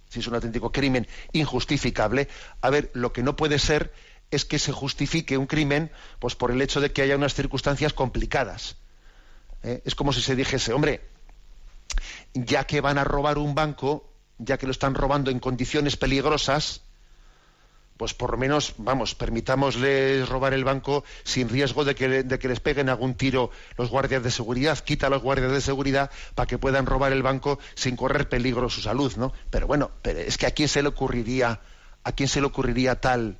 si 0.09 0.21
es 0.21 0.27
un 0.27 0.35
auténtico 0.35 0.73
crimen 0.73 1.07
injustificable, 1.33 2.29
a 2.61 2.71
ver, 2.71 2.91
lo 2.95 3.13
que 3.13 3.23
no 3.23 3.37
puede 3.37 3.59
ser 3.59 3.93
es 4.33 4.45
que 4.45 4.59
se 4.59 4.73
justifique 4.73 5.39
un 5.39 5.47
crimen 5.47 5.93
pues 6.19 6.35
por 6.35 6.51
el 6.51 6.61
hecho 6.63 6.81
de 6.81 6.91
que 6.91 7.03
haya 7.03 7.17
unas 7.17 7.35
circunstancias 7.35 7.93
complicadas. 7.93 8.77
¿Eh? 9.63 9.83
Es 9.85 9.95
como 9.95 10.13
si 10.13 10.21
se 10.21 10.35
dijese, 10.35 10.73
hombre, 10.73 11.01
ya 12.35 12.65
que 12.65 12.81
van 12.81 12.99
a 12.99 13.05
robar 13.05 13.39
un 13.39 13.55
banco, 13.55 14.11
ya 14.39 14.59
que 14.59 14.67
lo 14.67 14.73
están 14.73 14.95
robando 14.95 15.31
en 15.31 15.39
condiciones 15.39 15.97
peligrosas, 15.97 16.83
pues 18.03 18.15
por 18.15 18.33
lo 18.33 18.37
menos, 18.37 18.75
vamos, 18.79 19.15
permitámosles 19.15 20.29
robar 20.29 20.55
el 20.55 20.65
banco 20.65 21.05
sin 21.23 21.49
riesgo 21.49 21.85
de 21.85 21.95
que, 21.95 22.49
les 22.49 22.59
peguen 22.59 22.89
algún 22.89 23.15
tiro 23.15 23.53
los 23.79 23.91
guardias 23.91 24.25
de 24.25 24.33
seguridad. 24.33 24.77
Quita 24.81 25.07
a 25.07 25.11
los 25.11 25.23
guardias 25.23 25.53
de 25.53 25.61
seguridad 25.61 26.11
para 26.35 26.49
que 26.49 26.59
puedan 26.59 26.85
robar 26.85 27.13
el 27.13 27.23
banco 27.23 27.61
sin 27.77 27.95
correr 27.95 28.29
peligro 28.29 28.69
su 28.71 28.81
salud, 28.81 29.15
¿no? 29.15 29.33
Pero 29.51 29.69
bueno, 29.69 29.93
pero 30.03 30.19
es 30.19 30.37
que 30.37 30.47
a 30.47 30.51
quién 30.51 30.69
se 30.69 30.83
le 30.83 30.89
ocurriría, 30.89 31.61
a 32.03 32.11
quién 32.11 32.29
se 32.29 32.41
le 32.41 32.49
ocurriría 32.49 33.01
tal, 33.01 33.39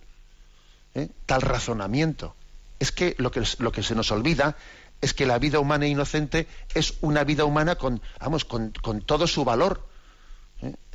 ¿eh? 0.95 1.09
tal 1.27 1.43
razonamiento. 1.43 2.37
Es 2.79 2.93
que 2.93 3.17
lo, 3.19 3.33
que 3.33 3.43
lo 3.59 3.73
que 3.73 3.83
se 3.83 3.97
nos 3.97 4.13
olvida 4.13 4.57
es 5.01 5.13
que 5.13 5.27
la 5.27 5.41
vida 5.41 5.59
humana 5.59 5.89
inocente 5.89 6.47
es 6.73 6.95
una 7.01 7.25
vida 7.25 7.45
humana 7.45 7.75
con, 7.75 8.01
vamos, 8.21 8.45
con, 8.45 8.71
con 8.81 9.03
todo 9.03 9.27
su 9.27 9.45
valor 9.45 9.89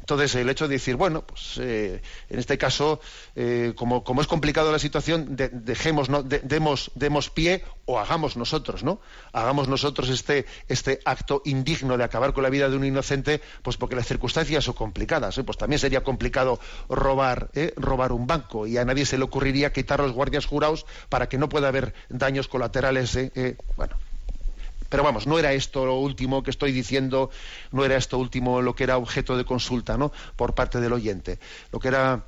entonces, 0.07 0.35
el 0.35 0.49
hecho 0.49 0.69
de 0.69 0.75
decir, 0.75 0.95
bueno, 0.95 1.23
pues 1.27 1.57
eh, 1.59 2.01
en 2.29 2.39
este 2.39 2.57
caso, 2.57 3.01
eh, 3.35 3.73
como, 3.75 4.05
como, 4.05 4.21
es 4.21 4.27
complicado 4.27 4.71
la 4.71 4.79
situación, 4.79 5.35
de, 5.35 5.49
dejemos, 5.49 6.07
¿no? 6.07 6.23
De, 6.23 6.39
demos, 6.39 6.91
demos, 6.95 7.29
pie 7.29 7.65
o 7.83 7.99
hagamos 7.99 8.37
nosotros, 8.37 8.85
¿no? 8.85 9.01
Hagamos 9.33 9.67
nosotros 9.67 10.07
este, 10.07 10.45
este 10.69 11.01
acto 11.03 11.41
indigno 11.43 11.97
de 11.97 12.05
acabar 12.05 12.31
con 12.31 12.43
la 12.43 12.49
vida 12.49 12.69
de 12.69 12.77
un 12.77 12.85
inocente, 12.85 13.41
pues 13.63 13.75
porque 13.75 13.97
las 13.97 14.07
circunstancias 14.07 14.63
son 14.63 14.75
complicadas. 14.75 15.37
¿eh? 15.39 15.43
Pues 15.43 15.57
también 15.57 15.79
sería 15.79 16.05
complicado 16.05 16.57
robar, 16.87 17.49
¿eh? 17.53 17.73
robar 17.75 18.13
un 18.13 18.27
banco 18.27 18.65
y 18.65 18.77
a 18.77 18.85
nadie 18.85 19.05
se 19.05 19.17
le 19.17 19.25
ocurriría 19.25 19.73
quitar 19.73 19.99
los 19.99 20.13
guardias 20.13 20.45
jurados 20.45 20.85
para 21.09 21.27
que 21.27 21.37
no 21.37 21.49
pueda 21.49 21.67
haber 21.67 21.93
daños 22.07 22.47
colaterales. 22.47 23.19
bueno, 23.75 23.97
pero 24.89 25.03
vamos, 25.03 25.27
no 25.27 25.39
era 25.39 25.53
esto 25.53 25.85
lo 25.85 25.95
último 25.95 26.43
que 26.43 26.51
estoy 26.51 26.71
diciendo, 26.71 27.29
no 27.71 27.85
era 27.85 27.97
esto 27.97 28.17
último 28.17 28.61
lo 28.61 28.75
que 28.75 28.83
era 28.83 28.97
objeto 28.97 29.37
de 29.37 29.45
consulta, 29.45 29.97
¿no? 29.97 30.11
Por 30.35 30.55
parte 30.55 30.79
del 30.79 30.93
oyente. 30.93 31.39
Lo 31.71 31.79
que 31.79 31.87
era 31.89 32.25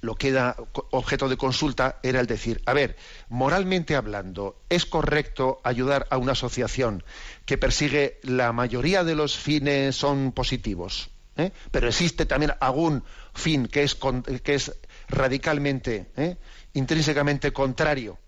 lo 0.00 0.14
que 0.14 0.28
era 0.28 0.56
objeto 0.90 1.28
de 1.28 1.36
consulta 1.36 1.98
era 2.02 2.20
el 2.20 2.26
decir, 2.26 2.62
a 2.66 2.72
ver, 2.72 2.96
moralmente 3.28 3.96
hablando, 3.96 4.62
¿es 4.68 4.86
correcto 4.86 5.60
ayudar 5.64 6.06
a 6.10 6.18
una 6.18 6.32
asociación 6.32 7.02
que 7.46 7.58
persigue 7.58 8.20
la 8.22 8.52
mayoría 8.52 9.02
de 9.02 9.16
los 9.16 9.36
fines 9.36 9.96
son 9.96 10.32
positivos? 10.32 11.10
¿eh? 11.36 11.52
Pero 11.70 11.88
existe 11.88 12.26
también 12.26 12.52
algún 12.60 13.02
fin 13.34 13.66
que 13.66 13.82
es, 13.82 13.96
que 13.96 14.54
es 14.54 14.72
radicalmente, 15.08 16.10
¿eh? 16.16 16.36
intrínsecamente 16.74 17.52
contrario 17.52 18.18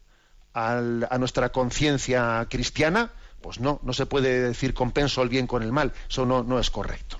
a 0.52 1.16
nuestra 1.16 1.52
conciencia 1.52 2.44
cristiana, 2.50 3.12
pues 3.40 3.60
no, 3.60 3.80
no 3.82 3.92
se 3.92 4.06
puede 4.06 4.40
decir 4.40 4.74
compenso 4.74 5.22
el 5.22 5.28
bien 5.28 5.46
con 5.46 5.62
el 5.62 5.72
mal. 5.72 5.92
Eso 6.08 6.26
no, 6.26 6.58
es 6.58 6.70
correcto. 6.70 7.18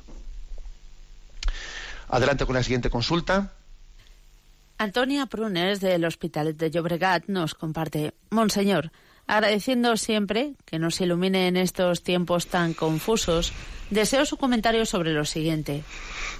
Adelante 2.09 2.47
con 2.47 2.55
la 2.55 2.63
siguiente 2.63 2.91
consulta. 2.91 3.53
Antonia 4.79 5.27
Prunes 5.27 5.81
del 5.81 6.05
Hospital 6.05 6.57
de 6.57 6.71
Llobregat 6.71 7.25
nos 7.27 7.55
comparte, 7.55 8.15
Monseñor, 8.31 8.91
agradeciendo 9.27 9.97
siempre 9.97 10.55
que 10.65 10.79
nos 10.79 11.01
ilumine 11.01 11.49
en 11.49 11.57
estos 11.57 12.03
tiempos 12.03 12.47
tan 12.47 12.73
confusos, 12.73 13.53
deseo 13.91 14.25
su 14.25 14.39
comentario 14.39 14.87
sobre 14.87 15.13
lo 15.13 15.25
siguiente. 15.25 15.85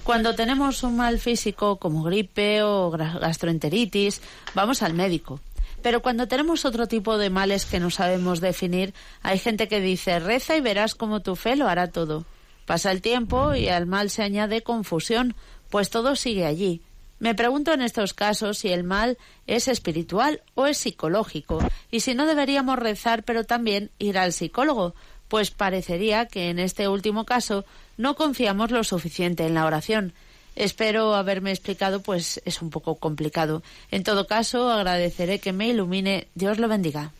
Cuando 0.03 0.33
tenemos 0.33 0.81
un 0.83 0.97
mal 0.97 1.19
físico 1.19 1.77
como 1.77 2.03
gripe 2.03 2.63
o 2.63 2.89
gastroenteritis, 2.89 4.21
vamos 4.55 4.81
al 4.81 4.93
médico. 4.93 5.39
Pero 5.81 6.01
cuando 6.01 6.27
tenemos 6.27 6.65
otro 6.65 6.87
tipo 6.87 7.17
de 7.17 7.29
males 7.29 7.65
que 7.65 7.79
no 7.79 7.89
sabemos 7.89 8.39
definir, 8.39 8.93
hay 9.21 9.39
gente 9.39 9.67
que 9.67 9.79
dice, 9.79 10.19
reza 10.19 10.55
y 10.55 10.61
verás 10.61 10.95
cómo 10.95 11.21
tu 11.21 11.35
fe 11.35 11.55
lo 11.55 11.67
hará 11.67 11.91
todo. 11.91 12.25
Pasa 12.65 12.91
el 12.91 13.01
tiempo 13.01 13.55
y 13.55 13.69
al 13.69 13.87
mal 13.87 14.09
se 14.09 14.23
añade 14.23 14.61
confusión, 14.61 15.35
pues 15.69 15.89
todo 15.89 16.15
sigue 16.15 16.45
allí. 16.45 16.81
Me 17.19 17.35
pregunto 17.35 17.73
en 17.73 17.81
estos 17.81 18.13
casos 18.13 18.59
si 18.59 18.69
el 18.69 18.83
mal 18.83 19.17
es 19.45 19.67
espiritual 19.67 20.41
o 20.55 20.65
es 20.65 20.77
psicológico, 20.77 21.59
y 21.91 21.99
si 21.99 22.15
no 22.15 22.25
deberíamos 22.25 22.79
rezar 22.79 23.23
pero 23.23 23.43
también 23.43 23.91
ir 23.99 24.17
al 24.17 24.33
psicólogo, 24.33 24.95
pues 25.27 25.51
parecería 25.51 26.25
que 26.25 26.49
en 26.49 26.59
este 26.59 26.87
último 26.87 27.25
caso 27.25 27.63
no 27.95 28.15
confiamos 28.15 28.71
lo 28.71 28.83
suficiente 28.83 29.45
en 29.45 29.53
la 29.53 29.65
oración. 29.65 30.13
Espero 30.55 31.15
haberme 31.15 31.51
explicado, 31.51 32.01
pues 32.01 32.41
es 32.45 32.61
un 32.61 32.69
poco 32.69 32.95
complicado. 32.95 33.63
En 33.89 34.03
todo 34.03 34.27
caso, 34.27 34.69
agradeceré 34.69 35.39
que 35.39 35.53
me 35.53 35.69
ilumine. 35.69 36.27
Dios 36.35 36.59
lo 36.59 36.67
bendiga. 36.67 37.11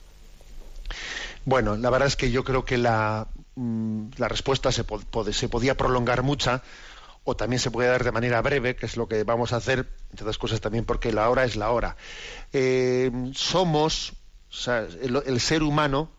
Bueno, 1.45 1.77
la 1.77 1.89
verdad 1.89 2.07
es 2.07 2.15
que 2.15 2.29
yo 2.29 2.43
creo 2.43 2.65
que 2.65 2.77
la, 2.77 3.27
mm, 3.55 4.09
la 4.17 4.27
respuesta 4.27 4.71
se, 4.71 4.83
se, 5.31 5.49
podía 5.49 5.75
prolongar 5.75 6.23
mucha 6.23 6.61
o 7.23 7.35
también 7.35 7.59
se 7.59 7.71
puede 7.71 7.89
dar 7.89 8.03
de 8.03 8.11
manera 8.11 8.41
breve, 8.41 8.75
que 8.75 8.85
es 8.85 8.97
lo 8.97 9.07
que 9.07 9.23
vamos 9.23 9.53
a 9.53 9.57
hacer, 9.57 9.87
entre 10.09 10.23
otras 10.23 10.37
cosas 10.37 10.59
también 10.59 10.85
porque 10.85 11.13
la 11.13 11.29
hora 11.29 11.45
es 11.45 11.55
la 11.55 11.71
hora. 11.71 11.95
Eh, 12.51 13.11
somos, 13.33 14.13
o 14.49 14.53
sea, 14.53 14.87
el, 15.01 15.21
el 15.25 15.39
ser 15.39 15.63
humano 15.63 16.09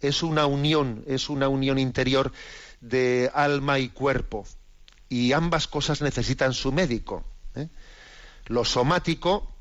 es 0.00 0.22
una 0.22 0.46
unión, 0.46 1.04
es 1.06 1.30
una 1.30 1.48
unión 1.48 1.78
interior 1.78 2.32
de 2.80 3.30
alma 3.34 3.78
y 3.78 3.88
cuerpo 3.88 4.44
y 5.10 5.32
ambas 5.32 5.66
cosas 5.66 6.00
necesitan 6.00 6.54
su 6.54 6.72
médico. 6.72 7.24
¿eh? 7.56 7.68
Lo 8.46 8.64
somático 8.64 9.52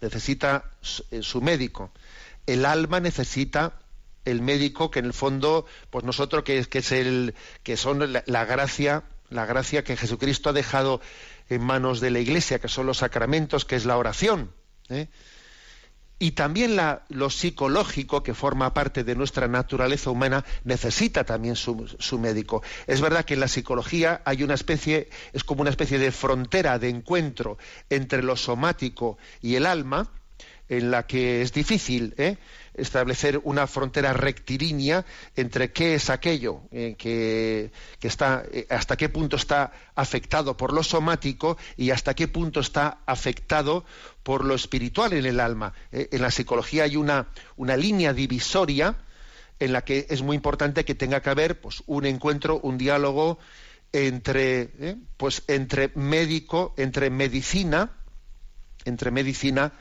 necesita 0.00 0.70
eh, 1.10 1.22
su 1.22 1.42
médico. 1.42 1.90
El 2.46 2.64
alma 2.64 3.00
necesita 3.00 3.80
el 4.24 4.40
médico 4.40 4.90
que 4.90 5.00
en 5.00 5.06
el 5.06 5.12
fondo, 5.12 5.66
pues 5.90 6.04
nosotros 6.04 6.44
que, 6.44 6.64
que 6.64 6.78
es 6.78 6.92
el 6.92 7.34
que 7.64 7.76
son 7.76 8.12
la, 8.12 8.22
la, 8.26 8.44
gracia, 8.44 9.02
la 9.28 9.44
gracia 9.44 9.84
que 9.84 9.96
Jesucristo 9.96 10.50
ha 10.50 10.52
dejado 10.52 11.00
en 11.48 11.62
manos 11.62 12.00
de 12.00 12.10
la 12.10 12.20
Iglesia, 12.20 12.60
que 12.60 12.68
son 12.68 12.86
los 12.86 12.98
sacramentos, 12.98 13.64
que 13.64 13.74
es 13.74 13.84
la 13.84 13.98
oración. 13.98 14.52
¿eh? 14.88 15.08
Y 16.18 16.32
también 16.32 16.76
la, 16.76 17.04
lo 17.08 17.28
psicológico, 17.28 18.22
que 18.22 18.34
forma 18.34 18.72
parte 18.72 19.04
de 19.04 19.14
nuestra 19.14 19.48
naturaleza 19.48 20.10
humana, 20.10 20.44
necesita 20.64 21.24
también 21.24 21.56
su, 21.56 21.94
su, 21.98 22.18
médico. 22.18 22.62
Es 22.86 23.00
verdad 23.00 23.24
que 23.24 23.34
en 23.34 23.40
la 23.40 23.48
psicología 23.48 24.22
hay 24.24 24.42
una 24.42 24.54
especie, 24.54 25.10
es 25.32 25.44
como 25.44 25.60
una 25.60 25.70
especie 25.70 25.98
de 25.98 26.12
frontera 26.12 26.78
de 26.78 26.88
encuentro 26.88 27.58
entre 27.90 28.22
lo 28.22 28.36
somático 28.36 29.18
y 29.42 29.56
el 29.56 29.66
alma, 29.66 30.10
en 30.68 30.90
la 30.90 31.06
que 31.06 31.42
es 31.42 31.52
difícil 31.52 32.14
¿eh? 32.16 32.36
establecer 32.74 33.40
una 33.44 33.66
frontera 33.66 34.12
rectilínea 34.12 35.04
entre 35.36 35.72
qué 35.72 35.94
es 35.94 36.10
aquello 36.10 36.62
eh, 36.72 36.94
que, 36.98 37.70
está, 38.00 38.44
eh, 38.50 38.66
hasta 38.70 38.96
qué 38.96 39.08
punto 39.08 39.36
está 39.36 39.72
afectado 39.94 40.56
por 40.56 40.72
lo 40.72 40.82
somático 40.82 41.56
y 41.76 41.90
hasta 41.90 42.14
qué 42.14 42.28
punto 42.28 42.60
está 42.60 42.98
afectado 43.06 43.84
por 44.22 44.44
lo 44.44 44.54
espiritual 44.54 45.12
en 45.12 45.26
el 45.26 45.40
alma. 45.40 45.72
en 45.92 46.20
la 46.20 46.30
psicología 46.30 46.84
hay 46.84 46.96
una, 46.96 47.28
una 47.56 47.76
línea 47.76 48.12
divisoria 48.12 48.96
en 49.58 49.72
la 49.72 49.84
que 49.84 50.06
es 50.10 50.22
muy 50.22 50.36
importante 50.36 50.84
que 50.84 50.94
tenga 50.94 51.22
que 51.22 51.30
haber 51.30 51.60
pues, 51.60 51.82
un 51.86 52.04
encuentro, 52.06 52.60
un 52.60 52.76
diálogo 52.76 53.38
entre, 53.92 54.98
pues, 55.16 55.44
entre 55.46 55.92
médico, 55.94 56.74
entre 56.76 57.08
medicina, 57.08 57.92
entre 58.84 59.10
medicina 59.10 59.72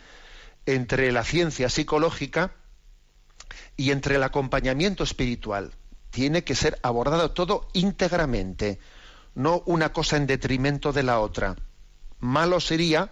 entre 0.65 1.11
la 1.11 1.23
ciencia 1.23 1.69
psicológica 1.69 2.53
y 3.77 3.91
entre 3.91 4.15
el 4.15 4.23
acompañamiento 4.23 5.03
espiritual. 5.03 5.71
Tiene 6.09 6.43
que 6.43 6.55
ser 6.55 6.79
abordado 6.81 7.31
todo 7.31 7.67
íntegramente, 7.73 8.79
no 9.33 9.63
una 9.65 9.91
cosa 9.91 10.17
en 10.17 10.27
detrimento 10.27 10.93
de 10.93 11.03
la 11.03 11.19
otra. 11.19 11.55
Malo 12.19 12.59
sería 12.59 13.11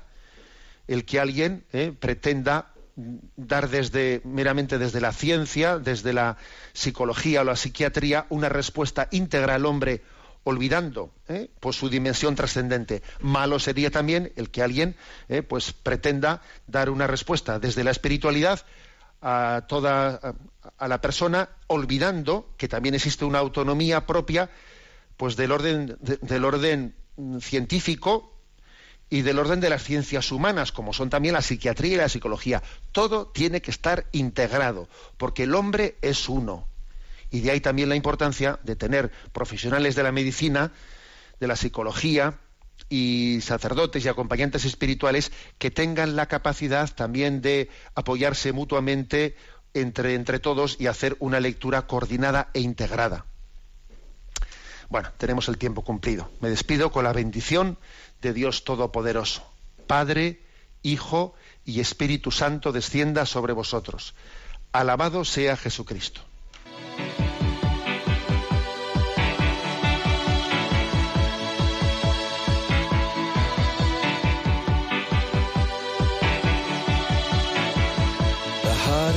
el 0.88 1.06
que 1.06 1.20
alguien 1.20 1.66
eh, 1.74 1.93
pretenda 1.97 2.74
dar 2.95 3.70
desde 3.70 4.22
meramente 4.24 4.78
desde 4.78 5.01
la 5.01 5.12
ciencia, 5.12 5.80
desde 5.80 6.14
la 6.14 6.38
psicología 6.74 7.41
o 7.41 7.43
la 7.43 7.56
psiquiatría, 7.56 8.28
una 8.30 8.49
respuesta 8.49 9.08
íntegra 9.12 9.56
al 9.56 9.66
hombre 9.66 10.01
olvidando 10.44 11.12
¿eh? 11.28 11.50
pues 11.60 11.76
su 11.76 11.89
dimensión 11.89 12.36
trascendente. 12.36 13.02
Malo 13.22 13.60
sería 13.60 13.91
también 13.91 14.32
el 14.36 14.50
que 14.50 14.62
alguien 14.62 14.96
¿eh? 15.30 15.41
pues 15.41 15.74
pretenda 15.74 16.41
dar 16.68 16.89
una 16.89 17.08
respuesta 17.08 17.60
desde 17.60 17.84
la 17.84 17.91
espiritualidad 17.91 18.66
a 19.22 19.66
toda 19.68 20.36
a, 20.78 20.88
la 20.88 21.00
persona, 21.00 21.50
olvidando 21.68 22.50
que 22.58 22.68
también 22.68 22.96
existe 22.96 23.24
una 23.24 23.39
autonomía 23.39 24.06
propia 24.06 24.50
pues 25.16 25.38
del 25.38 25.52
orden 25.52 25.98
del 26.00 26.44
orden 26.44 26.96
científico 27.39 28.34
y 29.10 29.22
del 29.22 29.39
orden 29.39 29.60
de 29.60 29.70
las 29.70 29.84
ciencias 29.84 30.32
humanas, 30.32 30.72
como 30.72 30.91
son 30.91 31.10
también 31.10 31.36
la 31.36 31.41
psiquiatría 31.41 31.94
y 31.94 31.98
la 31.98 32.10
psicología. 32.10 32.64
Todo 32.91 33.28
tiene 33.28 33.62
que 33.62 33.72
estar 33.72 34.08
integrado, 34.12 34.89
porque 35.18 35.44
el 35.44 35.54
hombre 35.54 35.98
es 36.02 36.28
uno. 36.28 36.68
Y 37.34 37.41
de 37.41 37.49
ahí 37.49 37.61
también 37.61 37.89
la 37.89 37.95
importancia 37.95 38.59
de 38.61 38.75
tener 38.75 39.11
profesionales 39.31 39.95
de 39.95 40.03
la 40.03 40.11
medicina, 40.11 40.71
de 41.39 41.47
la 41.47 41.55
psicología 41.55 42.36
y 42.89 43.39
sacerdotes 43.41 44.05
y 44.05 44.07
acompañantes 44.07 44.65
espirituales 44.65 45.31
que 45.57 45.71
tengan 45.71 46.15
la 46.15 46.27
capacidad 46.27 46.93
también 46.93 47.41
de 47.41 47.71
apoyarse 47.95 48.53
mutuamente 48.53 49.36
entre, 49.73 50.13
entre 50.13 50.38
todos 50.38 50.77
y 50.79 50.86
hacer 50.86 51.17
una 51.19 51.39
lectura 51.39 51.88
coordinada 51.88 52.51
e 52.53 52.59
integrada. 52.59 53.25
Bueno, 54.89 55.09
tenemos 55.17 55.47
el 55.47 55.57
tiempo 55.57 55.81
cumplido. 55.81 56.29
Me 56.39 56.51
despido 56.51 56.91
con 56.91 57.03
la 57.03 57.13
bendición 57.13 57.79
de 58.21 58.34
Dios 58.34 58.63
Todopoderoso. 58.63 59.43
Padre, 59.88 60.43
Hijo 60.84 61.34
y 61.65 61.79
Espíritu 61.79 62.29
Santo 62.29 62.71
descienda 62.71 63.25
sobre 63.25 63.53
vosotros. 63.53 64.13
Alabado 64.71 65.25
sea 65.25 65.57
Jesucristo. 65.57 66.21